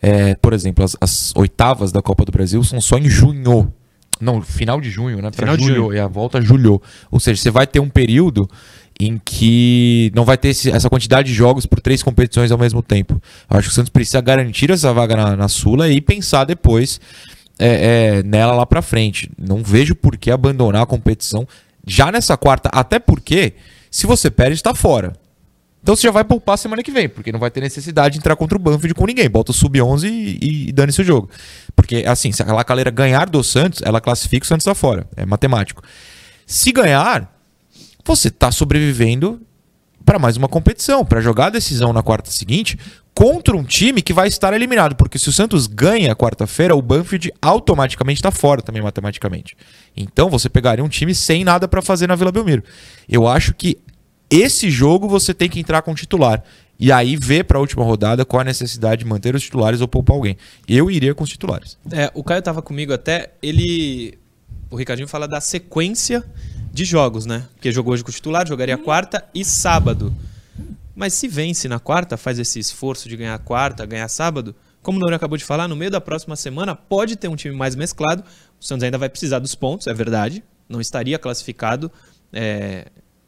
É, 0.00 0.34
por 0.36 0.52
exemplo, 0.52 0.84
as, 0.84 0.94
as 1.00 1.32
oitavas 1.34 1.90
da 1.90 2.02
Copa 2.02 2.24
do 2.26 2.30
Brasil 2.30 2.62
são 2.62 2.80
só 2.82 2.98
em 2.98 3.08
junho. 3.08 3.72
Não, 4.20 4.40
final 4.42 4.80
de 4.80 4.90
junho, 4.90 5.20
né? 5.20 5.30
Final 5.32 5.56
de 5.56 5.64
julho. 5.64 5.94
E 5.94 5.98
a 6.00 6.06
volta 6.06 6.40
julho. 6.40 6.80
Ou 7.10 7.20
seja, 7.20 7.40
você 7.40 7.50
vai 7.50 7.66
ter 7.66 7.80
um 7.80 7.88
período 7.88 8.48
em 8.98 9.20
que 9.22 10.10
não 10.14 10.24
vai 10.24 10.38
ter 10.38 10.48
esse- 10.48 10.70
essa 10.70 10.88
quantidade 10.88 11.28
de 11.28 11.34
jogos 11.34 11.66
por 11.66 11.80
três 11.80 12.02
competições 12.02 12.50
ao 12.50 12.56
mesmo 12.56 12.82
tempo. 12.82 13.20
Eu 13.50 13.58
acho 13.58 13.68
que 13.68 13.72
o 13.72 13.74
Santos 13.74 13.90
precisa 13.90 14.20
garantir 14.22 14.70
essa 14.70 14.90
vaga 14.92 15.14
na, 15.16 15.36
na 15.36 15.48
Sula 15.48 15.88
e 15.90 16.00
pensar 16.00 16.44
depois 16.44 16.98
é, 17.58 18.18
é, 18.18 18.22
nela 18.22 18.54
lá 18.54 18.64
pra 18.66 18.80
frente. 18.82 19.30
Não 19.38 19.62
vejo 19.62 19.94
por 19.94 20.16
que 20.16 20.30
abandonar 20.30 20.82
a 20.82 20.86
competição 20.86 21.46
já 21.86 22.10
nessa 22.10 22.36
quarta, 22.36 22.68
até 22.72 22.98
porque 22.98 23.52
se 23.90 24.06
você 24.06 24.30
perde, 24.30 24.54
está 24.54 24.74
fora. 24.74 25.12
Então 25.86 25.94
você 25.94 26.02
já 26.02 26.10
vai 26.10 26.24
poupar 26.24 26.58
semana 26.58 26.82
que 26.82 26.90
vem, 26.90 27.08
porque 27.08 27.30
não 27.30 27.38
vai 27.38 27.48
ter 27.48 27.60
necessidade 27.60 28.14
de 28.14 28.18
entrar 28.18 28.34
contra 28.34 28.58
o 28.58 28.60
Banfield 28.60 28.92
com 28.92 29.06
ninguém. 29.06 29.30
Bota 29.30 29.52
o 29.52 29.54
sub-11 29.54 30.10
e, 30.10 30.66
e 30.68 30.72
dane-se 30.72 31.00
o 31.00 31.04
jogo. 31.04 31.30
Porque, 31.76 32.02
assim, 32.08 32.32
se 32.32 32.42
a 32.42 32.52
Lacaleira 32.52 32.90
ganhar 32.90 33.30
do 33.30 33.40
Santos, 33.44 33.82
ela 33.82 34.00
classifica 34.00 34.42
o 34.42 34.48
Santos 34.48 34.64
tá 34.64 34.74
fora. 34.74 35.06
É 35.16 35.24
matemático. 35.24 35.84
Se 36.44 36.72
ganhar, 36.72 37.32
você 38.04 38.32
tá 38.32 38.50
sobrevivendo 38.50 39.40
para 40.04 40.18
mais 40.18 40.36
uma 40.36 40.48
competição, 40.48 41.04
para 41.04 41.20
jogar 41.20 41.46
a 41.46 41.50
decisão 41.50 41.92
na 41.92 42.02
quarta 42.02 42.32
seguinte 42.32 42.76
contra 43.14 43.56
um 43.56 43.62
time 43.62 44.02
que 44.02 44.12
vai 44.12 44.26
estar 44.26 44.52
eliminado, 44.52 44.94
porque 44.96 45.18
se 45.18 45.28
o 45.28 45.32
Santos 45.32 45.66
ganha 45.66 46.14
quarta-feira, 46.14 46.76
o 46.76 46.82
Banfield 46.82 47.32
automaticamente 47.40 48.18
está 48.18 48.32
fora 48.32 48.60
também 48.60 48.82
matematicamente. 48.82 49.56
Então 49.96 50.28
você 50.28 50.50
pegaria 50.50 50.84
um 50.84 50.88
time 50.88 51.14
sem 51.14 51.44
nada 51.44 51.66
para 51.68 51.80
fazer 51.80 52.08
na 52.08 52.16
Vila 52.16 52.30
Belmiro. 52.30 52.62
Eu 53.08 53.26
acho 53.26 53.54
que 53.54 53.78
esse 54.30 54.70
jogo 54.70 55.08
você 55.08 55.32
tem 55.32 55.48
que 55.48 55.60
entrar 55.60 55.82
com 55.82 55.94
titular 55.94 56.42
e 56.78 56.92
aí 56.92 57.16
ver 57.16 57.44
para 57.44 57.58
a 57.58 57.60
última 57.60 57.84
rodada 57.84 58.24
qual 58.24 58.40
a 58.40 58.44
necessidade 58.44 59.02
de 59.02 59.08
manter 59.08 59.34
os 59.34 59.42
titulares 59.42 59.80
ou 59.80 59.88
poupar 59.88 60.16
alguém. 60.16 60.36
Eu 60.68 60.90
iria 60.90 61.14
com 61.14 61.24
os 61.24 61.30
titulares. 61.30 61.78
É, 61.90 62.10
o 62.14 62.22
Caio 62.22 62.42
tava 62.42 62.60
comigo 62.60 62.92
até, 62.92 63.32
ele. 63.42 64.18
O 64.70 64.76
Ricardinho 64.76 65.08
fala 65.08 65.26
da 65.28 65.40
sequência 65.40 66.24
de 66.72 66.84
jogos, 66.84 67.24
né? 67.24 67.46
Porque 67.54 67.70
jogou 67.72 67.94
hoje 67.94 68.02
com 68.04 68.10
o 68.10 68.12
titular, 68.12 68.46
jogaria 68.46 68.76
quarta 68.76 69.24
e 69.34 69.44
sábado. 69.44 70.12
Mas 70.94 71.14
se 71.14 71.28
vence 71.28 71.68
na 71.68 71.78
quarta, 71.78 72.16
faz 72.16 72.38
esse 72.38 72.58
esforço 72.58 73.08
de 73.08 73.16
ganhar 73.16 73.38
quarta, 73.38 73.86
ganhar 73.86 74.08
sábado, 74.08 74.54
como 74.82 74.98
o 74.98 75.00
Noronha 75.00 75.16
acabou 75.16 75.36
de 75.36 75.44
falar, 75.44 75.68
no 75.68 75.76
meio 75.76 75.90
da 75.90 76.00
próxima 76.00 76.36
semana 76.36 76.74
pode 76.74 77.16
ter 77.16 77.28
um 77.28 77.36
time 77.36 77.54
mais 77.54 77.74
mesclado. 77.74 78.24
O 78.60 78.64
Santos 78.64 78.82
ainda 78.82 78.96
vai 78.96 79.08
precisar 79.08 79.38
dos 79.38 79.54
pontos, 79.54 79.86
é 79.86 79.94
verdade. 79.94 80.44
Não 80.68 80.80
estaria 80.80 81.18
classificado 81.18 81.90
é, 82.32 82.86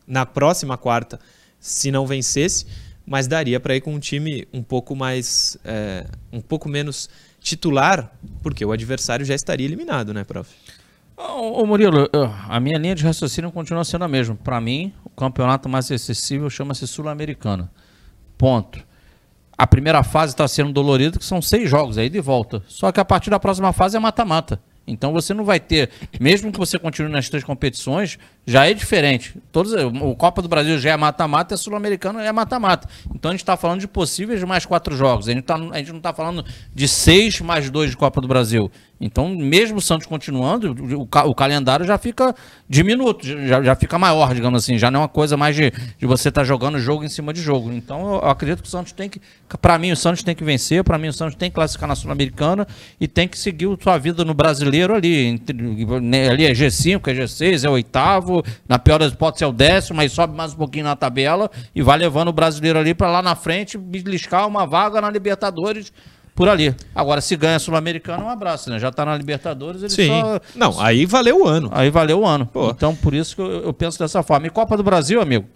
na 0.08 0.24
próxima 0.24 0.76
quarta 0.76 1.20
se 1.60 1.90
não 1.90 2.06
vencesse, 2.06 2.66
mas 3.06 3.26
daria 3.26 3.60
para 3.60 3.76
ir 3.76 3.80
com 3.80 3.94
um 3.94 3.98
time 3.98 4.48
um 4.52 4.62
pouco 4.62 4.96
mais, 4.96 5.58
é, 5.64 6.06
um 6.32 6.40
pouco 6.40 6.68
menos 6.68 7.08
titular, 7.40 8.12
porque 8.42 8.64
o 8.64 8.72
adversário 8.72 9.24
já 9.24 9.34
estaria 9.34 9.66
eliminado, 9.66 10.12
né, 10.14 10.24
prof? 10.24 10.50
Ô, 11.16 11.66
Murilo, 11.66 12.08
a 12.48 12.60
minha 12.60 12.78
linha 12.78 12.94
de 12.94 13.02
raciocínio 13.02 13.50
continua 13.50 13.84
sendo 13.84 14.04
a 14.04 14.08
mesma. 14.08 14.36
Para 14.36 14.60
mim, 14.60 14.92
o 15.04 15.10
campeonato 15.10 15.68
mais 15.68 15.90
acessível 15.90 16.48
chama-se 16.48 16.86
Sul-Americana. 16.86 17.68
Ponto. 18.36 18.78
A 19.56 19.66
primeira 19.66 20.04
fase 20.04 20.34
está 20.34 20.46
sendo 20.46 20.72
dolorida, 20.72 21.18
que 21.18 21.24
são 21.24 21.42
seis 21.42 21.68
jogos 21.68 21.98
aí 21.98 22.08
de 22.08 22.20
volta. 22.20 22.62
Só 22.68 22.92
que 22.92 23.00
a 23.00 23.04
partir 23.04 23.30
da 23.30 23.40
próxima 23.40 23.72
fase 23.72 23.96
é 23.96 24.00
mata-mata. 24.00 24.60
Então 24.86 25.12
você 25.12 25.34
não 25.34 25.44
vai 25.44 25.58
ter, 25.58 25.90
mesmo 26.20 26.50
que 26.52 26.58
você 26.58 26.78
continue 26.78 27.10
nas 27.10 27.28
três 27.28 27.44
competições, 27.44 28.18
já 28.48 28.66
é 28.66 28.72
diferente. 28.72 29.34
Todos, 29.52 29.72
o 29.74 30.14
Copa 30.16 30.40
do 30.40 30.48
Brasil 30.48 30.78
já 30.78 30.90
é 30.92 30.96
mata-mata 30.96 31.52
e 31.52 31.54
a 31.54 31.58
Sul-Americana 31.58 32.24
é 32.24 32.32
mata-mata. 32.32 32.88
Então 33.14 33.30
a 33.30 33.34
gente 33.34 33.42
está 33.42 33.58
falando 33.58 33.80
de 33.80 33.86
possíveis 33.86 34.42
mais 34.42 34.64
quatro 34.64 34.96
jogos. 34.96 35.28
A 35.28 35.32
gente, 35.32 35.44
tá- 35.44 35.56
a 35.56 35.76
gente 35.78 35.90
não 35.90 35.98
está 35.98 36.14
falando 36.14 36.42
de 36.74 36.88
seis 36.88 37.40
mais 37.42 37.68
dois 37.68 37.90
de 37.90 37.96
Copa 37.96 38.22
do 38.22 38.26
Brasil. 38.28 38.70
Então, 39.00 39.28
mesmo 39.28 39.78
o 39.78 39.80
Santos 39.80 40.08
continuando, 40.08 40.74
o, 40.96 41.02
o 41.30 41.34
calendário 41.34 41.86
já 41.86 41.96
fica 41.96 42.34
diminuto, 42.68 43.24
já, 43.46 43.62
já 43.62 43.76
fica 43.76 43.96
maior, 43.96 44.34
digamos 44.34 44.64
assim. 44.64 44.76
Já 44.76 44.90
não 44.90 45.00
é 45.00 45.02
uma 45.02 45.08
coisa 45.08 45.36
mais 45.36 45.54
de, 45.54 45.70
de 45.96 46.04
você 46.04 46.30
estar 46.30 46.42
jogando 46.42 46.80
jogo 46.80 47.04
em 47.04 47.08
cima 47.08 47.32
de 47.32 47.40
jogo. 47.40 47.70
Então, 47.72 48.14
eu, 48.14 48.28
acredito 48.28 48.60
que 48.60 48.66
o 48.68 48.70
Santos 48.70 48.90
tem 48.90 49.08
que. 49.08 49.20
Para 49.62 49.78
mim, 49.78 49.92
o 49.92 49.96
Santos 49.96 50.24
tem 50.24 50.34
que 50.34 50.42
vencer, 50.42 50.82
para 50.82 50.98
mim, 50.98 51.06
o 51.08 51.12
Santos 51.12 51.36
tem 51.36 51.48
que 51.48 51.54
classificar 51.54 51.88
na 51.88 51.94
Sul-Americana 51.94 52.66
e 53.00 53.06
tem 53.06 53.28
que 53.28 53.38
seguir 53.38 53.68
sua 53.80 53.98
vida 53.98 54.24
no 54.24 54.34
brasileiro 54.34 54.92
ali. 54.94 55.26
Entre- 55.26 55.56
ali 56.28 56.44
é 56.46 56.50
G5, 56.52 57.06
é 57.06 57.14
G6, 57.14 57.64
é 57.64 57.70
oitavo. 57.70 58.37
Na 58.68 58.78
pior 58.78 58.98
das 58.98 59.12
hipóteses 59.12 59.42
é 59.42 59.46
o 59.46 59.52
décimo, 59.52 59.96
mas 59.96 60.12
sobe 60.12 60.36
mais 60.36 60.52
um 60.52 60.56
pouquinho 60.56 60.84
na 60.84 60.96
tabela 60.96 61.50
e 61.74 61.82
vai 61.82 61.98
levando 61.98 62.28
o 62.28 62.32
brasileiro 62.32 62.78
ali 62.78 62.94
para 62.94 63.10
lá 63.10 63.22
na 63.22 63.34
frente 63.34 63.76
beliscar 63.78 64.46
uma 64.46 64.66
vaga 64.66 65.00
na 65.00 65.10
Libertadores 65.10 65.92
por 66.34 66.48
ali. 66.48 66.72
Agora, 66.94 67.20
se 67.20 67.34
ganha 67.36 67.56
a 67.56 67.58
Sul-Americana, 67.58 68.22
um 68.22 68.28
abraço, 68.28 68.70
né? 68.70 68.78
Já 68.78 68.92
tá 68.92 69.04
na 69.04 69.16
Libertadores, 69.16 69.82
ele 69.82 69.90
Sim. 69.90 70.20
só. 70.20 70.40
Não, 70.54 70.80
aí 70.80 71.04
valeu 71.04 71.42
o 71.42 71.48
ano. 71.48 71.68
Aí 71.72 71.90
valeu 71.90 72.20
o 72.20 72.26
ano. 72.26 72.46
Pô. 72.46 72.70
Então, 72.70 72.94
por 72.94 73.12
isso 73.12 73.34
que 73.34 73.42
eu, 73.42 73.64
eu 73.64 73.72
penso 73.72 73.98
dessa 73.98 74.22
forma. 74.22 74.46
E 74.46 74.50
Copa 74.50 74.76
do 74.76 74.84
Brasil, 74.84 75.20
amigo, 75.20 75.46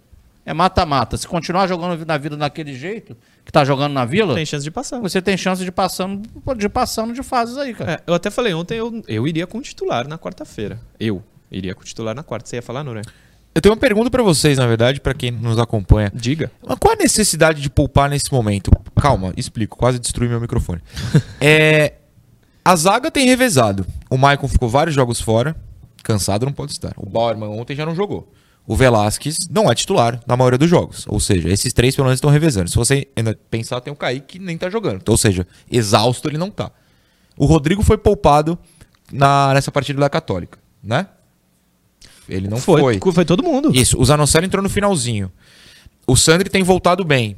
é 0.45 0.53
mata-mata. 0.53 1.17
Se 1.17 1.29
continuar 1.29 1.69
jogando 1.69 2.05
na 2.05 2.19
vida 2.19 2.37
daquele 2.37 2.75
jeito, 2.75 3.17
que 3.45 3.53
tá 3.53 3.65
jogando 3.65 3.93
na 3.93 4.05
vila, 4.05 4.35
Tem 4.35 4.45
chance 4.45 4.65
de 4.65 4.73
passar. 4.73 4.99
você 4.99 5.23
tem 5.23 5.37
chance 5.37 5.65
de 5.65 5.71
passando, 5.71 6.29
de 6.57 6.69
passando 6.69 7.13
de 7.13 7.23
fases 7.23 7.57
aí, 7.57 7.75
cara. 7.75 7.93
É, 7.93 8.01
eu 8.05 8.15
até 8.15 8.29
falei 8.29 8.53
ontem, 8.53 8.75
eu, 8.77 9.03
eu 9.07 9.29
iria 9.29 9.47
com 9.47 9.59
o 9.59 9.63
titular 9.63 10.09
na 10.09 10.19
quarta-feira. 10.19 10.81
Eu 10.99 11.23
iria 11.53 11.75
com 11.75 11.83
o 11.83 11.85
titular 11.85 12.15
na 12.15 12.23
quarta. 12.23 12.49
Você 12.49 12.57
ia 12.57 12.63
falar, 12.63 12.83
Noronha? 12.83 13.05
Eu 13.55 13.61
tenho 13.61 13.75
uma 13.75 13.81
pergunta 13.81 14.11
para 14.11 14.23
vocês, 14.23 14.57
na 14.57 14.67
verdade, 14.67 15.01
para 15.01 15.13
quem 15.13 15.31
nos 15.31 15.59
acompanha. 15.59 16.11
Diga. 16.15 16.51
Mas 16.67 16.79
qual 16.79 16.95
a 16.95 16.97
necessidade 16.97 17.61
de 17.61 17.69
poupar 17.69 18.09
nesse 18.09 18.33
momento? 18.33 18.71
Calma, 19.01 19.35
explico. 19.37 19.77
Quase 19.77 19.99
destruí 19.99 20.29
meu 20.29 20.41
microfone. 20.41 20.81
É, 21.41 21.95
a 22.65 22.77
zaga 22.77 23.11
tem 23.11 23.27
revezado. 23.27 23.85
O 24.09 24.17
Maicon 24.17 24.47
ficou 24.47 24.69
vários 24.69 24.95
jogos 24.95 25.21
fora. 25.21 25.57
Cansado 26.03 26.47
não 26.47 26.53
pode 26.53 26.73
estar. 26.73 26.93
O 26.97 27.09
Bauerman 27.09 27.49
ontem 27.49 27.75
já 27.75 27.85
não 27.85 27.95
jogou. 27.95 28.33
O 28.67 28.77
Velasquez 28.77 29.49
não 29.51 29.71
é 29.71 29.75
titular 29.75 30.21
na 30.27 30.37
maioria 30.37 30.59
dos 30.59 30.71
jogos. 30.71 31.05
Ou 31.09 31.19
seja, 31.19 31.49
esses 31.49 31.73
três 31.73 31.97
pelo 31.97 32.07
menos 32.07 32.19
estão 32.19 32.31
revezando. 32.31 32.71
Se 32.71 32.77
você 32.77 33.09
ainda 33.17 33.37
pensar, 33.51 33.81
tem 33.81 33.93
o 33.93 33.97
Kaique 33.97 34.39
que 34.39 34.39
nem 34.39 34.57
tá 34.57 34.71
jogando. 34.71 35.01
Então, 35.03 35.13
ou 35.13 35.19
seja, 35.19 35.47
exausto 35.71 36.29
ele 36.29 36.39
não 36.39 36.51
tá. 36.51 36.71
O 37.37 37.45
Rodrigo 37.45 37.83
foi 37.83 37.99
poupado 37.99 38.57
na, 39.11 39.53
nessa 39.55 39.73
partida 39.73 39.99
da 39.99 40.09
Católica, 40.09 40.59
né? 40.83 41.09
Ele 42.29 42.49
não 42.49 42.59
foi. 42.59 42.99
foi. 42.99 43.13
Foi 43.13 43.25
todo 43.25 43.43
mundo. 43.43 43.71
Isso, 43.75 43.99
o 44.01 44.05
Zanocelo 44.05 44.45
entrou 44.45 44.63
no 44.63 44.69
finalzinho. 44.69 45.31
O 46.07 46.17
Sandri 46.17 46.49
tem 46.49 46.63
voltado 46.63 47.05
bem. 47.05 47.37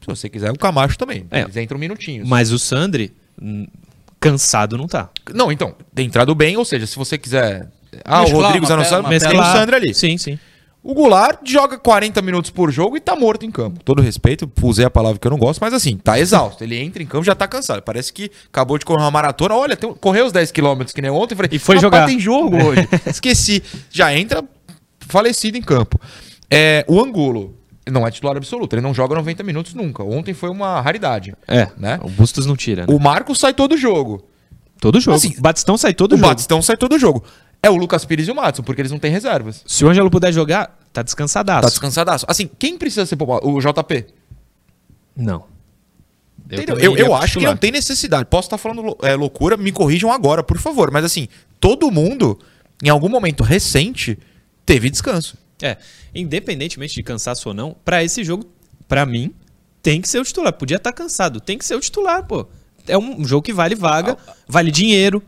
Se 0.00 0.06
você 0.06 0.28
quiser, 0.28 0.50
o 0.50 0.58
Camacho 0.58 0.96
também. 0.96 1.26
É. 1.30 1.42
Eles 1.42 1.56
entram 1.56 1.78
minutinhos. 1.78 2.28
Mas 2.28 2.52
o 2.52 2.58
Sandri, 2.58 3.12
hum, 3.40 3.66
cansado 4.20 4.78
não 4.78 4.86
tá. 4.86 5.10
Não, 5.34 5.50
então, 5.50 5.74
tem 5.94 6.06
entrado 6.06 6.34
bem, 6.34 6.56
ou 6.56 6.64
seja, 6.64 6.86
se 6.86 6.96
você 6.96 7.18
quiser. 7.18 7.68
Ah, 8.04 8.20
Mesclar 8.20 8.40
o 8.40 8.44
Rodrigo 8.44 8.66
Zanocelo, 8.66 9.08
tem 9.08 9.40
o. 9.40 9.44
Sandri 9.44 9.76
ali. 9.76 9.94
Sim, 9.94 10.18
sim. 10.18 10.38
O 10.88 10.94
Goulart 10.94 11.40
joga 11.44 11.76
40 11.78 12.22
minutos 12.22 12.50
por 12.50 12.70
jogo 12.70 12.96
e 12.96 13.00
tá 13.00 13.16
morto 13.16 13.44
em 13.44 13.50
campo. 13.50 13.82
Todo 13.84 14.00
respeito, 14.00 14.48
usei 14.62 14.84
a 14.84 14.90
palavra 14.90 15.18
que 15.18 15.26
eu 15.26 15.30
não 15.32 15.38
gosto, 15.38 15.60
mas 15.60 15.74
assim, 15.74 15.96
tá 15.96 16.16
exausto. 16.18 16.62
Ele 16.62 16.78
entra 16.78 17.02
em 17.02 17.06
campo 17.06 17.24
já 17.24 17.34
tá 17.34 17.48
cansado. 17.48 17.82
Parece 17.82 18.12
que 18.12 18.30
acabou 18.48 18.78
de 18.78 18.84
correr 18.84 19.02
uma 19.02 19.10
maratona. 19.10 19.54
Olha, 19.56 19.76
tem- 19.76 19.92
correu 19.94 20.26
os 20.26 20.32
10 20.32 20.52
km 20.52 20.84
que 20.94 21.02
nem 21.02 21.10
ontem. 21.10 21.34
Falei, 21.34 21.50
E 21.52 21.58
foi 21.58 21.74
"Rapaz, 21.74 21.82
jogar." 21.82 22.06
tem 22.06 22.20
jogo 22.20 22.56
hoje. 22.56 22.88
Esqueci. 23.06 23.62
Já 23.90 24.14
entra 24.16 24.44
falecido 25.00 25.58
em 25.58 25.62
campo. 25.62 26.00
É, 26.50 26.84
o 26.88 27.00
Angulo 27.00 27.56
não 27.90 28.06
é 28.06 28.10
titular 28.10 28.36
absoluto. 28.36 28.74
Ele 28.74 28.82
não 28.82 28.94
joga 28.94 29.14
90 29.16 29.42
minutos 29.42 29.74
nunca. 29.74 30.04
Ontem 30.04 30.34
foi 30.34 30.50
uma 30.50 30.80
raridade. 30.80 31.34
É, 31.48 31.68
Né? 31.76 31.98
o 32.02 32.08
Bustos 32.08 32.46
não 32.46 32.54
tira. 32.56 32.86
né? 32.86 32.94
O 32.94 32.98
Marcos 33.00 33.40
sai 33.40 33.52
todo 33.52 33.76
jogo. 33.76 34.22
Todo 34.80 35.00
jogo. 35.00 35.16
Assim, 35.16 35.34
o 35.38 35.40
Batistão 35.40 35.76
sai 35.78 35.94
todo 35.94 36.12
o 36.12 36.16
jogo. 36.16 36.28
Batistão 36.28 36.60
sai 36.60 36.76
todo 36.76 36.98
jogo. 36.98 37.24
É 37.62 37.70
o 37.70 37.76
Lucas 37.76 38.04
Pires 38.04 38.28
e 38.28 38.30
o 38.30 38.34
Matson, 38.34 38.62
porque 38.62 38.80
eles 38.80 38.92
não 38.92 38.98
têm 38.98 39.10
reservas. 39.10 39.62
Se 39.66 39.84
o 39.84 39.88
Ângelo 39.88 40.10
puder 40.10 40.32
jogar, 40.32 40.78
tá 40.92 41.02
descansadaço. 41.02 41.62
Tá 41.62 41.68
descansadaço. 41.68 42.24
Assim, 42.28 42.48
quem 42.58 42.78
precisa 42.78 43.04
ser 43.06 43.16
poupado? 43.16 43.48
O 43.48 43.58
JP. 43.60 44.06
Não. 45.16 45.44
Eu, 46.84 46.96
eu 46.96 47.06
com 47.08 47.16
acho 47.16 47.38
que 47.40 47.44
não 47.44 47.56
tem 47.56 47.72
necessidade. 47.72 48.26
Posso 48.26 48.46
estar 48.46 48.58
falando 48.58 48.82
lou- 48.82 48.98
é, 49.02 49.14
loucura, 49.16 49.56
me 49.56 49.72
corrijam 49.72 50.12
agora, 50.12 50.44
por 50.44 50.58
favor. 50.58 50.90
Mas 50.92 51.04
assim, 51.04 51.26
todo 51.58 51.90
mundo, 51.90 52.38
em 52.84 52.88
algum 52.88 53.08
momento 53.08 53.42
recente, 53.42 54.16
teve 54.64 54.88
descanso. 54.88 55.36
É, 55.60 55.76
independentemente 56.14 56.94
de 56.94 57.02
cansaço 57.02 57.48
ou 57.48 57.54
não, 57.54 57.74
pra 57.84 58.04
esse 58.04 58.22
jogo, 58.22 58.44
pra 58.86 59.04
mim, 59.04 59.34
tem 59.82 60.00
que 60.00 60.08
ser 60.08 60.20
o 60.20 60.24
titular. 60.24 60.52
Podia 60.52 60.76
estar 60.76 60.92
cansado, 60.92 61.40
tem 61.40 61.58
que 61.58 61.64
ser 61.64 61.74
o 61.74 61.80
titular, 61.80 62.24
pô. 62.24 62.46
É 62.86 62.96
um 62.96 63.24
jogo 63.24 63.42
que 63.42 63.52
vale 63.52 63.74
vaga, 63.74 64.16
vale 64.46 64.70
dinheiro. 64.70 65.20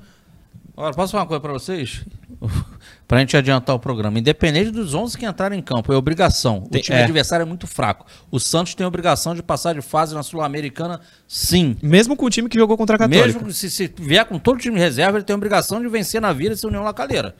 Agora, 0.78 0.94
posso 0.94 1.10
falar 1.10 1.24
uma 1.24 1.28
coisa 1.28 1.40
pra 1.40 1.52
vocês? 1.52 2.04
pra 3.08 3.18
gente 3.18 3.36
adiantar 3.36 3.74
o 3.74 3.80
programa. 3.80 4.16
Independente 4.16 4.70
dos 4.70 4.94
11 4.94 5.18
que 5.18 5.26
entrarem 5.26 5.58
em 5.58 5.62
campo, 5.62 5.92
é 5.92 5.96
obrigação. 5.96 6.60
Tem- 6.70 6.80
o 6.80 6.84
time 6.84 6.98
é. 6.98 7.02
adversário 7.02 7.42
é 7.42 7.46
muito 7.46 7.66
fraco. 7.66 8.06
O 8.30 8.38
Santos 8.38 8.76
tem 8.76 8.84
a 8.84 8.88
obrigação 8.88 9.34
de 9.34 9.42
passar 9.42 9.74
de 9.74 9.82
fase 9.82 10.14
na 10.14 10.22
Sul-Americana, 10.22 11.00
sim. 11.26 11.76
Mesmo 11.82 12.14
com 12.14 12.26
o 12.26 12.30
time 12.30 12.48
que 12.48 12.56
jogou 12.56 12.76
contra 12.76 12.94
a 12.94 12.98
Católica. 13.00 13.26
Mesmo 13.26 13.52
se, 13.52 13.68
se 13.68 13.92
vier 13.98 14.24
com 14.24 14.38
todo 14.38 14.54
o 14.54 14.60
time 14.60 14.78
reserva, 14.78 15.18
ele 15.18 15.24
tem 15.24 15.34
a 15.34 15.36
obrigação 15.36 15.82
de 15.82 15.88
vencer 15.88 16.20
na 16.20 16.32
Vila 16.32 16.54
e 16.54 16.56
ser 16.56 16.68
União 16.68 16.84
Lacaleira. 16.84 17.34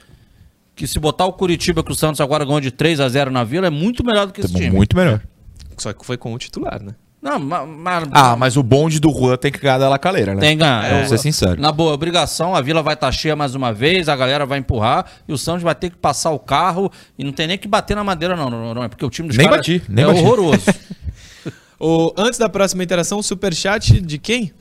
Que 0.75 0.89
se 0.89 0.99
botar 0.99 1.27
o 1.27 1.33
Curitiba, 1.33 1.85
que 1.85 1.93
o 1.93 1.95
Santos 1.95 2.21
agora 2.21 2.45
ganhou 2.45 2.61
de 2.61 2.73
3 2.73 2.99
a 2.99 3.09
0 3.09 3.31
na 3.31 3.45
Vila, 3.45 3.69
é 3.69 3.71
muito 3.71 4.05
melhor 4.05 4.27
do 4.27 4.33
que 4.33 4.41
esse 4.41 4.53
time. 4.53 4.71
Muito 4.71 4.97
melhor. 4.97 5.23
Só 5.77 5.93
que 5.93 6.05
foi 6.05 6.17
com 6.17 6.35
o 6.35 6.39
titular, 6.39 6.83
né? 6.83 6.97
Não, 7.21 7.37
ma- 7.39 7.67
ma- 7.67 8.03
Ah, 8.13 8.37
mas 8.37 8.57
o 8.57 8.63
bonde 8.63 9.01
do 9.01 9.11
Juan 9.13 9.37
tem 9.37 9.51
que 9.51 9.59
ganhar 9.59 9.79
da 9.79 9.89
Lacaleira, 9.89 10.35
né? 10.35 10.41
Tem 10.41 10.57
que 10.57 10.63
ganhar. 10.63 10.89
Vamos 10.89 11.09
ser 11.09 11.19
sincero. 11.19 11.61
Na 11.61 11.73
boa, 11.73 11.93
obrigação, 11.93 12.55
a 12.55 12.61
vila 12.61 12.81
vai 12.81 12.95
estar 12.95 13.11
cheia 13.11 13.35
mais 13.35 13.57
uma 13.57 13.73
vez, 13.73 14.09
a 14.09 14.15
galera 14.15 14.47
vai 14.47 14.61
empurrar 14.61 15.05
e 15.27 15.33
o 15.33 15.39
Santos 15.39 15.63
vai 15.65 15.75
ter 15.75 15.91
que 15.91 15.97
passar 15.97 16.31
o 16.31 16.39
carro 16.39 16.91
e 17.19 17.25
não 17.25 17.33
tem 17.33 17.49
nem 17.49 17.59
que 17.59 17.67
bater 17.67 17.97
na 17.97 18.05
madeira, 18.05 18.37
não, 18.37 18.49
não, 18.49 18.73
não 18.73 18.85
é 18.85 18.89
porque 18.89 19.05
o 19.05 19.11
time 19.11 19.27
dos 19.29 19.37
Nem 19.37 19.49
caras 19.49 19.59
bati, 19.67 19.83
nem 19.89 20.05
é 20.05 20.09
bati. 20.09 20.21
horroroso. 20.21 20.63
O, 21.81 22.13
antes 22.17 22.39
da 22.41 22.49
próxima 22.49 22.83
interação, 22.83 23.19
o 23.21 23.23
superchat 23.23 24.01
de 24.01 24.19
quem? 24.19 24.53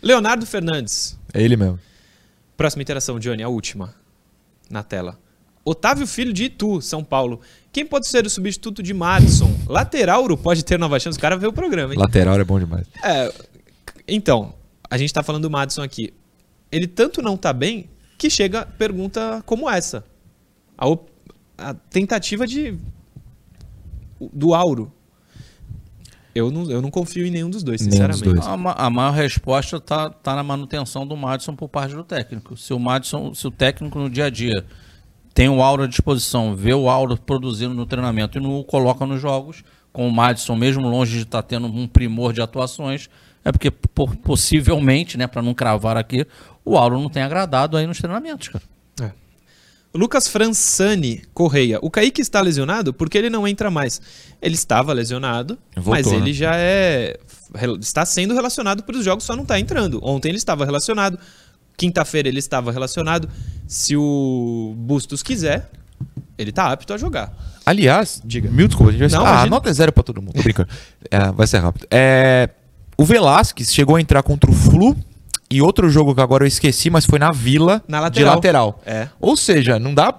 Leonardo 0.00 0.46
Fernandes. 0.46 1.18
É 1.32 1.42
ele 1.42 1.56
mesmo. 1.56 1.80
Próxima 2.56 2.80
interação, 2.80 3.18
Johnny, 3.18 3.42
a 3.42 3.48
última. 3.48 3.92
Na 4.70 4.84
tela. 4.84 5.18
Otávio 5.64 6.06
Filho 6.06 6.32
de 6.32 6.44
Itu, 6.44 6.80
São 6.80 7.02
Paulo. 7.02 7.40
Quem 7.74 7.84
pode 7.84 8.06
ser 8.06 8.24
o 8.24 8.30
substituto 8.30 8.82
de 8.82 8.94
Madison? 8.94 9.52
Laterauro 9.66 10.36
pode 10.36 10.64
ter 10.64 10.78
nova 10.78 10.98
chance. 11.00 11.18
O 11.18 11.20
cara 11.20 11.36
vê 11.36 11.46
o 11.48 11.52
programa, 11.52 11.92
hein? 11.92 11.98
Lateral 11.98 12.38
é 12.40 12.44
bom 12.44 12.58
demais. 12.60 12.86
É, 13.02 13.32
então, 14.06 14.54
a 14.88 14.96
gente 14.96 15.12
tá 15.12 15.22
falando 15.24 15.42
do 15.42 15.50
Madison 15.50 15.82
aqui. 15.82 16.14
Ele 16.70 16.86
tanto 16.86 17.20
não 17.20 17.36
tá 17.36 17.52
bem 17.52 17.90
que 18.16 18.30
chega 18.30 18.64
pergunta 18.64 19.42
como 19.44 19.68
essa. 19.68 20.04
A, 20.78 20.86
op- 20.88 21.10
a 21.58 21.74
tentativa 21.74 22.46
de 22.46 22.78
do 24.32 24.54
Auro. 24.54 24.92
Eu 26.34 26.50
não, 26.50 26.68
eu 26.70 26.80
não 26.82 26.90
confio 26.90 27.26
em 27.26 27.30
nenhum 27.30 27.48
dos 27.50 27.62
dois, 27.62 27.80
Nenhum 27.80 27.90
dos 28.08 28.16
sinceramente. 28.18 28.40
dois. 28.42 28.46
a, 28.46 28.56
ma- 28.56 28.72
a 28.76 28.90
maior 28.90 29.12
resposta 29.12 29.80
tá, 29.80 30.10
tá 30.10 30.34
na 30.34 30.42
manutenção 30.42 31.06
do 31.06 31.16
Madison 31.16 31.54
por 31.54 31.68
parte 31.68 31.94
do 31.94 32.02
técnico. 32.02 32.56
Se 32.56 32.72
o 32.72 32.78
Madison, 32.78 33.32
se 33.34 33.46
o 33.46 33.50
técnico 33.52 33.98
no 33.98 34.10
dia 34.10 34.24
a 34.26 34.30
dia 34.30 34.64
tem 35.34 35.48
o 35.48 35.60
Auro 35.60 35.82
à 35.82 35.86
disposição, 35.86 36.54
vê 36.54 36.72
o 36.72 36.88
Auro 36.88 37.16
produzindo 37.16 37.74
no 37.74 37.84
treinamento 37.84 38.38
e 38.38 38.40
não 38.40 38.60
o 38.60 38.64
coloca 38.64 39.04
nos 39.04 39.20
jogos, 39.20 39.64
com 39.92 40.08
o 40.08 40.12
Madison 40.12 40.54
mesmo 40.56 40.88
longe 40.88 41.16
de 41.16 41.22
estar 41.24 41.42
tendo 41.42 41.66
um 41.66 41.86
primor 41.88 42.32
de 42.32 42.40
atuações, 42.40 43.10
é 43.44 43.52
porque 43.52 43.70
po- 43.70 44.16
possivelmente, 44.18 45.18
né, 45.18 45.26
para 45.26 45.42
não 45.42 45.52
cravar 45.52 45.96
aqui, 45.96 46.26
o 46.64 46.78
Auro 46.78 46.98
não 46.98 47.10
tem 47.10 47.22
agradado 47.22 47.76
aí 47.76 47.86
nos 47.86 47.98
treinamentos, 47.98 48.48
cara. 48.48 48.64
É. 49.02 49.10
Lucas 49.92 50.26
Fransani 50.28 51.22
Correia. 51.34 51.78
O 51.82 51.90
Kaique 51.90 52.20
está 52.22 52.40
lesionado 52.40 52.94
porque 52.94 53.18
ele 53.18 53.28
não 53.28 53.46
entra 53.46 53.70
mais. 53.70 54.00
Ele 54.40 54.54
estava 54.54 54.92
lesionado, 54.92 55.58
Voltou, 55.76 55.92
mas 55.92 56.06
ele 56.12 56.30
né? 56.30 56.32
já 56.32 56.56
é. 56.56 57.18
Está 57.80 58.04
sendo 58.04 58.34
relacionado 58.34 58.82
para 58.82 58.96
os 58.96 59.04
jogos, 59.04 59.24
só 59.24 59.36
não 59.36 59.42
está 59.42 59.60
entrando. 59.60 60.00
Ontem 60.02 60.30
ele 60.30 60.38
estava 60.38 60.64
relacionado. 60.64 61.18
Quinta-feira 61.76 62.28
ele 62.28 62.38
estava 62.38 62.70
relacionado. 62.72 63.28
Se 63.66 63.96
o 63.96 64.74
Bustos 64.76 65.22
quiser, 65.22 65.70
ele 66.38 66.50
está 66.50 66.70
apto 66.72 66.92
a 66.92 66.96
jogar. 66.98 67.32
Aliás, 67.66 68.20
Diga. 68.24 68.50
mil 68.50 68.68
desculpas. 68.68 68.94
A 68.94 68.98
gente 68.98 69.10
vai 69.10 69.18
Não, 69.18 69.26
ah, 69.26 69.30
imagina. 69.30 69.50
nota 69.50 69.70
é 69.70 69.72
zero 69.72 69.92
pra 69.92 70.02
todo 70.02 70.20
mundo. 70.20 70.34
Tô 70.34 70.42
brincando. 70.42 70.68
É, 71.10 71.32
vai 71.32 71.46
ser 71.46 71.58
rápido. 71.58 71.86
É, 71.90 72.50
o 72.96 73.04
Velasquez 73.04 73.72
chegou 73.72 73.96
a 73.96 74.00
entrar 74.00 74.22
contra 74.22 74.50
o 74.50 74.54
Flu 74.54 74.96
e 75.50 75.60
outro 75.62 75.88
jogo 75.88 76.14
que 76.14 76.20
agora 76.20 76.44
eu 76.44 76.48
esqueci, 76.48 76.90
mas 76.90 77.04
foi 77.06 77.18
na 77.18 77.30
Vila 77.32 77.82
Na 77.88 77.98
de 78.08 78.22
lateral. 78.22 78.34
lateral. 78.34 78.82
É. 78.84 79.08
Ou 79.20 79.36
seja, 79.36 79.78
não 79.78 79.94
dá. 79.94 80.14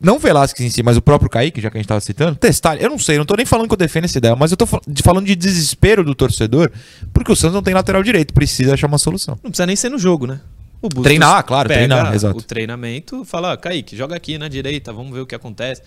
Não 0.00 0.16
o 0.16 0.18
Velasquez 0.18 0.66
em 0.66 0.70
si, 0.70 0.82
mas 0.82 0.96
o 0.98 1.02
próprio 1.02 1.28
Kaique, 1.30 1.58
já 1.60 1.70
que 1.70 1.78
a 1.78 1.80
gente 1.80 1.88
tava 1.88 2.00
citando, 2.00 2.36
testar. 2.36 2.76
Eu 2.76 2.90
não 2.90 2.98
sei, 2.98 3.16
eu 3.16 3.20
não 3.20 3.24
tô 3.26 3.34
nem 3.34 3.46
falando 3.46 3.66
que 3.66 3.72
eu 3.72 3.78
defendo 3.78 4.04
essa 4.04 4.18
ideia, 4.18 4.36
mas 4.36 4.50
eu 4.50 4.56
tô 4.56 4.66
fal- 4.66 4.82
falando 5.02 5.24
de 5.24 5.34
desespero 5.34 6.04
do 6.04 6.14
torcedor, 6.14 6.70
porque 7.14 7.32
o 7.32 7.36
Santos 7.36 7.54
não 7.54 7.62
tem 7.62 7.72
lateral 7.72 8.02
direito, 8.02 8.34
precisa 8.34 8.74
achar 8.74 8.86
uma 8.88 8.98
solução. 8.98 9.38
Não 9.42 9.50
precisa 9.50 9.64
nem 9.66 9.74
ser 9.74 9.88
no 9.88 9.98
jogo, 9.98 10.26
né? 10.26 10.38
O 10.80 10.88
Bustos 10.88 11.04
Treinar, 11.04 11.42
claro, 11.44 11.68
treinar, 11.68 12.14
exato. 12.14 12.38
O 12.38 12.42
treinamento 12.42 13.24
fala, 13.24 13.52
ó, 13.52 13.56
Kaique, 13.56 13.96
joga 13.96 14.14
aqui 14.14 14.38
na 14.38 14.48
direita, 14.48 14.92
vamos 14.92 15.12
ver 15.12 15.20
o 15.20 15.26
que 15.26 15.34
acontece. 15.34 15.82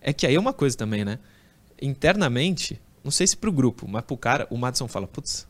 É 0.00 0.12
que 0.12 0.26
aí 0.26 0.34
é 0.34 0.40
uma 0.40 0.52
coisa 0.52 0.76
também, 0.76 1.04
né? 1.04 1.18
Internamente, 1.80 2.80
não 3.04 3.10
sei 3.10 3.26
se 3.26 3.36
pro 3.36 3.52
grupo, 3.52 3.86
mas 3.88 4.02
pro 4.02 4.16
cara, 4.16 4.46
o 4.50 4.56
Madison 4.56 4.88
fala, 4.88 5.06
putz, 5.06 5.46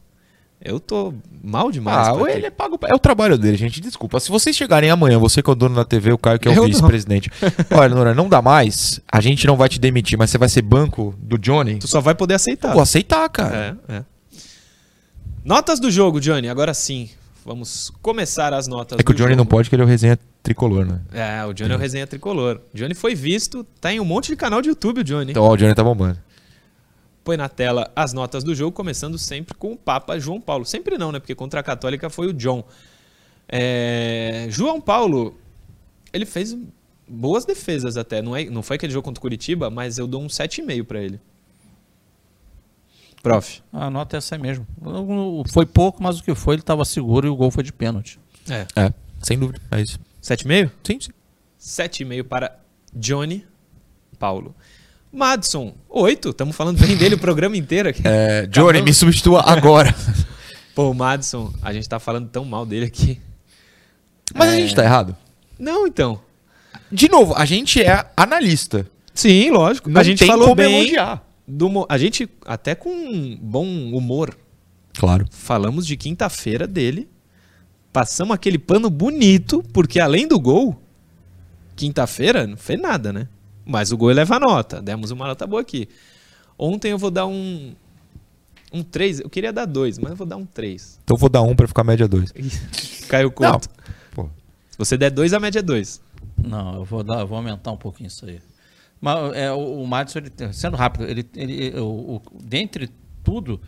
eu 0.64 0.78
tô 0.78 1.12
mal 1.42 1.72
demais. 1.72 2.08
Ah, 2.08 2.30
ele 2.30 2.46
é 2.46 2.50
pago. 2.50 2.78
É 2.84 2.94
o 2.94 2.98
trabalho 2.98 3.36
dele, 3.36 3.56
gente. 3.56 3.80
Desculpa. 3.80 4.20
Se 4.20 4.30
vocês 4.30 4.54
chegarem 4.54 4.90
amanhã, 4.90 5.18
você 5.18 5.42
que 5.42 5.50
é 5.50 5.52
o 5.52 5.56
dono 5.56 5.74
da 5.74 5.84
TV, 5.84 6.12
o 6.12 6.18
Caio 6.18 6.38
que 6.38 6.48
é 6.48 6.52
o 6.52 6.62
vice-presidente. 6.66 7.30
Olha, 7.72 7.92
Nora, 7.92 8.14
não 8.14 8.28
dá 8.28 8.40
mais. 8.40 9.00
A 9.10 9.20
gente 9.20 9.44
não 9.44 9.56
vai 9.56 9.68
te 9.68 9.80
demitir, 9.80 10.16
mas 10.16 10.30
você 10.30 10.38
vai 10.38 10.48
ser 10.48 10.62
banco 10.62 11.16
do 11.18 11.36
Johnny. 11.36 11.78
Tu 11.78 11.88
só 11.88 12.00
vai 12.00 12.14
poder 12.14 12.34
aceitar. 12.34 12.72
Vou 12.72 12.82
aceitar, 12.82 13.28
cara. 13.28 13.76
É, 13.88 13.94
é. 13.96 14.04
Notas 15.44 15.80
do 15.80 15.90
jogo, 15.90 16.20
Johnny. 16.20 16.48
Agora 16.48 16.72
sim, 16.72 17.10
vamos 17.44 17.90
começar 18.02 18.52
as 18.52 18.66
notas 18.66 18.98
É, 18.98 19.02
que 19.02 19.10
o 19.10 19.14
Johnny 19.14 19.30
jogo. 19.30 19.38
não 19.38 19.46
pode, 19.46 19.68
que 19.68 19.74
ele 19.74 19.82
é 19.82 19.84
o 19.84 19.88
resenha 19.88 20.18
tricolor, 20.42 20.84
né? 20.86 21.00
É, 21.12 21.44
o 21.44 21.52
Johnny 21.52 21.72
é 21.72 21.76
o 21.76 21.78
resenha 21.78 22.06
tricolor. 22.06 22.60
O 22.72 22.76
Johnny 22.76 22.94
foi 22.94 23.14
visto, 23.14 23.64
tá 23.80 23.92
em 23.92 24.00
um 24.00 24.04
monte 24.04 24.28
de 24.28 24.36
canal 24.36 24.60
de 24.62 24.68
YouTube, 24.68 25.00
o 25.00 25.04
Johnny. 25.04 25.30
Então, 25.32 25.42
ó, 25.44 25.52
o 25.52 25.56
Johnny 25.56 25.74
tá 25.74 25.82
bombando. 25.84 26.18
põe 27.24 27.36
na 27.36 27.48
tela 27.48 27.90
as 27.94 28.12
notas 28.12 28.42
do 28.42 28.54
jogo, 28.54 28.72
começando 28.72 29.16
sempre 29.18 29.54
com 29.54 29.72
o 29.72 29.76
Papa 29.76 30.18
João 30.18 30.40
Paulo. 30.40 30.64
Sempre 30.64 30.98
não, 30.98 31.12
né? 31.12 31.20
Porque 31.20 31.34
contra 31.34 31.60
a 31.60 31.62
Católica 31.62 32.08
foi 32.10 32.26
o 32.28 32.32
John. 32.32 32.64
É, 33.48 34.46
João 34.48 34.80
Paulo, 34.80 35.34
ele 36.12 36.24
fez 36.26 36.56
boas 37.08 37.44
defesas 37.44 37.96
até. 37.96 38.22
Não, 38.22 38.34
é, 38.36 38.44
não 38.46 38.62
foi 38.62 38.76
aquele 38.76 38.92
jogo 38.92 39.04
contra 39.04 39.18
o 39.18 39.22
Curitiba, 39.22 39.68
mas 39.70 39.98
eu 39.98 40.06
dou 40.06 40.22
um 40.22 40.26
7,5 40.26 40.84
pra 40.84 41.00
ele. 41.00 41.20
Prof. 43.22 43.62
A 43.72 43.88
nota 43.88 44.16
é 44.16 44.18
essa 44.18 44.34
aí 44.34 44.40
mesmo. 44.40 44.66
Foi 45.52 45.64
pouco, 45.64 46.02
mas 46.02 46.18
o 46.18 46.24
que 46.24 46.34
foi, 46.34 46.56
ele 46.56 46.62
estava 46.62 46.84
seguro 46.84 47.26
e 47.26 47.30
o 47.30 47.36
gol 47.36 47.50
foi 47.50 47.62
de 47.62 47.72
pênalti. 47.72 48.18
É. 48.50 48.66
É, 48.74 48.92
sem 49.22 49.38
dúvida. 49.38 49.60
É 49.70 49.80
isso. 49.80 49.98
7,5? 50.22 50.70
Sim, 50.82 50.98
sim. 51.00 51.10
7,5 51.60 52.24
para 52.24 52.58
Johnny 52.92 53.46
Paulo. 54.18 54.54
Madison, 55.12 55.74
8. 55.88 56.30
Estamos 56.30 56.56
falando 56.56 56.78
bem 56.78 56.96
dele 56.96 57.14
o 57.14 57.18
programa 57.18 57.56
inteiro 57.56 57.90
aqui. 57.90 58.02
É, 58.04 58.46
Johnny, 58.46 58.82
me 58.82 58.92
substitua 58.92 59.42
agora. 59.42 59.94
Pô, 60.74 60.90
o 60.90 60.94
Madison, 60.94 61.52
a 61.62 61.72
gente 61.72 61.88
tá 61.88 62.00
falando 62.00 62.28
tão 62.28 62.44
mal 62.44 62.64
dele 62.64 62.86
aqui. 62.86 63.20
Mas 64.34 64.48
a 64.48 64.56
gente 64.56 64.74
tá 64.74 64.82
errado. 64.82 65.14
Não, 65.58 65.86
então. 65.86 66.20
De 66.90 67.08
novo, 67.08 67.34
a 67.36 67.44
gente 67.44 67.82
é 67.82 68.06
analista. 68.16 68.86
Sim, 69.14 69.50
lógico. 69.50 69.90
Não 69.90 70.00
a 70.00 70.04
gente 70.04 70.20
tem 70.20 70.28
falou 70.28 70.44
como 70.44 70.56
bem 70.56 70.78
elogiar. 70.78 71.22
Do 71.54 71.68
mo- 71.68 71.86
a 71.88 71.98
gente 71.98 72.28
até 72.46 72.74
com 72.74 73.36
bom 73.40 73.66
humor 73.94 74.36
Claro. 74.94 75.26
falamos 75.30 75.86
de 75.86 75.96
quinta-feira 75.96 76.66
dele. 76.66 77.08
Passamos 77.92 78.34
aquele 78.34 78.58
pano 78.58 78.88
bonito, 78.88 79.62
porque 79.72 80.00
além 80.00 80.26
do 80.26 80.40
gol, 80.40 80.80
quinta-feira 81.76 82.46
não 82.46 82.56
fez 82.56 82.80
nada, 82.80 83.12
né? 83.12 83.28
Mas 83.64 83.92
o 83.92 83.96
gol 83.96 84.08
leva 84.10 84.38
nota. 84.38 84.80
Demos 84.80 85.10
uma 85.10 85.26
nota 85.26 85.46
boa 85.46 85.60
aqui. 85.62 85.88
Ontem 86.58 86.90
eu 86.92 86.98
vou 86.98 87.10
dar 87.10 87.26
um 87.26 87.74
um 88.74 88.82
3, 88.82 89.20
eu 89.20 89.28
queria 89.28 89.52
dar 89.52 89.66
2, 89.66 89.98
mas 89.98 90.10
eu 90.12 90.16
vou 90.16 90.26
dar 90.26 90.36
um 90.38 90.46
3. 90.46 90.98
Então 91.04 91.14
eu 91.14 91.20
vou 91.20 91.28
dar 91.28 91.42
um 91.42 91.54
pra 91.54 91.68
ficar 91.68 91.84
média 91.84 92.08
dois. 92.08 92.32
Caiu 93.08 93.30
quanto? 93.30 93.68
Pô. 94.14 94.24
Se 94.70 94.78
você 94.78 94.96
der 94.96 95.10
2, 95.10 95.34
a 95.34 95.40
média 95.40 95.58
é 95.58 95.62
2. 95.62 96.00
Não, 96.42 96.76
eu 96.76 96.84
vou, 96.84 97.04
dar, 97.04 97.20
eu 97.20 97.26
vou 97.26 97.36
aumentar 97.36 97.70
um 97.70 97.76
pouquinho 97.76 98.06
isso 98.06 98.24
aí. 98.24 98.40
Mas 99.02 99.34
é, 99.36 99.50
o, 99.52 99.82
o 99.82 99.86
Madison, 99.86 100.20
ele, 100.20 100.30
sendo 100.52 100.76
rápido, 100.76 101.04
ele, 101.08 101.28
ele, 101.36 101.78
o, 101.80 102.14
o- 102.16 102.22
dentre 102.42 102.88
tudo, 103.24 103.60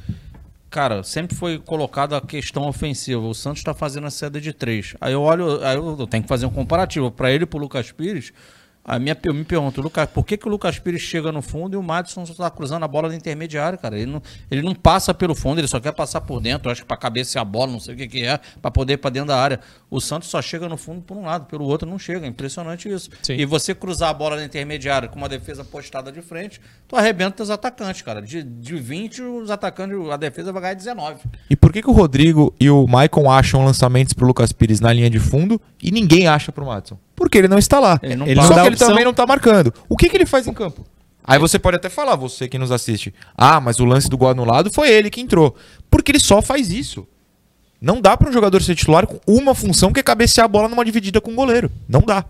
cara, 0.70 1.03
sempre 1.03 1.37
foi 1.37 1.59
colocado 1.59 2.14
a 2.14 2.20
questão 2.20 2.68
ofensiva. 2.68 3.20
O 3.20 3.35
Santos 3.35 3.59
está 3.59 3.74
fazendo 3.74 4.07
a 4.07 4.11
saída 4.11 4.41
de 4.41 4.53
três. 4.53 4.95
Aí 5.01 5.12
eu 5.12 5.22
olho, 5.22 5.62
aí 5.64 5.76
eu 5.76 6.07
tenho 6.07 6.22
que 6.22 6.28
fazer 6.28 6.47
um 6.47 6.51
comparativo. 6.51 7.11
Para 7.11 7.32
ele 7.32 7.43
e 7.43 7.47
para 7.47 7.59
Lucas 7.59 7.91
Pires, 7.91 8.32
a 8.85 8.99
minha, 8.99 9.16
eu 9.22 9.32
me 9.32 9.45
pergunto, 9.45 9.80
Lucas, 9.80 10.07
por 10.11 10.26
que, 10.26 10.37
que 10.37 10.47
o 10.47 10.51
Lucas 10.51 10.78
Pires 10.78 11.01
chega 11.01 11.32
no 11.32 11.41
fundo 11.41 11.72
e 11.72 11.76
o 11.78 11.82
Madison 11.82 12.26
só 12.26 12.32
está 12.32 12.51
cruzando 12.51 12.85
a 12.85 12.89
bola 12.89 13.09
da 13.09 13.16
intermediária, 13.16 13.78
cara? 13.78 13.99
Ele 13.99 14.11
não, 14.11 14.22
ele 14.51 14.61
não 14.61 14.74
passa 14.74 15.14
pelo 15.14 15.35
fundo, 15.35 15.59
ele 15.59 15.66
só 15.66 15.80
quer 15.80 15.93
passar 15.93 16.20
por 16.20 16.39
dentro. 16.39 16.70
Acho 16.70 16.82
que 16.82 16.87
para 16.87 16.99
cabecear 16.99 17.41
a 17.41 17.45
bola, 17.47 17.72
não 17.72 17.80
sei 17.80 17.95
o 17.95 17.97
que, 17.97 18.07
que 18.07 18.22
é, 18.26 18.39
para 18.61 18.70
poder 18.70 18.95
ir 18.95 18.97
para 18.99 19.09
dentro 19.09 19.28
da 19.28 19.39
área. 19.41 19.59
O 19.91 20.03
Santos 20.03 20.28
só 20.28 20.43
chega 20.43 20.68
no 20.68 20.76
fundo 20.76 21.01
por 21.01 21.16
um 21.16 21.24
lado, 21.24 21.47
pelo 21.47 21.64
outro 21.64 21.89
não 21.89 21.99
chega. 21.99 22.26
É 22.26 22.28
impressionante 22.28 22.87
isso. 22.91 23.09
Sim. 23.22 23.37
E 23.37 23.47
você 23.47 23.74
cruzar 23.74 24.11
a 24.11 24.14
bola 24.14 24.37
na 24.37 24.45
intermediária 24.45 25.09
com 25.09 25.16
uma 25.16 25.30
defesa 25.30 25.64
postada 25.64 26.12
de 26.12 26.20
frente, 26.20 26.61
tu 26.87 26.95
arrebenta 26.95 27.43
os 27.43 27.49
atacantes, 27.49 28.03
cara. 28.03 28.20
De, 28.20 28.43
de 28.43 28.76
20, 28.76 29.22
os 29.22 29.51
atacantes, 29.51 29.97
a 30.11 30.18
defesa 30.18 30.53
vai 30.53 30.61
ganhar 30.61 30.74
19. 30.74 31.20
E 31.49 31.57
por 31.57 31.72
que, 31.72 31.80
que 31.80 31.89
o 31.89 31.93
Rodrigo 31.93 32.55
e 32.61 32.68
o 32.68 32.87
Maicon 32.87 33.30
acham 33.30 33.64
lançamentos 33.64 34.12
pro 34.12 34.26
Lucas 34.26 34.53
Pires 34.53 34.78
na 34.78 34.93
linha 34.93 35.09
de 35.09 35.18
fundo 35.18 35.59
e 35.82 35.91
ninguém 35.91 36.26
acha 36.26 36.53
pro 36.53 36.66
Madison? 36.66 36.99
Porque 37.25 37.39
ele 37.39 37.49
não 37.49 37.59
está 37.59 37.81
lá. 37.81 37.99
Ele 38.03 38.16
não 38.16 38.27
Só 38.27 38.35
passa. 38.35 38.55
que 38.55 38.61
ele 38.61 38.68
opção. 38.75 38.89
também 38.89 39.05
não 39.05 39.14
tá 39.14 39.27
marcando. 39.27 39.72
O 39.89 39.97
que, 39.97 40.09
que 40.11 40.16
ele 40.16 40.27
faz 40.27 40.47
em 40.47 40.53
campo? 40.53 40.85
Aí 41.27 41.39
você 41.39 41.59
pode 41.59 41.77
até 41.77 41.89
falar, 41.89 42.16
você 42.16 42.47
que 42.47 42.59
nos 42.59 42.70
assiste, 42.70 43.14
ah, 43.35 43.59
mas 43.61 43.81
o 43.81 43.85
lance 43.87 44.11
do 44.11 44.18
gol 44.18 44.29
anulado 44.29 44.70
foi 44.70 44.91
ele 44.91 45.09
que 45.09 45.22
entrou. 45.22 45.57
Porque 45.91 46.12
ele 46.12 46.18
só 46.20 46.43
faz 46.43 46.70
isso. 46.70 47.07
Não 47.81 47.99
dá 48.01 48.14
pra 48.16 48.29
um 48.29 48.33
jogador 48.33 48.62
ser 48.62 48.75
titular 48.75 49.07
com 49.07 49.18
uma 49.27 49.55
função 49.55 49.91
que 49.91 50.01
é 50.01 50.03
cabecear 50.03 50.45
a 50.45 50.49
bola 50.49 50.68
numa 50.68 50.85
dividida 50.85 51.20
com 51.22 51.33
o 51.33 51.35
goleiro. 51.35 51.70
Não 51.89 52.01
dá. 52.01 52.25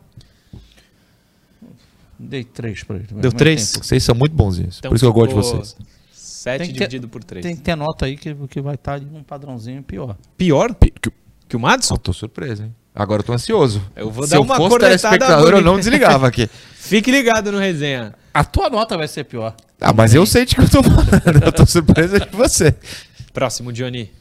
Dei 2.18 2.44
3 2.44 2.84
pra 2.84 2.96
ele. 2.96 3.06
Deu 3.10 3.32
três? 3.32 3.72
tem- 3.72 3.82
Vocês 3.82 4.02
são 4.04 4.14
muito 4.14 4.34
bonzinhos. 4.34 4.78
Então 4.78 4.90
por 4.90 4.94
isso 4.96 5.04
que 5.04 5.08
eu 5.08 5.12
gosto 5.12 5.28
de 5.30 5.34
vocês. 5.34 5.76
7 6.12 6.58
Tem 6.58 6.66
que 6.68 6.72
ter- 6.74 6.78
dividido 6.80 7.08
por 7.08 7.24
3. 7.24 7.42
Tem 7.44 7.56
que 7.56 7.62
ter 7.62 7.74
nota 7.76 8.06
aí 8.06 8.16
que, 8.16 8.34
que 8.48 8.60
vai 8.60 8.74
estar 8.76 9.00
num 9.00 9.22
padrãozinho 9.22 9.82
pior. 9.82 10.16
Pior 10.36 10.74
Que- 10.74 10.90
que- 10.90 11.10
que 11.48 11.56
o 11.56 11.60
Madison? 11.60 11.94
Eu 11.94 11.98
tô 11.98 12.12
surpreso, 12.12 12.62
hein? 12.64 12.74
Agora 12.94 13.20
eu 13.20 13.24
tô 13.26 13.32
ansioso. 13.32 13.82
Eu 13.96 14.10
vou 14.10 14.24
Se 14.24 14.30
dar 14.30 14.36
eu 14.36 14.42
uma 14.42 14.56
fosse 14.56 14.70
cornetada 14.70 14.98
telespectador, 14.98 15.46
eu 15.48 15.52
bonita. 15.52 15.70
não 15.70 15.76
desligava 15.78 16.28
aqui. 16.28 16.48
Fique 16.76 17.10
ligado 17.10 17.50
no 17.50 17.58
resenha. 17.58 18.14
A 18.32 18.44
tua 18.44 18.70
nota 18.70 18.96
vai 18.96 19.08
ser 19.08 19.24
pior. 19.24 19.54
Ah, 19.80 19.92
mas 19.92 20.14
eu 20.14 20.24
sei 20.24 20.44
de 20.44 20.54
que 20.54 20.60
eu 20.60 20.68
tô 20.70 20.82
falando. 20.82 21.44
Eu 21.44 21.52
tô 21.52 21.66
surpreso 21.66 22.20
de 22.20 22.28
você. 22.36 22.74
Próximo, 23.32 23.72
Johnny. 23.72 24.12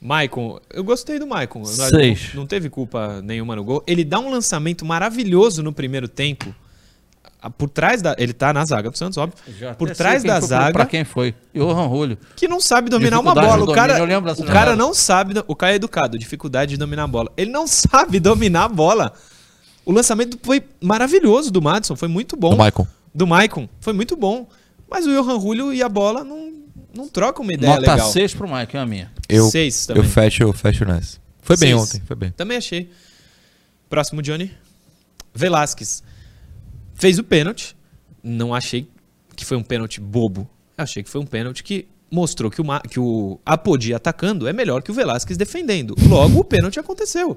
Maicon, 0.00 0.60
eu 0.72 0.84
gostei 0.84 1.18
do 1.18 1.26
Maicon. 1.26 1.64
Seis. 1.64 2.28
Não, 2.34 2.42
não 2.42 2.46
teve 2.46 2.68
culpa 2.68 3.22
nenhuma 3.22 3.56
no 3.56 3.64
gol. 3.64 3.82
Ele 3.86 4.04
dá 4.04 4.18
um 4.18 4.30
lançamento 4.30 4.84
maravilhoso 4.84 5.62
no 5.62 5.72
primeiro 5.72 6.06
tempo. 6.06 6.54
Por 7.56 7.68
trás 7.70 8.02
da. 8.02 8.16
Ele 8.18 8.32
tá 8.32 8.52
na 8.52 8.64
zaga 8.64 8.90
do 8.90 8.98
Santos, 8.98 9.16
óbvio. 9.18 9.38
Já 9.58 9.74
Por 9.74 9.90
trás 9.90 10.24
da 10.24 10.40
zaga. 10.40 10.72
Pra 10.72 10.86
quem 10.86 11.04
foi? 11.04 11.34
Johan 11.54 11.88
Julio. 11.88 12.18
que 12.34 12.48
não 12.48 12.60
sabe 12.60 12.90
dominar 12.90 13.20
uma 13.20 13.34
bola. 13.34 13.62
O 13.62 13.72
cara, 13.72 13.98
domínio, 13.98 14.28
eu 14.28 14.44
o 14.44 14.46
cara 14.46 14.74
não 14.74 14.92
sabe. 14.92 15.34
O 15.46 15.54
cara 15.54 15.72
é 15.72 15.76
educado, 15.76 16.18
dificuldade 16.18 16.70
de 16.70 16.76
dominar 16.76 17.04
a 17.04 17.06
bola. 17.06 17.30
Ele 17.36 17.50
não 17.50 17.66
sabe 17.68 18.18
dominar 18.18 18.64
a 18.64 18.68
bola. 18.68 19.12
O 19.84 19.92
lançamento 19.92 20.38
foi 20.42 20.62
maravilhoso 20.82 21.50
do 21.52 21.62
Madison, 21.62 21.94
foi 21.94 22.08
muito 22.08 22.36
bom. 22.36 22.50
Do 22.50 22.56
Maicon. 22.56 22.86
Do 23.14 23.26
Maicon, 23.26 23.68
foi 23.80 23.92
muito 23.92 24.16
bom. 24.16 24.48
Mas 24.90 25.06
o 25.06 25.10
Johan 25.10 25.40
Julio 25.40 25.72
e 25.72 25.82
a 25.82 25.88
bola 25.88 26.24
não, 26.24 26.52
não 26.94 27.08
trocam 27.08 27.44
uma 27.44 27.52
ideia 27.52 27.76
Nota 27.76 27.92
legal. 27.92 28.10
6 28.10 28.34
pro 28.34 28.48
Mike, 28.52 28.76
é 28.76 28.80
a 28.80 28.86
minha. 28.86 29.12
Eu, 29.28 29.48
Seis 29.50 29.88
eu 29.88 29.96
também. 29.96 30.10
fecho, 30.10 30.42
eu 30.42 30.52
fecho 30.52 30.84
nessa. 30.84 31.18
Foi 31.42 31.56
bem 31.56 31.70
Seis. 31.76 31.82
ontem, 31.82 32.02
foi 32.06 32.16
bem. 32.16 32.30
Também 32.30 32.56
achei. 32.56 32.90
Próximo, 33.88 34.20
Johnny. 34.22 34.52
Velasquez. 35.34 36.02
Fez 36.96 37.18
o 37.18 37.24
pênalti. 37.24 37.76
Não 38.22 38.54
achei 38.54 38.88
que 39.36 39.44
foi 39.44 39.56
um 39.56 39.62
pênalti 39.62 40.00
bobo. 40.00 40.48
Achei 40.76 41.02
que 41.02 41.08
foi 41.10 41.20
um 41.20 41.26
pênalti 41.26 41.62
que 41.62 41.86
mostrou 42.10 42.50
que 42.50 42.60
o, 42.60 42.64
Ma- 42.64 42.80
que 42.80 42.98
o 42.98 43.38
Apodi 43.44 43.94
atacando 43.94 44.48
é 44.48 44.52
melhor 44.52 44.82
que 44.82 44.90
o 44.90 44.94
Velasquez 44.94 45.36
defendendo. 45.36 45.94
Logo, 46.08 46.40
o 46.40 46.44
pênalti 46.44 46.78
aconteceu. 46.80 47.36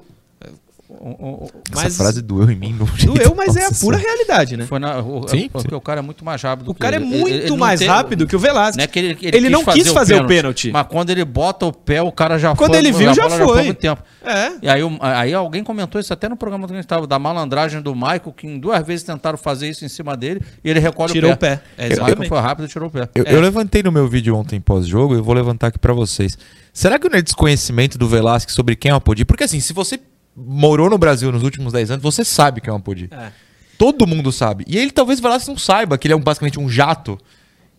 Essa 1.72 1.82
Mas 1.84 1.96
frase 1.96 2.22
doeu 2.22 2.50
em 2.50 2.56
mim. 2.56 2.72
no 2.72 2.84
doeu, 2.84 3.34
mas 3.36 3.56
é 3.56 3.66
a 3.66 3.70
pura 3.72 3.96
realidade, 3.96 4.56
né? 4.56 4.66
Foi 4.66 4.78
na, 4.78 4.98
o, 5.00 5.26
Sim, 5.28 5.48
porque 5.48 5.68
sim. 5.68 5.74
o 5.74 5.80
cara 5.80 6.00
é 6.00 6.02
muito 6.02 6.24
mais 6.24 6.42
rápido. 6.42 6.70
O 6.70 6.74
que 6.74 6.80
cara 6.80 6.96
é 6.96 6.98
ele. 6.98 7.04
muito 7.06 7.28
Ele- 7.28 7.44
ele 7.46 7.56
mais 7.56 7.78
tem- 7.80 7.88
rápido 7.88 8.26
que 8.26 8.34
o 8.34 8.38
Velasquez. 8.38 8.76
Não 8.76 8.84
é 8.84 8.86
que 8.86 8.98
ele, 8.98 9.18
Ele 9.22 9.48
não 9.48 9.64
quis 9.64 9.88
fazer 9.88 10.20
o 10.20 10.26
pênalti. 10.26 10.70
Mas 10.72 10.86
quando 10.88 11.10
ele 11.10 11.24
bota 11.24 11.66
o 11.66 11.72
pé, 11.72 12.02
o 12.02 12.10
cara 12.12 12.38
já 12.38 12.54
Quando 12.54 12.70
foi. 12.72 12.78
ele 12.78 12.92
viu, 12.92 13.10
a 13.10 13.14
já 13.14 13.22
bola 13.28 13.44
foi. 13.46 13.60
há 13.60 13.64
muito 13.64 13.78
tempo. 13.78 14.02
É. 14.24 14.52
E 14.62 14.68
aí, 14.68 14.82
o- 14.82 14.98
aí 15.00 15.32
alguém 15.32 15.62
comentou 15.64 16.00
isso 16.00 16.12
até 16.12 16.28
no 16.28 16.36
programa 16.36 16.66
que 16.66 16.72
a 16.72 16.76
gente 16.76 16.84
estava, 16.84 17.06
da 17.06 17.18
malandragem 17.18 17.80
do 17.80 17.94
Michael, 17.94 18.34
que 18.36 18.46
em 18.46 18.58
duas 18.58 18.84
vezes 18.86 19.04
tentaram 19.04 19.38
fazer 19.38 19.68
isso 19.70 19.84
em 19.84 19.88
cima 19.88 20.16
dele 20.16 20.40
e 20.64 20.70
ele 20.70 20.80
recolhe 20.80 21.12
Tirou 21.12 21.30
o 21.30 21.34
o 21.34 21.36
pé. 21.36 21.56
pé. 21.56 21.62
É, 21.78 21.86
o 21.86 21.88
Michael 21.90 21.92
exatamente. 22.08 22.28
foi 22.28 22.38
rápido 22.40 22.64
e 22.66 22.68
tirou 22.68 22.88
o 22.88 22.90
pé. 22.90 23.08
Eu, 23.14 23.24
É. 23.26 23.34
eu 23.34 23.40
levantei 23.40 23.82
no 23.82 23.92
meu 23.92 24.06
vídeo 24.08 24.36
ontem 24.36 24.60
pós-jogo 24.60 25.14
e 25.14 25.18
eu 25.18 25.24
vou 25.24 25.34
levantar 25.34 25.68
aqui 25.68 25.78
pra 25.78 25.92
vocês. 25.92 26.36
Será 26.72 26.98
que 26.98 27.08
não 27.08 27.18
é 27.18 27.22
desconhecimento 27.22 27.98
do 27.98 28.06
Velasquez 28.08 28.54
sobre 28.54 28.76
quem 28.76 28.90
é 28.90 28.94
o 28.94 28.96
Apodi? 28.98 29.24
Porque 29.24 29.44
assim, 29.44 29.58
se 29.58 29.72
você 29.72 29.98
morou 30.36 30.88
no 30.90 30.96
Brasil 30.98 31.30
nos 31.32 31.42
últimos 31.42 31.72
10 31.72 31.90
anos, 31.92 32.02
você 32.02 32.24
sabe 32.24 32.60
quem 32.60 32.70
é 32.70 32.72
o 32.72 32.76
Apodi. 32.76 33.08
É. 33.10 33.30
Todo 33.78 34.06
mundo 34.06 34.30
sabe. 34.30 34.64
E 34.66 34.76
ele 34.76 34.90
talvez 34.90 35.18
o 35.18 35.22
Velasquez 35.22 35.48
não 35.48 35.56
saiba 35.58 35.96
que 35.96 36.06
ele 36.06 36.14
é 36.14 36.16
um- 36.16 36.20
basicamente 36.20 36.58
um 36.60 36.68
jato 36.68 37.18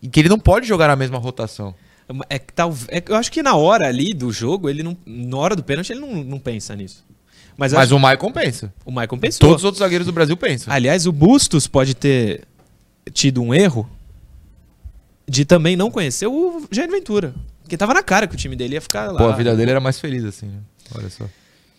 e 0.02 0.08
que 0.08 0.18
ele 0.20 0.28
não 0.28 0.38
pode 0.38 0.66
jogar 0.66 0.88
na 0.88 0.96
mesma 0.96 1.18
rotação. 1.18 1.74
É 2.28 2.38
que 2.38 2.52
tal, 2.52 2.74
é 2.88 3.00
que 3.00 3.10
eu 3.12 3.16
acho 3.16 3.30
que 3.32 3.42
na 3.42 3.54
hora 3.54 3.86
ali 3.86 4.12
do 4.12 4.30
jogo, 4.32 4.68
ele 4.68 4.82
não. 4.82 4.96
Na 5.06 5.36
hora 5.38 5.56
do 5.56 5.62
pênalti, 5.62 5.90
ele 5.92 6.00
não, 6.00 6.12
não 6.24 6.38
pensa 6.38 6.74
nisso. 6.76 7.04
Mas, 7.56 7.72
Mas 7.72 7.84
acho 7.84 7.96
o 7.96 8.00
Maicon 8.00 8.32
pensa. 8.32 8.72
que 8.82 8.88
o 8.88 8.90
Michael 8.90 9.18
pensou. 9.18 9.48
Todos 9.48 9.62
os 9.62 9.64
outros 9.64 9.78
zagueiros 9.78 10.06
do 10.06 10.12
Brasil 10.12 10.36
pensam. 10.36 10.72
Aliás, 10.74 11.06
o 11.06 11.12
Bustos 11.12 11.66
pode 11.66 11.94
ter 11.94 12.42
tido 13.12 13.40
um 13.42 13.54
erro 13.54 13.88
de 15.28 15.44
também 15.44 15.76
não 15.76 15.90
conhecer 15.90 16.26
o 16.26 16.66
Jair 16.70 16.90
Ventura. 16.90 17.34
Porque 17.62 17.76
tava 17.76 17.94
na 17.94 18.02
cara 18.02 18.26
que 18.26 18.34
o 18.34 18.38
time 18.38 18.56
dele 18.56 18.74
ia 18.74 18.80
ficar 18.80 19.12
lá. 19.12 19.18
Pô, 19.18 19.28
a 19.28 19.36
vida 19.36 19.54
dele 19.56 19.70
era 19.70 19.80
mais 19.80 19.98
feliz 20.00 20.24
assim, 20.24 20.46
né? 20.46 20.58
Olha 20.94 21.08
só. 21.08 21.24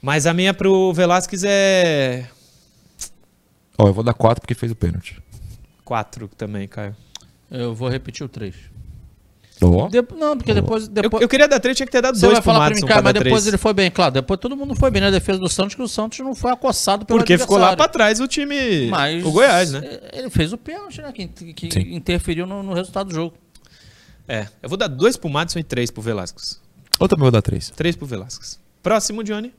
Mas 0.03 0.27
a 0.27 0.33
minha 0.33 0.53
pro 0.53 0.91
Velasquez 0.91 1.45
é 1.45 2.27
Ó, 3.77 3.87
eu 3.87 3.93
vou 3.93 4.03
dar 4.03 4.13
4 4.13 4.41
porque 4.41 4.53
fez 4.53 4.69
o 4.69 4.75
pênalti. 4.75 5.17
4 5.85 6.27
também, 6.37 6.67
Caio. 6.67 6.93
Eu 7.49 7.73
vou 7.73 7.87
repetir 7.87 8.25
o 8.25 8.29
3. 8.29 8.53
Ó. 9.61 9.89
não, 10.17 10.35
porque 10.35 10.53
depois. 10.53 10.87
Eu, 10.87 10.89
depois 10.89 11.21
eu 11.21 11.29
queria 11.29 11.47
dar 11.47 11.57
3, 11.57 11.77
tinha 11.77 11.85
que 11.85 11.91
ter 11.91 12.01
dado 12.01 12.17
Você 12.17 12.25
2 12.25 12.33
vai 12.33 12.41
pro 12.41 12.51
falar 12.51 12.65
pra 12.71 12.75
mim, 12.75 12.85
cara, 12.85 13.01
mas 13.01 13.13
depois 13.13 13.31
três. 13.31 13.47
ele 13.47 13.57
foi 13.57 13.73
bem, 13.73 13.89
claro. 13.89 14.11
Depois 14.13 14.37
todo 14.41 14.57
mundo 14.57 14.75
foi 14.75 14.91
bem 14.91 15.01
na 15.01 15.09
defesa 15.09 15.39
do 15.39 15.47
Santos, 15.47 15.73
que 15.73 15.81
o 15.81 15.87
Santos 15.87 16.19
não 16.19 16.35
foi 16.35 16.51
acossado 16.51 17.05
pelo 17.05 17.19
Porque 17.19 17.37
ficou 17.37 17.57
lá 17.57 17.73
pra 17.73 17.85
adversário. 17.85 17.93
trás 17.93 18.19
o 18.19 18.27
time. 18.27 18.87
Mas 18.87 19.23
o 19.23 19.31
Goiás, 19.31 19.71
né? 19.71 20.01
Ele 20.11 20.29
fez 20.29 20.51
o 20.51 20.57
pênalti, 20.57 21.01
né? 21.01 21.13
Que, 21.13 21.27
que 21.27 21.71
Sim. 21.71 21.95
interferiu 21.95 22.45
no, 22.45 22.61
no 22.61 22.73
resultado 22.73 23.07
do 23.07 23.15
jogo. 23.15 23.37
É. 24.27 24.47
Eu 24.61 24.67
vou 24.67 24.77
dar 24.77 24.87
2 24.87 25.15
pro 25.15 25.29
Madison 25.29 25.59
e 25.59 25.63
3 25.63 25.91
pro 25.91 26.01
Velasquez. 26.01 26.59
Eu 26.99 27.07
também 27.07 27.21
vou 27.21 27.31
dar 27.31 27.41
3. 27.41 27.69
3 27.69 27.95
pro 27.95 28.05
Velasquez. 28.05 28.59
Próximo, 28.81 29.23
Johnny. 29.23 29.53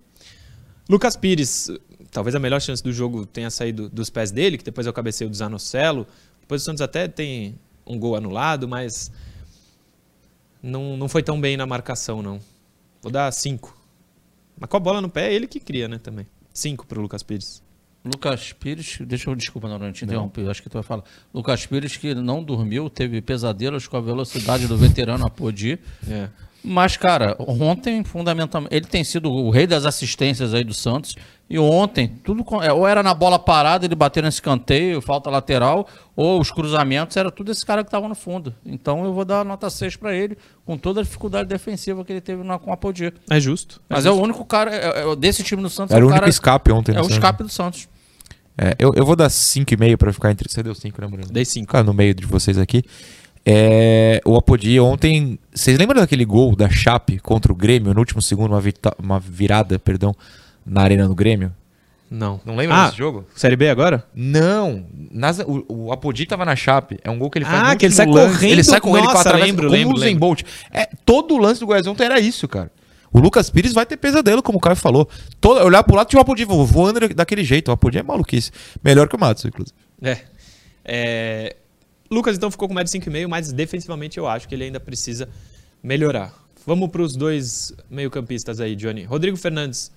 Lucas 0.89 1.17
Pires. 1.17 1.71
Talvez 2.11 2.35
a 2.35 2.39
melhor 2.39 2.61
chance 2.61 2.83
do 2.83 2.93
jogo 2.93 3.27
tenha 3.27 3.51
saído 3.51 3.89
dos 3.89 4.09
pés 4.09 4.31
dele, 4.31 4.57
que 4.57 4.65
depois 4.65 4.87
é 4.87 4.91
o 4.91 4.93
cabeceio 4.93 5.29
do 5.29 5.37
Zanocelo. 5.37 6.07
Depois 6.41 6.63
o 6.63 6.65
Santos 6.65 6.81
até 6.81 7.09
tem 7.09 7.59
um 7.87 7.99
gol 7.99 8.17
anulado, 8.17 8.69
mas 8.69 9.11
não, 10.63 10.97
não 10.97 11.09
foi 11.09 11.23
tão 11.23 11.41
bem 11.41 11.57
na 11.57 11.67
marcação, 11.67 12.23
não. 12.23 12.41
Vou 13.03 13.11
dar 13.11 13.31
5. 13.33 13.77
Mas 14.59 14.71
com 14.71 14.77
a 14.77 14.81
bola 14.81 15.01
no 15.01 15.09
pé 15.09 15.31
é 15.31 15.35
ele 15.35 15.47
que 15.47 15.59
cria, 15.59 15.89
né, 15.89 15.99
também. 15.99 16.27
5 16.53 16.87
pro 16.87 17.01
Lucas 17.01 17.23
Pires. 17.23 17.63
Lucas 18.05 18.53
Pires, 18.53 18.99
deixa 19.01 19.31
eu, 19.31 19.35
desculpa, 19.35 19.67
não, 19.69 19.79
não 19.79 19.91
te 19.91 20.05
interrompi, 20.05 20.43
eu 20.43 20.51
acho 20.51 20.63
que 20.63 20.69
tu 20.69 20.75
vai 20.75 20.83
falar. 20.83 21.05
Lucas 21.33 21.65
Pires 21.67 21.97
que 21.97 22.15
não 22.15 22.45
dormiu, 22.45 22.91
teve 22.91 23.21
pesadelos 23.23 23.89
com 23.89 23.97
a 23.97 24.01
velocidade 24.01 24.67
do 24.67 24.77
veterano 24.77 25.27
Apodi. 25.27 25.79
É. 26.09 26.29
Mas, 26.65 26.97
cara, 26.97 27.37
ontem, 27.39 28.03
fundamentalmente, 28.03 28.75
ele 28.75 28.87
tem 28.87 29.05
sido 29.05 29.31
o 29.31 29.51
rei 29.51 29.67
das 29.67 29.85
assistências 29.85 30.55
aí 30.55 30.65
do 30.65 30.73
Santos. 30.73 31.15
E 31.49 31.59
ontem, 31.59 32.09
tudo 32.25 32.43
é, 32.63 32.73
ou 32.73 32.87
era 32.89 33.03
na 33.03 33.13
bola 33.13 33.39
parada, 33.39 33.85
ele 33.85 33.95
bater 33.95 34.23
nesse 34.23 34.41
canteio, 34.41 35.03
falta 35.03 35.29
lateral, 35.29 35.87
ou 36.17 36.41
os 36.41 36.51
cruzamentos, 36.51 37.19
era 37.19 37.31
tudo 37.31 37.53
esse 37.53 37.67
cara 37.67 37.83
que 37.85 37.89
estava 37.89 38.09
no 38.09 38.15
fundo. 38.15 38.55
Então 38.65 39.05
eu 39.05 39.13
vou 39.13 39.27
dar 39.27 39.45
nota 39.45 39.69
6 39.69 39.97
para 39.97 40.15
ele, 40.15 40.39
com 40.65 40.79
toda 40.79 41.01
a 41.01 41.03
dificuldade 41.03 41.47
defensiva 41.47 42.03
que 42.03 42.13
ele 42.15 42.23
teve 42.23 42.43
na, 42.43 42.59
com 42.59 42.71
a 42.71 42.75
Apodi. 42.75 43.13
É 43.29 43.39
justo. 43.39 43.83
Mas 43.91 44.07
é 44.07 44.11
o 44.11 44.15
único 44.15 44.43
cara, 44.47 44.75
é- 44.75 45.13
é- 45.13 45.17
desse 45.17 45.43
time 45.43 45.61
do 45.61 45.69
Santos, 45.69 45.95
Era 45.95 46.01
é 46.01 46.03
o 46.03 46.07
o 46.07 46.09
único 46.09 46.21
cara, 46.21 46.31
escape 46.31 46.73
ontem. 46.73 46.97
é 46.97 47.03
o 47.03 47.07
escape 47.07 47.43
do 47.43 47.51
Santos. 47.51 47.89
É, 48.57 48.75
eu, 48.79 48.95
eu 48.95 49.05
vou 49.05 49.15
dar 49.17 49.29
5,5 49.29 49.99
pra 49.99 50.13
ficar 50.15 50.31
entre. 50.31 50.51
Você 50.51 50.63
deu 50.63 50.75
5, 50.75 50.99
né, 51.01 51.07
Murilo? 51.09 51.31
Dei 51.31 51.45
5. 51.45 51.67
Ficar 51.67 51.83
no 51.83 51.93
meio 51.93 52.15
de 52.15 52.25
vocês 52.25 52.57
aqui. 52.57 52.85
É, 53.47 54.21
o 54.25 54.37
Apodi 54.37 54.79
ontem. 54.81 55.39
Vocês 55.55 55.79
lembram 55.79 56.01
daquele 56.01 56.25
gol 56.25 56.57
da 56.57 56.69
Chape 56.71 57.19
contra 57.19 57.53
o 57.53 57.55
Grêmio 57.55 57.93
no 57.93 58.01
último 58.01 58.23
segundo, 58.23 58.53
uma, 58.55 58.63
uma 58.99 59.21
virada, 59.21 59.79
perdão, 59.79 60.15
na 60.65 60.81
arena 60.83 61.07
do 61.07 61.15
Grêmio? 61.15 61.53
Não. 62.11 62.41
Não 62.45 62.55
lembra 62.57 62.77
Ah, 62.77 62.85
desse 62.87 62.99
jogo? 62.99 63.27
Série 63.35 63.57
B 63.57 63.69
agora? 63.69 64.05
Não. 64.15 64.85
nas- 65.11 65.41
o, 65.41 65.65
o 65.69 65.93
Apodi 65.93 66.27
tava 66.27 66.45
na 66.45 66.55
Chape. 66.57 66.99
É 67.03 67.11
um 67.11 67.19
gol 67.19 67.29
que 67.31 67.39
ele 67.39 67.45
faz 67.45 67.63
Ah, 67.73 67.77
que 67.77 67.85
ele 67.87 67.95
sai 67.95 68.07
lance. 68.07 68.35
correndo. 68.35 68.53
Ele 68.53 68.65
sai 68.65 68.81
correndo 68.81 69.05
Nossa, 69.07 69.29
pra 69.31 69.39
lembro, 69.39 69.67
como 69.69 69.77
lembro, 69.77 69.97
lembro. 69.99 70.21
Bolt. 70.21 70.43
É, 70.73 70.87
todo 71.05 71.35
o 71.35 71.39
lance 71.39 71.61
do 71.61 71.67
Goiás 71.67 71.87
ontem 71.87 72.05
era 72.05 72.21
isso, 72.21 72.47
cara. 72.47 72.71
O 73.13 73.19
Lucas 73.21 73.49
Pires 73.51 73.73
vai 73.73 73.85
ter 73.87 73.97
pesadelo, 73.97 74.43
como 74.43 74.59
o 74.59 74.61
Caio 74.61 74.77
falou. 74.77 75.09
Todo, 75.41 75.65
olhar 75.65 75.83
pro 75.85 75.95
lado 75.97 76.09
tinha 76.09 76.19
o 76.19 76.23
Apodi 76.23 76.45
vo- 76.45 76.65
voando 76.65 77.09
daquele 77.15 77.45
jeito. 77.45 77.69
O 77.69 77.73
Apodi 77.73 77.99
é 77.99 78.03
maluquice. 78.03 78.51
Melhor 78.83 79.09
que 79.09 79.17
o 79.17 79.21
Matos, 79.21 79.45
inclusive. 79.45 79.75
É. 80.03 80.19
É, 80.85 81.57
Lucas 82.11 82.37
então 82.37 82.51
ficou 82.51 82.69
com 82.69 82.75
média 82.75 82.91
5,5, 82.93 83.27
mas 83.29 83.53
defensivamente 83.53 84.19
eu 84.19 84.27
acho 84.27 84.49
que 84.49 84.55
ele 84.55 84.65
ainda 84.65 84.81
precisa 84.81 85.29
melhorar. 85.83 86.33
Vamos 86.67 86.89
para 86.91 87.03
os 87.03 87.15
dois 87.15 87.73
meio-campistas 87.91 88.61
aí, 88.61 88.75
Johnny. 88.75 89.05
Rodrigo 89.05 89.37
Fernandes. 89.37 89.91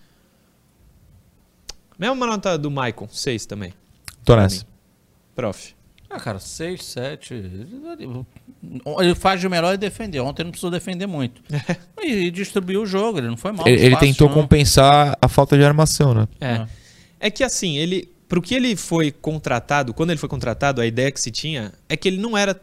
Mesma 1.97 2.27
nota 2.27 2.57
do 2.57 2.69
Maicon, 2.69 3.07
6 3.09 3.45
também. 3.45 3.73
Tô 4.23 4.35
nessa. 4.35 4.65
Prof. 5.35 5.75
Ah, 6.09 6.19
cara, 6.19 6.39
6, 6.39 6.83
7. 6.83 7.33
Ele 8.99 9.15
faz 9.15 9.41
de 9.41 9.49
melhor 9.49 9.73
e 9.73 9.77
defender. 9.77 10.19
Ontem 10.19 10.41
ele 10.41 10.47
não 10.47 10.51
precisou 10.51 10.71
defender 10.71 11.07
muito. 11.07 11.41
E 11.99 12.31
distribuiu 12.31 12.83
o 12.83 12.85
jogo, 12.85 13.17
ele 13.17 13.27
não 13.27 13.35
foi 13.35 13.51
mal. 13.51 13.67
Ele, 13.67 13.89
passes, 13.89 14.07
tentou 14.07 14.29
não. 14.29 14.35
compensar 14.35 15.17
a 15.21 15.27
falta 15.27 15.57
de 15.57 15.63
armação, 15.65 16.13
né? 16.13 16.27
É. 16.39 16.65
É 17.19 17.29
que 17.29 17.43
assim, 17.43 17.75
ele. 17.75 18.09
Pro 18.27 18.41
que 18.41 18.53
ele 18.53 18.75
foi 18.75 19.11
contratado, 19.11 19.93
quando 19.93 20.09
ele 20.09 20.19
foi 20.19 20.27
contratado, 20.27 20.81
a 20.81 20.85
ideia 20.85 21.11
que 21.11 21.19
se 21.19 21.31
tinha 21.31 21.73
é 21.87 21.95
que 21.95 22.07
ele 22.07 22.17
não 22.17 22.37
era, 22.37 22.59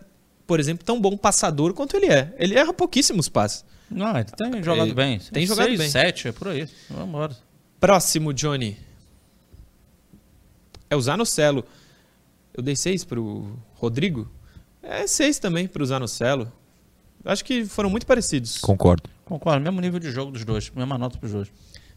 por 0.46 0.60
exemplo, 0.60 0.84
tão 0.84 1.00
bom 1.00 1.16
passador 1.16 1.72
quanto 1.72 1.96
ele 1.96 2.06
é. 2.06 2.34
Ele 2.38 2.54
erra 2.54 2.72
pouquíssimos 2.72 3.28
passes. 3.28 3.64
Não, 3.90 4.14
ele 4.16 4.24
tem 4.24 4.62
jogado 4.62 4.86
Ele 4.88 4.94
bem. 4.94 5.18
tem 5.18 5.46
jogado 5.46 5.76
bem. 5.76 5.88
7, 5.88 6.28
é 6.28 6.32
por 6.32 6.48
aí. 6.48 6.68
Vamos 6.90 7.08
embora. 7.08 7.36
Próximo, 7.80 8.32
Johnny. 8.32 8.76
É 10.90 10.96
o 10.96 11.00
Zanocelo. 11.00 11.64
Eu 12.52 12.62
dei 12.62 12.76
6 12.76 13.04
pro 13.04 13.58
Rodrigo. 13.74 14.30
É 14.82 15.06
6 15.06 15.38
também 15.38 15.66
pro 15.66 15.84
Zanocelo. 15.84 16.52
Acho 17.24 17.44
que 17.44 17.64
foram 17.64 17.88
muito 17.88 18.06
parecidos. 18.06 18.58
Concordo. 18.58 19.08
Concordo, 19.24 19.62
mesmo 19.62 19.80
nível 19.80 19.98
de 19.98 20.10
jogo 20.10 20.30
dos 20.30 20.44
dois. 20.44 20.70
Mesma 20.70 20.98
nota 20.98 21.18
pros 21.18 21.32
dois. 21.32 21.48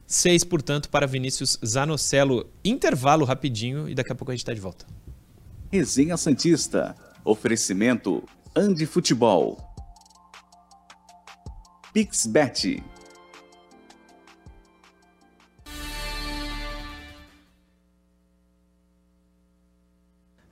6, 0.08 0.46
portanto, 0.46 0.90
para 0.90 1.06
Vinícius 1.06 1.60
Zanocelo. 1.64 2.50
Intervalo 2.64 3.26
rapidinho 3.26 3.90
e 3.90 3.94
daqui 3.94 4.14
a 4.14 4.16
pouco 4.16 4.32
a 4.32 4.36
gente 4.36 4.46
tá 4.46 4.54
de 4.54 4.62
volta. 4.62 4.86
Resenha 5.70 6.16
Santista. 6.16 6.96
Oferecimento 7.26 8.24
Andi 8.56 8.86
Futebol. 8.86 9.58
Pixbet. 11.94 12.82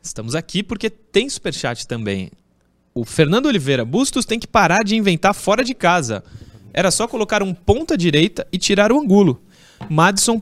Estamos 0.03 0.36
aqui 0.36 0.62
porque 0.62 0.89
tem 0.89 1.30
superchat 1.30 1.88
também. 1.88 2.30
o 2.93 3.03
Fernando 3.03 3.47
Oliveira, 3.47 3.84
Bustos 3.84 4.26
tem 4.26 4.39
que 4.39 4.47
parar 4.47 4.84
de 4.84 4.95
inventar 4.95 5.34
fora 5.34 5.64
de 5.64 5.74
casa. 5.74 6.24
Era 6.78 6.91
só 6.91 7.07
colocar 7.07 7.41
um 7.41 7.53
ponta 7.53 7.97
direita 7.97 8.45
e 8.51 8.57
tirar 8.57 8.91
o 8.91 8.99
angulo. 8.99 9.41
Madison, 9.89 10.41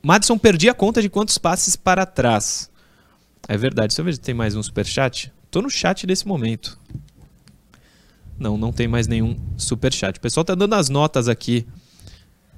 Madison 0.00 0.38
perdia 0.38 0.70
a 0.70 0.74
conta 0.74 1.02
de 1.02 1.08
quantos 1.08 1.36
passes 1.38 1.74
para 1.74 2.06
trás. 2.06 2.70
É 3.48 3.56
verdade. 3.56 3.88
Deixa 3.88 4.00
eu 4.00 4.04
ver 4.04 4.14
se 4.14 4.20
tem 4.20 4.32
mais 4.32 4.54
um 4.54 4.62
superchat. 4.62 5.32
Tô 5.50 5.60
no 5.60 5.68
chat 5.68 6.06
desse 6.06 6.24
momento. 6.24 6.78
Não, 8.38 8.56
não 8.56 8.70
tem 8.70 8.86
mais 8.86 9.08
nenhum 9.08 9.36
superchat. 9.56 10.18
O 10.18 10.20
pessoal 10.20 10.44
tá 10.44 10.54
dando 10.54 10.74
as 10.74 10.88
notas 10.88 11.28
aqui. 11.28 11.66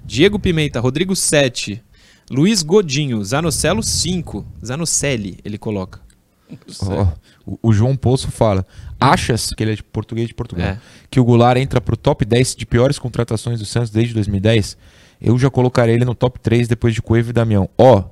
Diego 0.05 0.39
Pimenta, 0.39 0.79
Rodrigo 0.79 1.17
7, 1.17 1.83
Luiz 2.31 2.63
Godinho, 2.63 3.25
Zanocelo 3.25 3.83
5. 3.83 4.47
Zanocelli, 4.63 5.39
ele 5.43 5.57
coloca. 5.57 5.99
Ó, 6.83 7.07
o, 7.47 7.59
o 7.69 7.73
João 7.73 7.97
Poço 7.97 8.31
fala: 8.31 8.67
Achas, 9.01 9.51
que 9.57 9.63
ele 9.63 9.73
é 9.73 9.75
de 9.77 9.83
português 9.83 10.29
de 10.29 10.35
Portugal, 10.35 10.67
É. 10.69 10.79
que 11.11 11.21
o 11.21 11.25
Goulart 11.25 11.59
entra 11.59 11.81
pro 11.81 11.97
top 11.97 12.25
10 12.25 12.55
de 12.57 12.65
piores 12.67 12.99
contratações 12.99 13.59
do 13.59 13.67
Santos 13.67 13.91
desde 13.91 14.15
2010? 14.15 14.77
Eu 15.21 15.39
já 15.39 15.51
colocaria 15.51 15.95
ele 15.95 16.05
no 16.05 16.15
top 16.15 16.39
3 16.41 16.69
depois 16.69 16.95
de 16.95 17.03
Cueva 17.03 17.31
e 17.31 17.33
Damião. 17.33 17.69
Ó, 17.77 18.05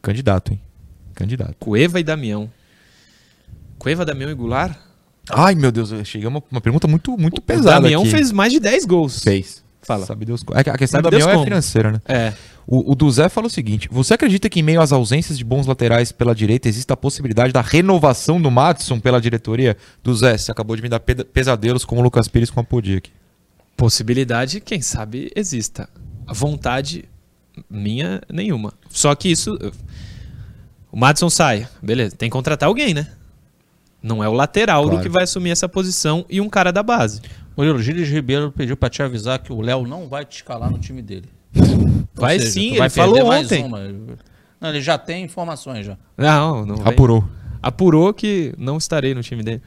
candidato, 0.00 0.52
hein? 0.52 0.60
Candidato. 1.14 1.54
Cueva 1.58 2.00
e 2.00 2.02
Damião. 2.04 2.50
Cueva, 3.78 4.04
Damião 4.04 4.30
e 4.30 4.34
Goulart? 4.34 4.76
Ai, 5.30 5.54
meu 5.54 5.70
Deus, 5.72 5.90
chegou 6.06 6.30
uma, 6.30 6.42
uma 6.50 6.60
pergunta 6.60 6.86
muito, 6.86 7.16
muito 7.18 7.38
O 7.38 7.42
pesada. 7.42 7.80
Damião 7.82 8.02
aqui. 8.02 8.10
fez 8.10 8.32
mais 8.32 8.52
de 8.52 8.60
10 8.60 8.84
gols. 8.86 9.20
Fez. 9.22 9.62
Fala. 9.82 10.06
Sabe 10.06 10.24
Deus. 10.24 10.42
É 10.54 10.60
A 10.60 10.78
questão 10.78 10.98
Sabe 10.98 11.02
do 11.02 11.10
Damião 11.10 11.26
Deus 11.26 11.28
é 11.28 11.32
como. 11.34 11.44
financeira, 11.44 11.92
né? 11.92 12.00
É. 12.06 12.32
O, 12.66 12.92
o 12.92 12.94
do 12.94 13.10
Zé 13.10 13.28
fala 13.28 13.46
o 13.46 13.50
seguinte: 13.50 13.88
Você 13.90 14.14
acredita 14.14 14.48
que, 14.48 14.60
em 14.60 14.62
meio 14.62 14.80
às 14.80 14.92
ausências 14.92 15.36
de 15.36 15.44
bons 15.44 15.66
laterais 15.66 16.10
pela 16.12 16.34
direita, 16.34 16.68
existe 16.68 16.92
a 16.92 16.96
possibilidade 16.96 17.52
da 17.52 17.60
renovação 17.60 18.40
do 18.40 18.50
Madison 18.50 18.98
pela 18.98 19.20
diretoria? 19.20 19.76
Do 20.02 20.14
Zé, 20.14 20.36
você 20.38 20.50
acabou 20.50 20.74
de 20.76 20.82
me 20.82 20.88
dar 20.88 21.00
pesadelos 21.00 21.84
como 21.84 22.00
o 22.00 22.04
Lucas 22.04 22.28
Pires 22.28 22.50
com 22.50 22.60
a 22.60 22.64
Podia 22.64 22.98
aqui. 22.98 23.10
Possibilidade, 23.76 24.60
quem 24.60 24.80
sabe, 24.80 25.30
exista. 25.34 25.88
A 26.26 26.32
vontade 26.32 27.04
minha, 27.68 28.22
nenhuma. 28.32 28.72
Só 28.88 29.14
que 29.14 29.28
isso. 29.30 29.58
O 30.90 30.96
Madison 30.96 31.28
sai, 31.28 31.66
beleza. 31.82 32.14
Tem 32.16 32.28
que 32.28 32.32
contratar 32.32 32.68
alguém, 32.68 32.94
né? 32.94 33.08
Não 34.02 34.22
é 34.22 34.28
o 34.28 34.32
lateral 34.32 34.84
Claro. 34.84 35.02
que 35.02 35.08
vai 35.08 35.24
assumir 35.24 35.50
essa 35.50 35.68
posição 35.68 36.24
e 36.30 36.40
um 36.40 36.48
cara 36.48 36.70
da 36.72 36.82
base. 36.82 37.20
Murilo, 37.56 37.80
Gilles 37.82 38.08
Ribeiro 38.08 38.52
pediu 38.52 38.76
pra 38.76 38.88
te 38.90 39.02
avisar 39.02 39.38
que 39.38 39.52
o 39.52 39.60
Léo 39.60 39.86
não 39.86 40.08
vai 40.08 40.24
te 40.24 40.36
escalar 40.36 40.70
no 40.70 40.78
time 40.78 41.02
dele. 41.02 41.28
Vai 42.14 42.38
seja, 42.38 42.50
sim, 42.52 42.60
tu 42.60 42.72
ele 42.72 42.78
vai 42.78 42.90
falou 42.90 43.32
ontem. 43.32 43.68
Não, 44.60 44.68
ele 44.68 44.80
já 44.80 44.96
tem 44.96 45.24
informações 45.24 45.84
já. 45.86 45.96
Não, 46.16 46.64
não. 46.64 46.76
vem. 46.76 46.88
Apurou. 46.88 47.24
Apurou 47.62 48.14
que 48.14 48.54
não 48.56 48.76
estarei 48.76 49.14
no 49.14 49.22
time 49.22 49.42
dele. 49.42 49.62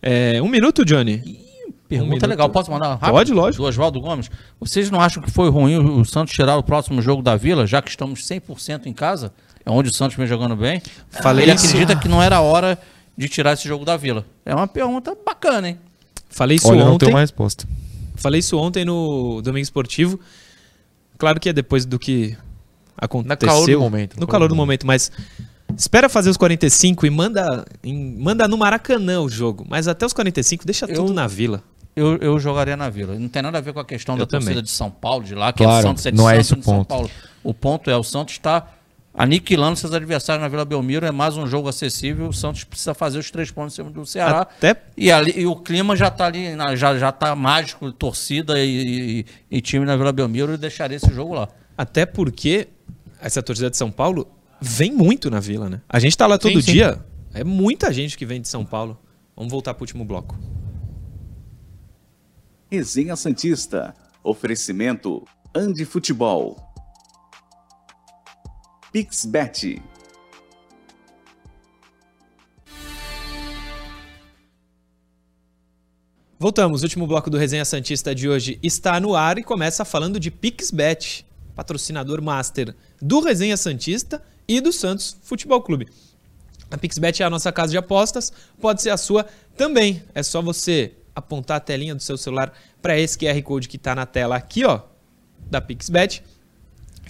É, 0.00 0.40
um 0.42 0.48
minuto, 0.48 0.84
Johnny. 0.84 1.40
Pergunta 1.88 2.10
minuto. 2.14 2.26
legal, 2.26 2.48
posso 2.48 2.70
mandar 2.70 2.94
rápido? 2.94 3.10
Pode, 3.10 3.32
lógico. 3.32 3.62
Do 3.62 3.68
Oswaldo 3.68 4.00
Gomes. 4.00 4.30
Vocês 4.58 4.90
não 4.90 5.00
acham 5.00 5.22
que 5.22 5.30
foi 5.30 5.50
ruim 5.50 5.76
o 5.76 6.04
Santos 6.04 6.32
tirar 6.34 6.56
o 6.56 6.62
próximo 6.62 7.02
jogo 7.02 7.22
da 7.22 7.36
Vila, 7.36 7.66
já 7.66 7.82
que 7.82 7.90
estamos 7.90 8.22
100% 8.26 8.86
em 8.86 8.92
casa? 8.92 9.32
É 9.64 9.70
onde 9.70 9.90
o 9.90 9.94
Santos 9.94 10.16
vem 10.16 10.26
jogando 10.26 10.56
bem. 10.56 10.82
Falei 11.10 11.44
Ele 11.44 11.52
isso. 11.54 11.66
acredita 11.66 11.94
que 11.94 12.08
não 12.08 12.22
era 12.22 12.40
hora 12.40 12.78
de 13.16 13.28
tirar 13.28 13.52
esse 13.52 13.68
jogo 13.68 13.84
da 13.84 13.96
Vila. 13.96 14.24
É 14.44 14.54
uma 14.54 14.66
pergunta 14.66 15.16
bacana, 15.24 15.68
hein? 15.68 15.78
Falei 16.30 16.56
isso 16.56 16.68
Olha, 16.68 16.84
não 16.84 16.94
ontem. 16.94 17.04
tenho 17.04 17.12
uma 17.16 17.20
resposta. 17.20 17.68
Falei 18.16 18.40
isso 18.40 18.58
ontem 18.58 18.84
no 18.84 19.40
Domingo 19.42 19.62
Esportivo. 19.62 20.18
Claro 21.18 21.38
que 21.40 21.48
é 21.48 21.52
depois 21.52 21.84
do 21.84 21.98
que 21.98 22.36
aconteceu. 22.96 23.36
calor 23.48 23.66
do 23.70 23.80
momento, 23.80 24.20
No 24.20 24.26
calor 24.26 24.48
do 24.48 24.56
momento, 24.56 24.86
mas 24.86 25.10
espera 25.76 26.08
fazer 26.08 26.30
os 26.30 26.36
45 26.36 27.06
e 27.06 27.10
manda, 27.10 27.64
em- 27.82 28.16
manda 28.18 28.46
no 28.48 28.56
Maracanã 28.58 29.20
o 29.20 29.28
jogo. 29.28 29.64
Mas 29.68 29.88
até 29.88 30.04
os 30.06 30.12
45 30.12 30.64
deixa 30.64 30.86
Eu- 30.86 30.94
tudo 30.96 31.12
na 31.14 31.26
vila. 31.26 31.62
Eu, 31.94 32.16
eu 32.16 32.38
jogaria 32.38 32.74
na 32.74 32.88
Vila. 32.88 33.14
Não 33.18 33.28
tem 33.28 33.42
nada 33.42 33.58
a 33.58 33.60
ver 33.60 33.74
com 33.74 33.80
a 33.80 33.84
questão 33.84 34.14
Eu 34.14 34.20
da 34.20 34.26
torcida 34.26 34.52
também. 34.52 34.64
de 34.64 34.70
São 34.70 34.90
Paulo, 34.90 35.22
de 35.24 35.34
lá, 35.34 35.52
que 35.52 35.62
Claro, 35.62 35.78
é 35.78 35.82
Santos, 35.82 36.06
é 36.06 36.10
de 36.10 36.16
não 36.16 36.30
é 36.30 36.36
Santos, 36.36 36.46
esse 36.46 36.52
o 36.54 36.56
de 36.56 36.64
São 36.64 36.74
ponto. 36.76 36.88
Paulo. 36.88 37.10
O 37.44 37.52
ponto 37.52 37.90
é, 37.90 37.96
o 37.98 38.02
Santos 38.02 38.32
está 38.32 38.66
aniquilando 39.14 39.76
seus 39.76 39.92
adversários 39.92 40.42
na 40.42 40.48
Vila 40.48 40.64
Belmiro, 40.64 41.04
é 41.04 41.10
mais 41.12 41.36
um 41.36 41.46
jogo 41.46 41.68
acessível, 41.68 42.28
o 42.28 42.32
Santos 42.32 42.64
precisa 42.64 42.94
fazer 42.94 43.18
os 43.18 43.30
três 43.30 43.50
pontos 43.50 43.74
em 43.74 43.76
cima 43.76 43.90
do 43.90 44.06
Ceará. 44.06 44.40
Até 44.42 44.74
E, 44.96 45.12
ali, 45.12 45.32
e 45.40 45.46
o 45.46 45.54
clima 45.56 45.94
já 45.94 46.08
está 46.08 46.26
ali, 46.26 46.46
já, 46.76 46.96
já 46.98 47.12
tá 47.12 47.36
mágico, 47.36 47.92
torcida 47.92 48.58
e, 48.58 49.20
e- 49.20 49.26
e 49.50 49.60
time 49.60 49.84
na 49.84 49.96
Vila 49.96 50.12
Belmiro, 50.12 50.54
e 50.54 50.56
deixaria 50.56 50.96
esse 50.96 51.12
jogo 51.12 51.34
lá. 51.34 51.48
Até 51.76 52.06
porque 52.06 52.68
essa 53.20 53.42
torcida 53.42 53.68
de 53.70 53.76
São 53.76 53.90
Paulo 53.90 54.26
vem 54.60 54.92
muito 54.92 55.30
na 55.30 55.40
vila, 55.40 55.68
né? 55.68 55.80
A 55.88 55.98
gente 55.98 56.16
tá 56.16 56.26
lá 56.26 56.38
todo 56.38 56.52
Sim, 56.54 56.62
sim. 56.62 56.72
dia. 56.72 57.04
É 57.34 57.42
muita 57.44 57.92
gente 57.92 58.16
que 58.16 58.24
vem 58.26 58.40
de 58.40 58.48
São 58.48 58.64
Paulo. 58.64 58.98
Vamos 59.36 59.50
voltar 59.50 59.74
pro 59.74 59.82
último 59.84 60.04
bloco. 60.04 60.38
Resenha 62.70 63.16
Santista. 63.16 63.94
Oferecimento 64.22 65.24
Andi 65.54 65.84
Futebol. 65.84 66.56
Pixbet. 68.92 69.82
Voltamos, 76.38 76.82
o 76.82 76.84
último 76.84 77.06
bloco 77.06 77.30
do 77.30 77.38
Resenha 77.38 77.64
Santista 77.64 78.14
de 78.14 78.28
hoje 78.28 78.58
está 78.62 79.00
no 79.00 79.14
ar 79.14 79.38
e 79.38 79.42
começa 79.42 79.82
falando 79.86 80.20
de 80.20 80.30
PixBet, 80.30 81.24
patrocinador 81.54 82.20
master 82.20 82.76
do 83.00 83.20
Resenha 83.20 83.56
Santista 83.56 84.22
e 84.46 84.60
do 84.60 84.70
Santos 84.70 85.16
Futebol 85.22 85.62
Clube. 85.62 85.88
A 86.70 86.76
PixBet 86.76 87.22
é 87.22 87.24
a 87.24 87.30
nossa 87.30 87.50
casa 87.50 87.70
de 87.70 87.78
apostas, 87.78 88.30
pode 88.60 88.82
ser 88.82 88.90
a 88.90 88.98
sua 88.98 89.24
também. 89.56 90.02
É 90.14 90.22
só 90.22 90.42
você 90.42 90.92
apontar 91.14 91.56
a 91.56 91.60
telinha 91.60 91.94
do 91.94 92.02
seu 92.02 92.18
celular 92.18 92.52
para 92.82 92.98
esse 92.98 93.16
QR 93.16 93.40
Code 93.42 93.70
que 93.70 93.76
está 93.76 93.94
na 93.94 94.04
tela 94.04 94.36
aqui, 94.36 94.66
ó, 94.66 94.82
da 95.50 95.62
PixBet 95.62 96.22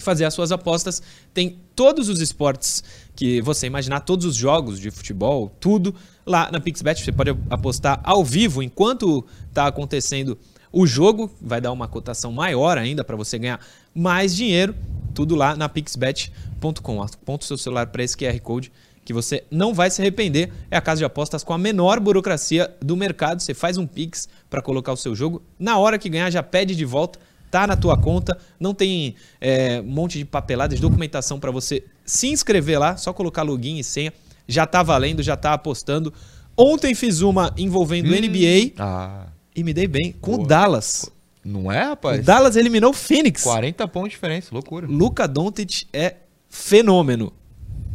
fazer 0.03 0.25
as 0.25 0.33
suas 0.33 0.51
apostas. 0.51 1.01
Tem 1.33 1.57
todos 1.75 2.09
os 2.09 2.19
esportes 2.19 2.83
que 3.15 3.41
você 3.41 3.67
imaginar, 3.67 4.01
todos 4.01 4.25
os 4.25 4.35
jogos 4.35 4.79
de 4.79 4.91
futebol, 4.91 5.51
tudo 5.59 5.95
lá 6.25 6.51
na 6.51 6.59
PixBet. 6.59 7.03
Você 7.03 7.11
pode 7.11 7.31
apostar 7.49 7.99
ao 8.03 8.23
vivo 8.23 8.61
enquanto 8.61 9.25
está 9.49 9.67
acontecendo 9.67 10.37
o 10.71 10.87
jogo, 10.87 11.31
vai 11.39 11.61
dar 11.61 11.71
uma 11.71 11.87
cotação 11.87 12.31
maior 12.31 12.79
ainda 12.79 13.03
para 13.03 13.15
você 13.15 13.37
ganhar 13.37 13.59
mais 13.93 14.35
dinheiro. 14.35 14.75
Tudo 15.13 15.35
lá 15.35 15.55
na 15.55 15.69
pixbet.com. 15.69 17.01
Aponta 17.01 17.43
o 17.43 17.47
seu 17.47 17.57
celular 17.57 17.87
para 17.87 18.03
esse 18.03 18.17
QR 18.17 18.39
Code 18.41 18.71
que 19.05 19.13
você 19.13 19.43
não 19.51 19.73
vai 19.73 19.91
se 19.91 20.01
arrepender. 20.01 20.51
É 20.71 20.77
a 20.77 20.81
casa 20.81 20.99
de 20.99 21.05
apostas 21.05 21.43
com 21.43 21.53
a 21.53 21.57
menor 21.57 21.99
burocracia 21.99 22.73
do 22.81 22.97
mercado. 22.97 23.41
Você 23.41 23.53
faz 23.53 23.77
um 23.77 23.85
Pix 23.85 24.27
para 24.49 24.61
colocar 24.61 24.91
o 24.91 24.97
seu 24.97 25.13
jogo. 25.13 25.43
Na 25.59 25.77
hora 25.77 25.99
que 25.99 26.09
ganhar, 26.09 26.31
já 26.31 26.41
pede 26.41 26.75
de 26.75 26.85
volta 26.85 27.19
tá 27.53 27.67
na 27.67 27.75
tua 27.75 27.95
conta, 27.95 28.35
não 28.59 28.73
tem 28.73 29.13
é, 29.39 29.79
um 29.79 29.83
monte 29.91 30.17
de 30.17 30.25
papelada, 30.25 30.73
de 30.73 30.81
documentação 30.81 31.39
para 31.39 31.51
você 31.51 31.83
se 32.03 32.27
inscrever 32.27 32.79
lá, 32.79 32.97
só 32.97 33.13
colocar 33.13 33.43
login 33.43 33.77
e 33.77 33.83
senha, 33.83 34.11
já 34.47 34.65
tá 34.65 34.81
valendo, 34.81 35.21
já 35.21 35.37
tá 35.37 35.53
apostando. 35.53 36.11
Ontem 36.57 36.95
fiz 36.95 37.21
uma 37.21 37.53
envolvendo 37.55 38.09
NBA 38.09 38.73
Ah, 38.79 39.27
e 39.55 39.63
me 39.63 39.71
dei 39.71 39.85
bem 39.85 40.15
com 40.19 40.33
o 40.33 40.47
Dallas. 40.47 41.11
não 41.45 41.71
é, 41.71 41.85
O 41.85 41.89
rapaz? 41.89 42.25
Dallas 42.25 42.55
eliminou 42.55 42.89
o 42.89 42.93
Phoenix. 42.93 43.43
40 43.43 43.87
pontos 43.87 44.09
de 44.09 44.15
diferença, 44.15 44.47
loucura. 44.51 44.87
Luca 44.87 45.27
Doncic 45.27 45.83
é 45.93 46.15
fenômeno 46.49 47.31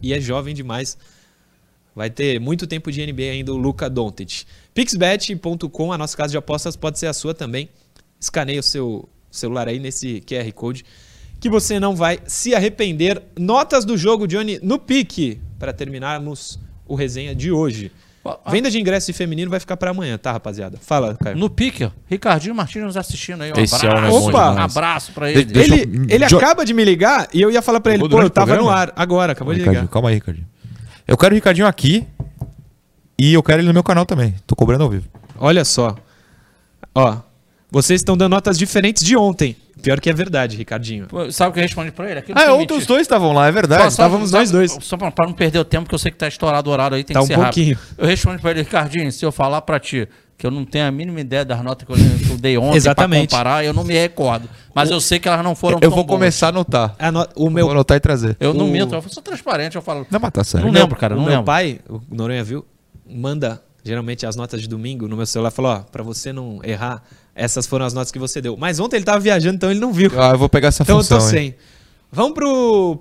e 0.01 0.15
é 0.15 0.21
jovem 0.21 0.55
demais. 0.55 0.97
Vai 1.97 2.11
ter 2.11 2.39
muito 2.39 2.65
tempo 2.65 2.93
de 2.93 3.05
NBA 3.05 3.33
ainda 3.33 3.53
o 3.53 3.57
Luca 3.57 3.91
Doncic. 3.91 4.45
Pixbet.com, 4.73 5.93
a 5.93 5.99
nossa 5.99 6.17
casa 6.17 6.31
de 6.31 6.37
apostas 6.37 6.77
pode 6.77 6.97
ser 6.97 7.09
a 7.09 7.13
sua 7.13 7.35
também. 7.35 7.69
Escaneie 8.21 8.61
o 8.61 8.63
seu 8.63 9.09
celular 9.31 9.69
aí 9.69 9.79
nesse 9.79 10.21
QR 10.27 10.51
Code 10.53 10.85
que 11.41 11.49
você 11.49 11.79
não 11.79 11.95
vai 11.95 12.19
se 12.27 12.55
arrepender. 12.55 13.23
Notas 13.39 13.85
do 13.85 13.97
jogo, 13.97 14.27
Johnny, 14.27 14.59
no 14.63 14.79
pique, 14.79 15.41
para 15.59 15.73
terminarmos 15.73 16.59
o 16.87 16.95
resenha 16.95 17.35
de 17.35 17.53
hoje. 17.53 17.93
Venda 18.51 18.71
de 18.71 18.79
ingresso 18.79 19.07
de 19.07 19.13
feminino 19.15 19.51
vai 19.51 19.59
ficar 19.61 19.77
para 19.77 19.91
amanhã, 19.91 20.19
tá, 20.19 20.33
rapaziada? 20.33 20.77
Fala, 20.83 21.17
Caio. 21.17 21.37
No 21.39 21.49
pique, 21.49 21.85
ó, 21.85 21.91
Ricardinho 22.07 22.55
Martins 22.55 22.83
nos 22.83 22.97
assistindo 22.97 23.43
aí. 23.43 23.53
Um 23.57 23.61
Esse 23.61 23.75
abraço, 23.77 23.97
homem 24.17 24.29
é 24.29 24.33
bom 24.33 24.39
um 24.39 24.59
abraço 24.59 25.13
pra 25.13 25.33
De- 25.33 25.39
ele. 25.39 25.53
eu- 25.59 25.63
Ele, 25.63 26.07
ele 26.13 26.29
Jo- 26.29 26.37
acaba 26.37 26.63
de 26.65 26.75
me 26.75 26.85
ligar 26.85 27.29
e 27.33 27.41
eu 27.41 27.51
ia 27.51 27.63
falar 27.63 27.81
para 27.81 27.95
ele, 27.95 28.07
pô, 28.07 28.21
eu 28.21 28.29
tava 28.29 28.57
no 28.57 28.69
ar. 28.69 28.93
Agora, 28.97 29.33
acabou 29.33 29.55
de 29.55 29.61
Ricardinho, 29.61 29.83
ligar. 29.85 29.93
calma 29.93 30.09
aí, 30.11 30.17
Ricardinho. 30.17 30.47
Eu 31.07 31.17
quero 31.17 31.33
o 31.33 31.37
Ricardinho 31.37 31.67
aqui 31.67 32.07
e 33.19 33.33
eu 33.33 33.43
quero 33.43 33.61
ele 33.61 33.69
no 33.69 33.73
meu 33.75 33.83
canal 33.85 34.05
também. 34.05 34.35
Tô 34.47 34.55
cobrando 34.55 34.85
ao 34.85 34.91
vivo. 34.91 35.09
Olha 35.39 35.65
só. 35.65 35.97
Ó, 36.95 37.17
vocês 37.71 38.01
estão 38.01 38.17
dando 38.17 38.33
notas 38.33 38.59
diferentes 38.59 39.05
de 39.05 39.17
ontem. 39.17 39.57
Pior 39.83 40.01
que 40.01 40.11
é 40.11 40.13
verdade, 40.13 40.57
Ricardinho. 40.57 41.07
Pô, 41.07 41.31
Sabe 41.31 41.51
o 41.51 41.53
que 41.53 41.61
eu 41.61 41.63
respondi 41.63 41.93
pra 41.93 42.11
ele? 42.11 42.19
Aquilo 42.19 42.37
Ah, 42.37 42.45
que 42.47 42.51
ontem 42.51 42.77
os 42.77 42.85
dois 42.85 43.03
estavam 43.03 43.33
lá, 43.33 43.47
é 43.47 43.53
verdade. 43.53 43.87
Estávamos 43.89 44.33
nós 44.33 44.51
dois. 44.51 44.77
Só 44.81 44.97
pra, 44.97 45.09
pra 45.13 45.25
não 45.27 45.33
perder 45.33 45.61
o 45.61 45.65
tempo, 45.65 45.89
que 45.89 45.95
eu 45.95 45.99
sei 46.01 46.11
que 46.11 46.17
tá 46.19 46.27
estourado 46.27 46.69
o 46.69 46.73
horário 46.73 46.97
aí, 46.97 47.05
tem 47.05 47.15
Tá 47.15 47.21
que 47.21 47.25
um 47.25 47.27
ser 47.29 47.35
rápido. 47.35 47.45
pouquinho. 47.55 47.79
Eu 47.97 48.07
respondi 48.07 48.41
pra 48.43 48.51
ele, 48.51 48.61
Ricardinho, 48.63 49.13
se 49.13 49.25
eu 49.25 49.31
falar 49.31 49.61
pra 49.63 49.79
ti 49.79 50.09
que 50.37 50.45
eu 50.47 50.51
não 50.51 50.65
tenho 50.65 50.87
a 50.87 50.91
mínima 50.91 51.21
ideia 51.21 51.45
das 51.45 51.63
notas 51.63 51.87
que 51.87 51.93
eu, 51.93 52.37
dei 52.39 52.57
ontem 52.59 52.77
Exatamente. 52.77 53.29
pra 53.31 53.39
comparar, 53.39 53.65
eu 53.65 53.73
não 53.73 53.85
me 53.85 53.95
recordo. 53.95 54.49
Mas 54.75 54.91
eu 54.91 55.01
sei 55.01 55.21
que 55.21 55.29
elas 55.29 55.45
não 55.45 55.55
foram 55.55 55.77
Eu 55.77 55.81
tão 55.83 55.91
vou 55.91 56.05
boas. 56.05 56.17
começar 56.19 56.47
a 56.47 56.49
anotar. 56.51 56.97
A 56.99 57.13
no- 57.13 57.23
O 57.37 57.43
Vou 57.45 57.51
meu, 57.51 57.71
anotar 57.71 57.97
e 57.97 58.01
trazer. 58.01 58.37
Eu 58.41 58.53
não 58.55 58.67
o- 58.67 58.71
minto, 58.73 58.93
eu 58.95 59.03
sou 59.09 59.23
transparente, 59.23 59.77
eu 59.77 59.83
falo... 59.83 60.05
Não, 60.11 60.19
mas 60.21 60.31
tá 60.33 60.43
certo. 60.43 60.63
Não 60.65 60.71
o 60.71 60.73
meu- 60.73 60.83
lembro, 60.83 60.97
cara, 60.99 61.15
o 61.15 61.17
não 61.19 61.25
meu 61.25 61.31
lembro. 61.31 61.45
pai, 61.47 61.81
o 61.89 62.01
Noronha 62.11 62.43
viu, 62.43 62.65
manda 63.09 63.63
Geralmente 63.85 64.27
as 64.27 64.37
notas 64.37 64.61
de 64.61 64.69
domingo 64.69 65.09
no 65.09 65.17
meu 65.17 65.25
celular 65.25 65.51
falou, 65.51 65.71
ó, 65.73 65.79
pra 65.79 66.03
você 66.03 66.31
não 66.33 66.61
errar, 66.63 67.03
essas 67.39 67.67
foram 67.67 67.87
as 67.87 67.95
notas 67.95 68.11
que 68.13 68.19
você 68.19 68.41
deu. 68.41 68.57
Mas 68.57 68.81
ontem 68.81 68.97
ele 68.97 69.05
tava 69.05 69.21
viajando, 69.21 69.57
então 69.57 69.71
ele 69.71 69.81
não 69.81 69.93
viu. 69.93 70.11
Ah, 70.21 70.31
eu 70.33 70.39
vou 70.39 70.49
pegar 70.49 70.69
essa 70.69 70.83
Então 70.83 70.97
eu 70.99 71.03
função. 71.03 71.19
tô 71.19 71.25
hein? 71.25 71.31
sem. 71.31 71.55
Vamos 72.11 72.33
pro. 72.35 72.99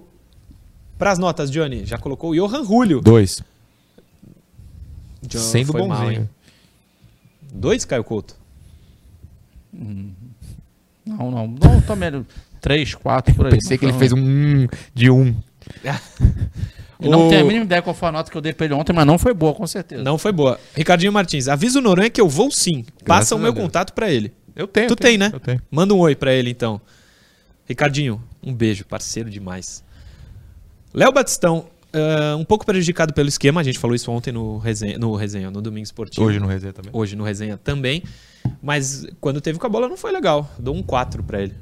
Pras 0.97 1.17
notas, 1.19 1.49
Johnny. 1.51 1.85
Já 1.85 1.97
colocou 1.97 2.31
o 2.31 2.35
Johan 2.35 2.63
Julio. 2.63 3.01
Dois. 3.01 3.41
John, 5.23 5.39
Sendo 5.39 5.71
foi 5.71 5.85
mal, 5.87 5.99
bonzinho. 5.99 6.21
hein? 6.21 6.29
Dois, 7.51 7.83
Caio 7.85 8.03
Couto. 8.03 8.35
Não, 9.73 11.31
não. 11.31 11.47
Não, 11.47 11.81
também. 11.81 12.25
Três, 12.61 12.93
quatro, 12.95 13.33
por 13.35 13.45
aí. 13.47 13.51
Pensei 13.53 13.77
que 13.77 13.85
ele 13.85 13.93
fez 13.93 14.11
um 14.13 14.19
hum 14.19 14.67
de 14.93 15.09
um. 15.09 15.35
E 16.99 17.07
não 17.07 17.27
O- 17.27 17.29
tenho 17.29 17.41
a 17.41 17.45
mínima 17.45 17.65
ideia 17.65 17.81
qual 17.81 17.93
foi 17.93 18.09
a 18.09 18.11
nota 18.11 18.31
que 18.31 18.37
eu 18.37 18.41
dei 18.41 18.53
pra 18.53 18.65
ele 18.65 18.73
ontem, 18.73 18.91
mas 18.93 19.05
não 19.05 19.17
foi 19.19 19.33
boa, 19.33 19.53
com 19.53 19.67
certeza. 19.67 20.03
Não 20.03 20.17
foi 20.17 20.31
boa. 20.31 20.59
Ricardinho 20.75 21.11
Martins, 21.13 21.47
avisa 21.47 21.77
o 21.79 21.81
Noronha 21.81 22.09
que 22.09 22.19
eu 22.19 22.27
vou 22.27 22.49
sim. 22.51 22.81
Graças 23.03 23.29
Passa 23.29 23.35
o 23.35 23.39
meu 23.39 23.51
Deus. 23.53 23.63
contato 23.65 23.93
pra 23.93 24.09
ele. 24.11 24.33
Eu 24.55 24.67
tenho. 24.67 24.87
tu 24.87 24.93
eu 24.93 24.95
tenho, 24.95 25.09
tem, 25.11 25.17
né? 25.19 25.29
Eu 25.31 25.39
tenho. 25.39 25.61
Manda 25.69 25.93
um 25.93 25.99
oi 25.99 26.15
pra 26.15 26.33
ele 26.33 26.49
então. 26.49 26.81
Ricardinho, 27.67 28.21
um 28.43 28.53
beijo, 28.53 28.85
parceiro 28.85 29.29
demais. 29.29 29.83
Léo 30.93 31.11
Batistão, 31.11 31.65
ah, 31.93 32.35
um 32.35 32.43
pouco 32.43 32.65
prejudicado 32.65 33.13
pelo 33.13 33.27
esquema, 33.29 33.61
a 33.61 33.63
gente 33.63 33.77
falou 33.77 33.95
isso 33.95 34.09
ontem 34.11 34.31
no 34.31 34.57
resenha, 34.57 34.97
no, 34.97 35.13
resenha, 35.15 35.51
no 35.51 35.61
Domingo 35.61 35.83
Esportivo. 35.83 36.25
Hoje 36.25 36.39
no 36.39 36.47
resenha 36.47 36.73
também. 36.73 36.89
Hoje 36.93 37.15
no 37.15 37.23
resenha 37.23 37.57
também. 37.57 38.01
Mas 38.61 39.05
quando 39.21 39.39
teve 39.41 39.59
com 39.59 39.67
a 39.67 39.69
bola 39.69 39.87
não 39.87 39.97
foi 39.97 40.11
legal. 40.11 40.49
Dou 40.57 40.73
um 40.73 40.81
4 40.81 41.21
pra 41.21 41.41
ele. 41.43 41.53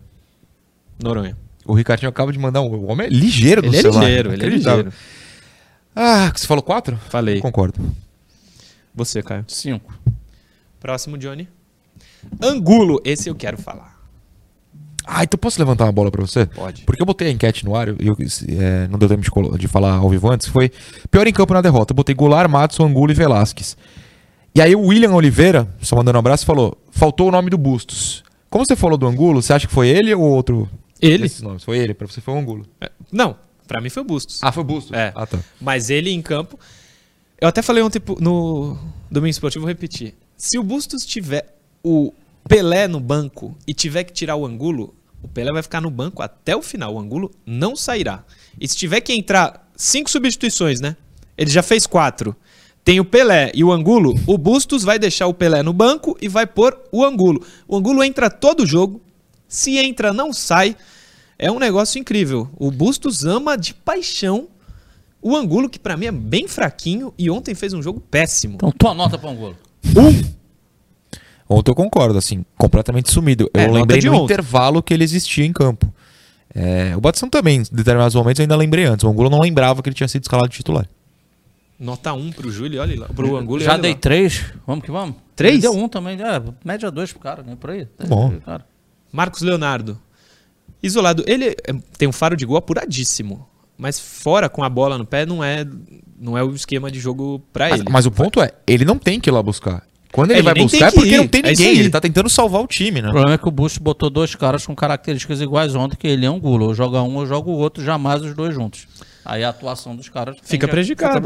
Noronha. 1.04 1.36
O 1.66 1.74
Ricardinho 1.74 2.10
acaba 2.10 2.32
de 2.32 2.38
mandar 2.40 2.62
um. 2.62 2.68
O 2.68 2.86
homem 2.86 3.08
é 3.08 3.10
ligeiro 3.10 3.62
no 3.64 3.68
Ele 3.70 3.78
é 3.78 3.82
ligeiro, 3.82 4.34
ele 4.34 4.46
é 4.46 4.50
ligeiro. 4.50 4.94
Ah, 5.96 6.32
você 6.36 6.46
falou 6.46 6.62
quatro? 6.62 6.98
Falei. 7.10 7.40
Concordo. 7.40 7.80
Você, 8.94 9.22
Caio. 9.24 9.46
Cinco. 9.48 9.94
Próximo, 10.80 11.18
Johnny. 11.18 11.48
Angulo, 12.42 13.02
esse 13.06 13.30
eu 13.30 13.36
quero 13.36 13.58
falar. 13.58 13.96
Ah, 15.08 15.24
então 15.24 15.38
posso 15.38 15.60
levantar 15.60 15.86
uma 15.86 15.92
bola 15.92 16.10
pra 16.10 16.22
você? 16.22 16.48
Pode. 16.48 16.84
Porque 16.84 17.02
eu 17.02 17.06
botei 17.06 17.28
a 17.28 17.32
enquete 17.32 17.64
no 17.64 17.76
ar 17.76 17.90
e 17.90 18.08
eu, 18.08 18.18
é, 18.60 18.88
não 18.88 18.98
deu 18.98 19.08
tempo 19.08 19.22
de, 19.22 19.58
de 19.60 19.68
falar 19.68 19.94
ao 19.94 20.10
vivo 20.10 20.30
antes. 20.32 20.48
Foi 20.48 20.72
pior 21.12 21.28
em 21.28 21.34
campo 21.34 21.54
na 21.54 21.62
derrota. 21.62 21.92
Eu 21.92 21.96
botei 21.96 22.16
Goulart, 22.16 22.50
Matson, 22.50 22.88
Angulo 22.88 23.12
e 23.12 23.16
Velasquez. 23.16 23.78
E 24.56 24.62
aí 24.62 24.76
o 24.76 24.82
William 24.88 25.12
Oliveira, 25.14 25.68
só 25.82 25.96
mandando 25.96 26.18
um 26.18 26.20
abraço, 26.20 26.46
falou: 26.46 26.76
faltou 26.90 27.28
o 27.28 27.32
nome 27.32 27.50
do 27.52 27.58
Bustos. 27.58 28.24
Como 28.50 28.66
você 28.66 28.76
falou 28.76 28.98
do 28.98 29.06
Angulo, 29.06 29.42
você 29.42 29.54
acha 29.54 29.68
que 29.68 29.74
foi 29.74 29.90
ele 29.90 30.14
ou 30.14 30.24
outro? 30.24 30.68
Ele? 31.02 31.30
Foi 31.60 31.78
ele, 31.78 31.94
pra 31.94 32.08
você 32.08 32.20
foi 32.20 32.34
o 32.34 32.38
Angulo. 32.38 32.66
É, 32.82 32.90
Não, 33.12 33.36
pra 33.68 33.82
mim 33.82 33.90
foi 33.90 34.02
o 34.02 34.06
Bustos. 34.06 34.40
Ah, 34.42 34.52
foi 34.52 34.62
o 34.62 34.66
Bustos? 34.66 34.94
É. 34.94 35.12
Ah, 35.16 35.26
tá. 35.26 35.40
Mas 35.60 35.90
ele 35.90 36.12
em 36.12 36.22
campo. 36.22 36.60
Eu 37.40 37.48
até 37.48 37.62
falei 37.62 37.84
ontem 37.84 38.02
no 38.20 38.78
Domingo 39.12 39.32
Esportivo, 39.32 39.64
vou 39.64 39.70
repetir. 39.70 40.16
Se 40.38 40.58
o 40.58 40.64
Bustos 40.64 41.06
tiver 41.06 41.56
o 41.84 42.14
Pelé 42.48 42.88
no 42.88 43.00
banco 43.00 43.58
e 43.68 43.74
tiver 43.74 44.04
que 44.04 44.14
tirar 44.14 44.36
o 44.36 44.46
Angulo, 44.46 44.94
o 45.22 45.28
Pelé 45.28 45.52
vai 45.52 45.64
ficar 45.64 45.82
no 45.82 45.90
banco 45.90 46.22
até 46.22 46.56
o 46.56 46.62
final. 46.62 46.94
O 46.94 47.00
Angulo 47.00 47.32
não 47.46 47.76
sairá. 47.76 48.24
E 48.60 48.68
se 48.68 48.78
tiver 48.78 49.02
que 49.02 49.14
entrar 49.14 49.68
cinco 49.76 50.10
substituições, 50.10 50.80
né? 50.80 50.96
Ele 51.38 51.50
já 51.50 51.64
fez 51.64 51.86
quatro. 51.86 52.36
Tem 52.84 53.00
o 53.00 53.06
Pelé 53.06 53.52
e 53.56 53.64
o 53.64 53.72
Angulo. 53.72 54.14
O 54.28 54.38
Bustos 54.38 54.84
vai 54.84 55.00
deixar 55.00 55.26
o 55.28 55.34
Pelé 55.34 55.64
no 55.64 55.74
banco 55.74 56.16
e 56.22 56.28
vai 56.28 56.46
pôr 56.46 56.80
o 56.92 57.04
Angulo. 57.04 57.44
O 57.68 57.76
Angulo 57.76 58.04
entra 58.04 58.30
todo 58.30 58.66
jogo. 58.66 59.02
Se 59.48 59.78
entra, 59.78 60.14
não 60.14 60.32
sai. 60.32 60.76
É 61.38 61.52
um 61.52 61.60
negócio 61.60 62.00
incrível. 62.00 62.50
O 62.58 62.72
Bustos 62.72 63.26
ama 63.26 63.58
de 63.58 63.74
paixão 63.74 64.48
o 65.22 65.36
Angulo, 65.36 65.68
que 65.68 65.80
pra 65.80 65.98
mim 65.98 66.06
é 66.06 66.12
bem 66.12 66.48
fraquinho 66.48 67.12
e 67.18 67.32
ontem 67.32 67.56
fez 67.56 67.74
um 67.74 67.82
jogo 67.82 68.00
péssimo. 68.00 68.56
Então, 68.56 68.72
tua 68.72 68.94
nota 68.94 69.18
pra 69.18 69.30
um 69.30 69.36
golo. 69.36 69.58
Ontem 71.50 71.72
eu 71.72 71.76
concordo, 71.76 72.18
assim, 72.18 72.46
completamente 72.58 73.12
sumido. 73.12 73.50
Eu 73.54 73.62
É, 73.62 73.68
lembrei 73.68 74.00
de 74.00 74.08
no 74.08 74.14
ontem. 74.16 74.26
intervalo 74.34 74.82
que 74.84 74.94
ele 74.94 75.04
existia 75.04 75.46
em 75.46 75.52
campo. 75.54 75.92
É, 76.54 76.96
o 76.96 77.02
Batistão 77.02 77.30
também, 77.30 77.60
em 77.60 77.64
determinados 77.72 78.16
momentos, 78.16 78.40
eu 78.40 78.44
ainda 78.44 78.56
lembrei 78.56 78.86
antes. 78.86 79.04
O 79.04 79.10
Angulo 79.10 79.30
não 79.30 79.40
lembrava 79.40 79.82
que 79.84 79.90
ele 79.90 79.96
tinha 79.96 80.08
sido 80.08 80.24
escalado 80.24 80.50
de 80.50 80.56
titular. 80.58 80.88
Nota 81.80 82.14
1 82.14 82.32
pro 82.32 82.50
Júlio, 82.52 82.80
olha 82.82 83.00
lá. 83.00 83.08
Pro 83.08 83.36
Angulo 83.36 83.62
Já 83.62 83.78
dei 83.78 83.94
lá. 83.94 83.98
três. 84.00 84.46
Vamos 84.66 84.86
que 84.86 84.92
vamos. 84.92 85.16
Três? 85.36 85.56
Ele 85.56 85.62
Deu 85.64 85.74
um 85.74 85.90
também. 85.90 86.18
É, 86.22 86.42
média 86.64 86.90
dois 86.90 87.12
pro 87.12 87.20
cara, 87.22 87.44
né? 87.44 87.58
Por 87.60 87.72
aí. 87.72 87.88
bom. 88.08 88.32
Cara. 88.46 88.66
Marcos 89.12 89.42
Leonardo. 89.42 90.00
Isolado. 90.86 91.24
Ele 91.28 91.46
é- 91.50 91.56
tem 91.98 92.08
um 92.08 92.12
faro 92.12 92.36
de 92.38 92.46
gol 92.46 92.58
apuradíssimo. 92.58 93.48
Mas 93.78 94.00
fora 94.00 94.48
com 94.48 94.64
a 94.64 94.70
bola 94.70 94.98
no 94.98 95.06
pé 95.06 95.26
não 95.26 95.44
é, 95.44 95.66
não 96.18 96.38
é 96.38 96.44
o 96.44 96.54
esquema 96.56 96.90
de 96.90 97.00
jogo 97.00 97.40
pra 97.52 97.70
Mas, 97.70 97.82
ele. 97.82 97.90
mas 97.92 98.06
o 98.06 98.12
ponto 98.12 98.42
é, 98.42 98.52
ele 98.66 98.86
não 98.86 98.98
tem 98.98 99.20
que 99.20 99.30
ir 99.30 99.34
lá 99.34 99.44
buscar. 99.44 99.84
Quando 100.14 100.32
ele, 100.32 100.40
Ele 100.40 100.46
vai 100.46 100.54
buscar 100.54 100.88
é 100.88 100.92
que 100.92 100.96
porque 100.96 101.14
ir, 101.14 101.18
não 101.18 101.28
tem 101.28 101.42
é 101.44 101.50
ninguém. 101.50 101.68
aí. 101.72 101.80
Ele 101.80 101.90
tá 101.90 102.00
tentando 102.00 102.30
salvar 102.30 102.62
o 102.62 102.68
time, 102.68 103.02
né? 103.02 103.10
O 103.10 103.12
problema 103.12 103.36
é 103.36 103.38
que 103.38 103.48
o 103.50 103.52
Bush 103.52 103.78
botou 103.78 104.10
dois 104.10 104.34
caras 104.34 104.66
com 104.66 104.74
características 104.74 105.42
iguais 105.42 105.76
ontem, 105.76 105.98
que 105.98 106.08
ele 106.08 106.26
é 106.26 106.32
um 106.32 106.40
gulo. 106.40 106.68
Ou 106.68 106.74
joga 106.74 107.02
um, 107.02 107.18
ou 107.18 107.26
joga 107.26 107.50
o 107.50 107.54
outro, 107.58 107.84
jamais 107.84 108.22
os 108.22 108.34
dois 108.34 108.54
juntos. 108.56 108.88
Aí 109.26 109.44
a 109.44 109.50
atuação 109.50 109.94
dos 109.94 110.08
caras... 110.08 110.38
Fica 110.42 110.70
prejudicada. 110.70 111.22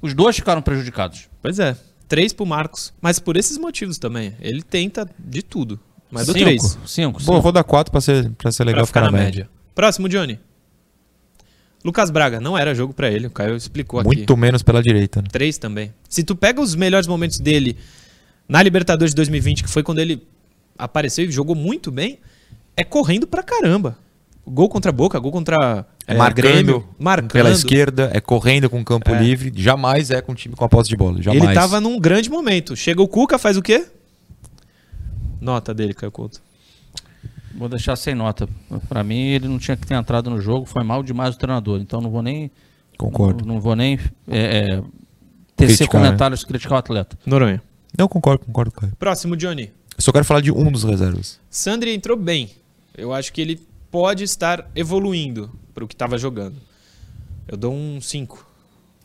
Os 0.00 0.14
dois 0.14 0.34
ficaram 0.34 0.62
prejudicados. 0.62 1.28
Pois 1.42 1.58
é. 1.58 1.76
Três 2.08 2.32
pro 2.32 2.46
Marcos. 2.46 2.94
Mas 3.02 3.18
por 3.18 3.36
esses 3.36 3.58
motivos 3.58 3.98
também. 3.98 4.34
Ele 4.40 4.62
tenta 4.62 5.06
de 5.18 5.42
tudo. 5.42 5.78
Mas 6.12 6.26
cinco, 6.26 6.38
três. 6.38 6.78
Cinco, 6.86 7.12
Bom, 7.12 7.18
cinco. 7.20 7.34
eu 7.34 7.40
vou 7.40 7.52
dar 7.52 7.64
quatro 7.64 7.90
pra 7.90 8.00
ser, 8.00 8.30
pra 8.32 8.52
ser 8.52 8.64
legal 8.64 8.80
Pra 8.82 8.86
ficar, 8.86 9.00
na 9.00 9.10
média. 9.10 9.48
Próximo, 9.74 10.08
Johnny. 10.08 10.38
Lucas 11.82 12.10
Braga. 12.10 12.38
Não 12.38 12.56
era 12.56 12.74
jogo 12.74 12.92
pra 12.92 13.10
ele. 13.10 13.26
O 13.26 13.30
Caio 13.30 13.56
explicou 13.56 13.98
aqui. 13.98 14.06
Muito 14.06 14.36
menos 14.36 14.62
pela 14.62 14.82
direita. 14.82 15.22
Né? 15.22 15.28
Três 15.32 15.56
também. 15.56 15.92
Se 16.08 16.22
tu 16.22 16.36
pega 16.36 16.60
os 16.60 16.74
melhores 16.74 17.06
momentos 17.08 17.40
dele 17.40 17.76
na 18.46 18.62
Libertadores 18.62 19.12
de 19.12 19.16
2020, 19.16 19.64
que 19.64 19.70
foi 19.70 19.82
quando 19.82 19.98
ele 19.98 20.22
apareceu 20.78 21.24
e 21.24 21.30
jogou 21.30 21.56
muito 21.56 21.90
bem, 21.90 22.18
é 22.76 22.84
correndo 22.84 23.26
pra 23.26 23.42
caramba. 23.42 23.96
Gol 24.46 24.68
contra 24.68 24.90
a 24.90 24.92
Boca, 24.92 25.18
gol 25.18 25.30
contra 25.32 25.86
É 26.06 26.14
é, 26.14 26.16
marcando 26.16 26.42
Grêmio, 26.44 26.88
marcando. 26.98 27.30
pela 27.32 27.50
esquerda, 27.50 28.10
é 28.12 28.20
correndo 28.20 28.68
com 28.68 28.84
campo 28.84 29.14
livre. 29.14 29.52
Jamais 29.54 30.10
é 30.10 30.20
com 30.20 30.34
time 30.34 30.54
com 30.54 30.64
a 30.64 30.68
posse 30.68 30.90
de 30.90 30.96
bola. 30.96 31.22
Jamais. 31.22 31.42
Ele 31.42 31.54
tava 31.54 31.80
num 31.80 31.98
grande 31.98 32.28
momento. 32.28 32.74
Chega 32.76 33.00
o 33.00 33.08
Cuca, 33.08 33.38
faz 33.38 33.56
o 33.56 33.62
quê? 33.62 33.86
Nota 35.42 35.74
dele, 35.74 35.92
Caio 35.92 36.12
Couto. 36.12 36.40
Vou 37.54 37.68
deixar 37.68 37.96
sem 37.96 38.14
nota. 38.14 38.48
Pra 38.88 39.02
mim, 39.02 39.18
ele 39.18 39.48
não 39.48 39.58
tinha 39.58 39.76
que 39.76 39.84
ter 39.84 39.94
entrado 39.94 40.30
no 40.30 40.40
jogo. 40.40 40.64
Foi 40.66 40.84
mal 40.84 41.02
demais 41.02 41.34
o 41.34 41.38
treinador. 41.38 41.80
Então 41.80 42.00
não 42.00 42.10
vou 42.10 42.22
nem... 42.22 42.50
Concordo. 42.96 43.44
Não, 43.44 43.54
não 43.54 43.60
vou 43.60 43.74
nem 43.74 43.98
é, 44.28 44.38
é, 44.38 44.82
tecer 45.56 45.78
Criticar, 45.78 46.00
né? 46.00 46.06
comentários, 46.08 46.44
criticar 46.44 46.74
o 46.74 46.78
atleta. 46.78 47.18
Noronha. 47.26 47.60
Não, 47.98 48.06
concordo, 48.06 48.44
concordo, 48.46 48.70
Caio. 48.70 48.92
Próximo, 48.96 49.36
Johnny. 49.36 49.72
Eu 49.96 50.02
só 50.02 50.12
quero 50.12 50.24
falar 50.24 50.40
de 50.40 50.52
um 50.52 50.70
dos 50.70 50.84
reservas. 50.84 51.40
Sandri 51.50 51.92
entrou 51.92 52.16
bem. 52.16 52.50
Eu 52.96 53.12
acho 53.12 53.32
que 53.32 53.40
ele 53.40 53.60
pode 53.90 54.22
estar 54.22 54.70
evoluindo 54.76 55.50
pro 55.74 55.88
que 55.88 55.96
tava 55.96 56.16
jogando. 56.16 56.56
Eu 57.48 57.56
dou 57.56 57.74
um 57.74 58.00
5. 58.00 58.46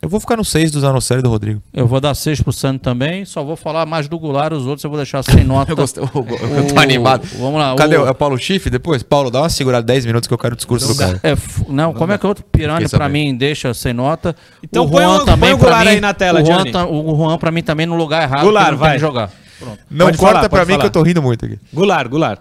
Eu 0.00 0.08
vou 0.08 0.20
ficar 0.20 0.36
no 0.36 0.44
6 0.44 0.70
do 0.70 0.78
Zanocelo 0.78 1.18
e 1.18 1.22
do 1.24 1.28
Rodrigo. 1.28 1.60
Eu 1.74 1.84
vou 1.84 2.00
dar 2.00 2.14
seis 2.14 2.40
pro 2.40 2.52
Sandro 2.52 2.78
também. 2.80 3.24
Só 3.24 3.42
vou 3.42 3.56
falar 3.56 3.84
mais 3.84 4.06
do 4.06 4.16
Goulart. 4.16 4.52
Os 4.52 4.64
outros 4.64 4.84
eu 4.84 4.90
vou 4.90 4.96
deixar 4.96 5.24
sem 5.24 5.42
nota. 5.44 5.72
Eu, 5.72 5.76
gostei, 5.76 6.02
eu, 6.04 6.08
eu 6.14 6.64
O- 6.66 6.72
tô 6.72 6.78
animado. 6.80 7.26
Vamos 7.36 7.58
lá. 7.60 7.74
Cadê? 7.74 7.96
o- 7.96 8.04
o- 8.04 8.06
É 8.06 8.10
o 8.10 8.14
Paulo 8.14 8.38
Schiff 8.38 8.70
depois? 8.70 9.02
Paulo, 9.02 9.28
dá 9.28 9.40
uma 9.42 9.48
segurada 9.48 9.84
10 9.84 10.06
minutos 10.06 10.28
que 10.28 10.32
eu 10.32 10.38
quero 10.38 10.54
o 10.54 10.56
discurso 10.56 10.86
Não 10.86 10.94
do 10.94 10.98
dá. 10.98 11.06
cara. 11.06 11.20
É, 11.24 11.30
f- 11.32 11.64
não, 11.68 11.92
como 11.92 12.12
é 12.12 12.18
que 12.18 12.24
outro 12.24 12.44
pirâmia 12.44 12.86
Fiquei 12.88 12.96
pra 12.96 13.08
mim 13.08 13.36
deixa 13.36 13.74
sem 13.74 13.92
nota? 13.92 14.36
Então 14.62 14.88
põe 14.88 15.04
o- 15.04 15.24
põe 15.36 15.52
o 15.52 15.58
Goulart 15.58 15.88
aí 15.88 16.00
na 16.00 16.14
tela, 16.14 16.42
o 16.42 16.46
Juan, 16.46 16.64
tá- 16.70 16.86
o 16.86 17.16
Juan 17.16 17.36
pra 17.36 17.50
mim 17.50 17.62
também 17.64 17.84
no 17.84 17.96
lugar 17.96 18.22
errado. 18.22 18.42
Goulart, 18.44 18.70
não 18.70 18.78
vai. 18.78 18.90
tem 18.90 19.00
que 19.00 19.04
jogar. 19.04 19.32
Pronto. 19.58 19.78
Não 19.90 20.06
Pode 20.06 20.18
corta 20.18 20.34
falar, 20.36 20.48
pra 20.48 20.60
mim 20.64 20.66
falar. 20.74 20.80
que 20.82 20.86
eu 20.86 20.90
tô 20.92 21.02
rindo 21.02 21.20
muito 21.20 21.44
aqui. 21.44 21.58
Goulart, 21.74 22.08
Goulart. 22.08 22.40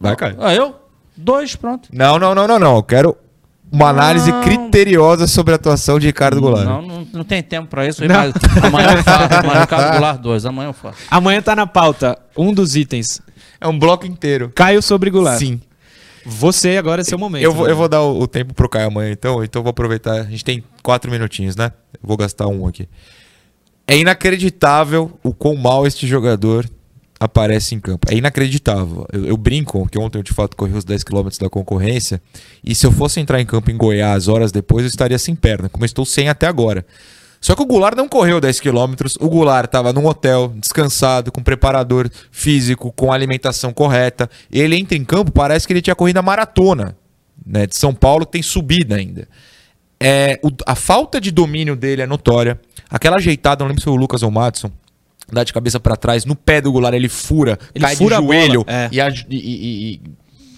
Vai, 0.00 0.16
Caio. 0.16 0.36
Ah, 0.40 0.52
eu? 0.52 0.74
Dois, 1.16 1.54
pronto. 1.54 1.88
Não, 1.92 2.18
não, 2.18 2.34
não, 2.34 2.48
não, 2.48 2.58
não. 2.58 2.76
Eu 2.76 2.82
quero 2.82 3.16
uma 3.72 3.88
análise 3.88 4.30
Não. 4.30 4.42
criteriosa 4.42 5.26
sobre 5.26 5.52
a 5.52 5.56
atuação 5.56 5.98
de 5.98 6.06
Ricardo 6.06 6.40
Goulart. 6.40 6.66
Não, 6.66 6.82
não, 6.82 7.06
não 7.12 7.24
tem 7.24 7.42
tempo 7.42 7.68
pra 7.68 7.86
isso. 7.86 8.02
Amanhã 8.04 8.92
eu 8.96 9.02
faço. 9.02 9.28
Mas 9.46 9.60
Ricardo 9.60 9.92
Goulart, 9.92 10.20
dois. 10.20 10.44
Amanhã 10.44 10.68
eu 10.68 10.72
faço. 10.72 10.98
Amanhã 11.10 11.40
tá 11.40 11.54
na 11.54 11.66
pauta 11.66 12.18
um 12.36 12.52
dos 12.52 12.74
itens. 12.74 13.20
É 13.60 13.68
um 13.68 13.78
bloco 13.78 14.06
inteiro. 14.06 14.50
Caio 14.54 14.82
sobre 14.82 15.10
Goulart. 15.10 15.38
Sim. 15.38 15.60
Você 16.26 16.76
agora 16.76 17.00
é 17.00 17.04
seu 17.04 17.18
momento. 17.18 17.42
Eu 17.42 17.52
vou, 17.52 17.66
né? 17.66 17.72
eu 17.72 17.76
vou 17.76 17.88
dar 17.88 18.02
o, 18.02 18.20
o 18.20 18.26
tempo 18.26 18.52
pro 18.52 18.68
Caio 18.68 18.88
amanhã, 18.88 19.12
então. 19.12 19.42
Então 19.42 19.60
eu 19.60 19.64
vou 19.64 19.70
aproveitar. 19.70 20.20
A 20.20 20.24
gente 20.24 20.44
tem 20.44 20.64
quatro 20.82 21.10
minutinhos, 21.10 21.56
né? 21.56 21.72
Eu 21.94 22.00
vou 22.02 22.16
gastar 22.16 22.46
um 22.46 22.66
aqui. 22.66 22.88
É 23.86 23.96
inacreditável 23.96 25.18
o 25.22 25.32
quão 25.32 25.56
mal 25.56 25.86
este 25.86 26.06
jogador 26.06 26.68
aparece 27.20 27.74
em 27.74 27.80
campo. 27.80 28.06
É 28.10 28.16
inacreditável. 28.16 29.06
Eu, 29.12 29.26
eu 29.26 29.36
brinco 29.36 29.86
que 29.88 29.98
ontem 29.98 30.18
eu 30.18 30.22
de 30.22 30.32
fato 30.32 30.56
corri 30.56 30.72
os 30.72 30.84
10 30.84 31.04
km 31.04 31.28
da 31.38 31.50
concorrência. 31.50 32.20
E 32.64 32.74
se 32.74 32.86
eu 32.86 32.90
fosse 32.90 33.20
entrar 33.20 33.40
em 33.40 33.46
campo 33.46 33.70
em 33.70 33.76
Goiás 33.76 34.26
horas 34.26 34.50
depois, 34.50 34.84
eu 34.84 34.88
estaria 34.88 35.18
sem 35.18 35.34
perna, 35.36 35.68
como 35.68 35.84
eu 35.84 35.86
estou 35.86 36.06
sem 36.06 36.28
até 36.30 36.46
agora. 36.46 36.84
Só 37.42 37.54
que 37.54 37.62
o 37.62 37.66
Goulart 37.66 37.96
não 37.96 38.08
correu 38.08 38.40
10 38.40 38.60
km. 38.60 38.94
O 39.20 39.28
Goulart 39.28 39.66
estava 39.66 39.92
num 39.92 40.06
hotel, 40.06 40.52
descansado, 40.56 41.30
com 41.30 41.42
preparador 41.42 42.10
físico, 42.30 42.92
com 42.92 43.12
alimentação 43.12 43.72
correta. 43.72 44.28
Ele 44.50 44.76
entra 44.76 44.96
em 44.96 45.04
campo, 45.04 45.30
parece 45.30 45.66
que 45.66 45.72
ele 45.72 45.80
tinha 45.82 45.94
corrido 45.96 46.18
a 46.18 46.22
maratona 46.22 46.96
né, 47.46 47.66
de 47.66 47.76
São 47.76 47.94
Paulo, 47.94 48.26
que 48.26 48.32
tem 48.32 48.42
subida 48.42 48.96
ainda. 48.96 49.26
É, 49.98 50.38
o- 50.42 50.50
a 50.66 50.74
falta 50.74 51.20
de 51.20 51.30
domínio 51.30 51.76
dele 51.76 52.02
é 52.02 52.06
notória. 52.06 52.60
Aquela 52.90 53.16
ajeitada, 53.16 53.62
não 53.64 53.68
lembro 53.68 53.80
se 53.80 53.84
foi 53.84 53.92
o 53.92 53.96
Lucas 53.96 54.22
ou 54.22 54.28
o 54.28 54.32
Madison, 54.32 54.70
dá 55.34 55.44
de 55.44 55.52
cabeça 55.52 55.78
pra 55.80 55.96
trás, 55.96 56.24
no 56.24 56.34
pé 56.36 56.60
do 56.60 56.70
Goulart 56.72 56.94
ele 56.94 57.08
fura, 57.08 57.58
Ele 57.74 57.84
cai 57.84 57.96
fura 57.96 58.16
de 58.16 58.22
bola, 58.22 58.34
joelho 58.38 58.64
é. 58.66 58.88
e, 58.92 59.00
a- 59.00 59.08
e- 59.08 59.94
e- 59.94 60.00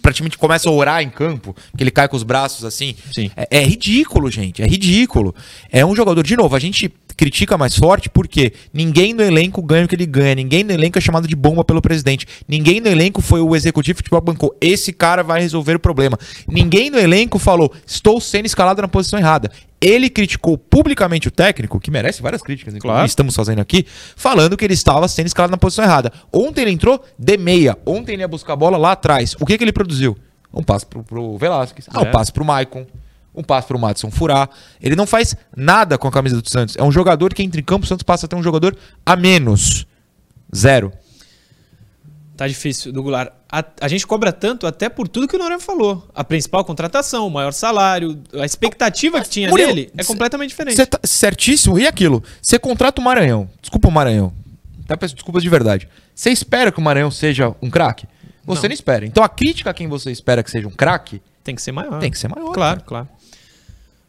praticamente 0.01 0.37
começa 0.37 0.69
a 0.69 0.73
orar 0.73 1.01
em 1.03 1.09
campo, 1.09 1.55
porque 1.71 1.85
ele 1.85 1.91
cai 1.91 2.09
com 2.09 2.17
os 2.17 2.25
braços 2.25 2.65
assim. 2.65 2.95
Sim. 3.15 3.31
É, 3.37 3.59
é 3.59 3.65
ridículo, 3.65 4.29
gente. 4.31 4.61
É 4.61 4.67
ridículo. 4.67 5.33
É 5.71 5.87
um 5.87 5.95
jogador, 5.95 6.23
de 6.25 6.37
novo, 6.37 6.57
a 6.57 6.59
gente 6.59 6.93
critica 7.17 7.57
mais 7.57 7.77
forte 7.77 8.09
porque 8.09 8.53
ninguém 8.73 9.13
no 9.13 9.23
elenco 9.23 9.63
ganha 9.63 9.85
o 9.85 9.89
que 9.89 9.95
ele 9.95 10.07
ganha. 10.07 10.35
Ninguém 10.35 10.65
no 10.65 10.73
elenco 10.73 10.99
é 10.99 11.01
chamado 11.01 11.29
de 11.29 11.37
bomba 11.37 11.63
pelo 11.63 11.81
presidente. 11.81 12.27
Ninguém 12.49 12.81
no 12.81 12.89
elenco 12.89 13.23
foi 13.23 13.41
o 13.41 13.55
executivo 13.55 14.03
que 14.03 14.11
bancou. 14.21 14.57
Esse 14.61 14.93
cara 14.93 15.23
vai 15.23 15.41
resolver 15.41 15.77
o 15.77 15.79
problema. 15.79 16.19
Ninguém 16.49 16.91
no 16.91 16.99
elenco 16.99 17.39
falou, 17.39 17.73
estou 17.87 18.21
sendo 18.21 18.47
escalado 18.47 18.83
na 18.83 18.89
posição 18.89 19.19
errada. 19.21 19.53
Ele 19.83 20.09
criticou 20.09 20.57
publicamente 20.57 21.27
o 21.27 21.31
técnico, 21.31 21.81
que 21.81 21.91
merece 21.91 22.23
várias 22.23 22.41
críticas, 22.41 22.73
inclusive 22.73 22.95
Claro. 22.95 23.07
estamos 23.07 23.35
fazendo 23.35 23.61
aqui, 23.61 23.85
falando 24.17 24.57
que 24.57 24.65
ele 24.65 24.75
estava 24.75 25.09
sendo 25.09 25.27
escalado 25.27 25.51
na 25.51 25.57
posição 25.59 25.85
errada. 25.85 26.13
Ontem 26.33 26.63
ele 26.63 26.71
entrou 26.71 27.05
de 27.19 27.37
meia. 27.37 27.77
Ontem 27.85 28.13
ele 28.13 28.23
ia 28.23 28.29
buscar 28.29 28.53
a 28.53 28.57
bola 28.57 28.79
lá 28.79 28.93
atrás. 28.93 29.35
O 29.41 29.45
que, 29.45 29.59
que 29.59 29.65
ele 29.65 29.73
produziu? 29.73 30.17
Um 30.55 30.63
passe 30.63 30.87
pro, 30.87 31.03
pro 31.03 31.37
Velasquez. 31.37 31.89
Ah, 31.93 32.03
um 32.03 32.11
passe 32.13 32.33
pro 32.33 32.45
Maicon. 32.45 32.87
Um 33.35 33.43
passe 33.43 33.67
pro 33.67 33.79
Madison 33.79 34.11
furar. 34.11 34.49
Ele 34.81 34.95
não 34.95 35.07
faz 35.07 35.35
nada 35.57 35.97
com 35.97 36.07
a 36.07 36.13
camisa 36.13 36.41
do 36.41 36.49
Santos. 36.49 36.77
É 36.77 36.83
um 36.83 36.93
jogador 36.93 37.33
que 37.33 37.43
entra 37.43 37.59
em 37.61 37.65
campo, 37.65 37.85
o 37.85 37.89
Santos 37.89 38.03
passa 38.03 38.27
a 38.27 38.29
ter 38.29 38.37
um 38.37 38.43
jogador 38.43 38.77
a 39.05 39.17
menos. 39.17 39.87
Zero. 40.55 40.93
Tá 42.37 42.49
difícil, 42.49 42.93
do 42.93 43.03
Goulart. 43.03 43.31
A, 43.51 43.63
a 43.83 43.89
gente 43.89 44.07
cobra 44.07 44.33
tanto 44.33 44.67
até 44.67 44.89
por 44.89 45.07
tudo 45.07 45.29
que 45.29 45.37
o 45.37 45.39
Noronha 45.39 45.61
falou. 45.61 46.09
A 46.15 46.25
principal 46.25 46.65
contratação, 46.65 47.27
o 47.27 47.31
maior 47.31 47.53
salário, 47.53 48.21
a 48.35 48.45
expectativa 48.47 49.21
que 49.21 49.29
tinha 49.29 49.51
Murilo, 49.51 49.69
dele 49.75 49.93
é 49.97 50.03
cê- 50.03 50.09
completamente 50.09 50.49
diferente. 50.51 50.75
Você 50.77 50.87
tá 50.87 50.99
certíssimo. 51.05 51.79
E 51.79 51.87
aquilo? 51.87 52.23
Você 52.41 52.59
contrata 52.59 53.01
o 53.01 53.05
Maranhão. 53.05 53.49
Desculpa 53.61 53.89
o 53.89 53.93
Maranhão. 53.93 54.33
Até 54.85 54.97
peço 54.97 55.15
desculpas 55.15 55.43
de 55.43 55.49
verdade. 55.51 55.87
Você 56.15 56.31
espera 56.31 56.73
que 56.73 56.79
o 56.79 56.83
Maranhão 56.83 57.11
seja 57.11 57.55
um 57.63 57.69
craque? 57.69 58.07
Você 58.47 58.63
não. 58.63 58.69
Não. 58.71 58.75
espera. 58.75 59.05
Então 59.07 59.23
a 59.23 59.29
crítica 59.29 59.71
a 59.71 59.75
quem 59.75 59.87
você 59.87 60.11
espera 60.11 60.43
que 60.43 60.51
seja 60.51 60.67
um 60.67 60.73
craque 60.73 61.21
Tem 61.45 61.55
que 61.55 61.61
ser 61.63 61.71
maior. 61.73 62.01
tem 62.01 62.11
que 62.11 62.19
ser 62.19 62.29
maior. 62.29 62.53
Claro, 62.53 62.77
cara. 62.81 62.87
claro. 62.89 63.09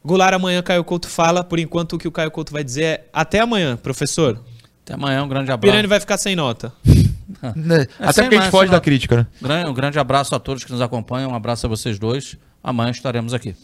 Goulart, 0.03 0.33
amanhã 0.33 0.61
Caio 0.63 0.83
Couto 0.83 1.07
fala. 1.09 1.43
Por 1.43 1.59
enquanto, 1.59 1.93
o 1.93 1.99
que 1.99 2.07
o 2.07 2.11
Caio 2.11 2.31
Couto 2.31 2.51
vai 2.53 2.63
dizer 2.63 2.83
é 2.83 3.03
até 3.13 3.39
amanhã, 3.41 3.75
professor. 3.77 4.41
Até 4.83 4.93
amanhã, 4.95 5.23
um 5.23 5.27
grande 5.27 5.51
abraço. 5.51 5.71
Pirani 5.71 5.87
vai 5.87 5.99
ficar 5.99 6.17
sem 6.17 6.35
nota. 6.35 6.73
Né? 7.55 7.87
É, 7.99 8.05
Até 8.07 8.21
porque 8.23 8.35
a 8.35 8.41
gente 8.41 8.51
foge 8.51 8.71
da 8.71 8.79
crítica, 8.81 9.17
né? 9.17 9.27
Grande- 9.41 9.69
Um 9.69 9.73
grande 9.73 9.99
abraço 9.99 10.33
a 10.35 10.39
todos 10.39 10.63
que 10.63 10.71
nos 10.71 10.81
acompanham. 10.81 11.31
Um 11.31 11.35
abraço 11.35 11.65
a 11.65 11.69
vocês 11.69 11.97
dois. 11.99 12.37
Amanhã 12.63 12.91
estaremos 12.91 13.33
aqui. 13.33 13.55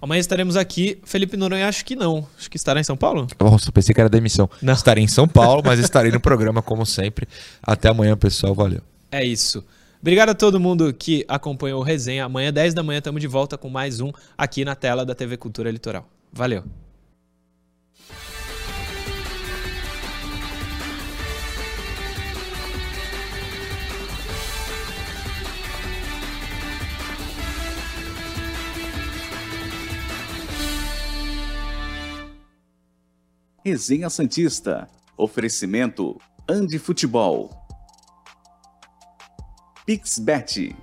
Amanhã 0.00 0.18
estaremos 0.20 0.56
aqui. 0.56 0.98
Felipe 1.04 1.36
Noronha, 1.36 1.68
acho 1.68 1.84
que 1.84 1.94
não. 1.94 2.26
Acho 2.38 2.50
que 2.50 2.56
estará 2.56 2.80
em 2.80 2.84
São 2.84 2.96
Paulo. 2.96 3.26
Nossa, 3.40 3.68
eu 3.68 3.72
pensei 3.72 3.94
que 3.94 4.00
era 4.00 4.10
demissão. 4.10 4.50
Não. 4.60 4.72
Estarei 4.74 5.04
em 5.04 5.08
São 5.08 5.26
Paulo, 5.28 5.62
mas 5.64 5.78
estarei 5.78 6.10
no 6.10 6.18
programa 6.20 6.60
como 6.60 6.84
sempre. 6.84 7.28
Até 7.62 7.88
amanhã, 7.88 8.16
pessoal. 8.16 8.54
Valeu. 8.54 8.80
É 9.10 9.24
isso. 9.24 9.64
Obrigado 10.00 10.30
a 10.30 10.34
todo 10.34 10.58
mundo 10.58 10.92
que 10.92 11.24
acompanhou 11.28 11.80
o 11.80 11.84
resenha. 11.84 12.24
Amanhã, 12.24 12.52
10 12.52 12.74
da 12.74 12.82
manhã, 12.82 12.98
estamos 12.98 13.20
de 13.20 13.28
volta 13.28 13.56
com 13.56 13.68
mais 13.70 14.00
um 14.00 14.10
aqui 14.36 14.64
na 14.64 14.74
tela 14.74 15.06
da 15.06 15.14
TV 15.14 15.36
Cultura 15.36 15.70
Litoral. 15.70 16.08
Valeu. 16.32 16.64
Resenha 33.64 34.10
Santista. 34.10 34.88
Oferecimento 35.16 36.20
Andi 36.48 36.80
Futebol. 36.80 37.48
Pixbet. 39.86 40.74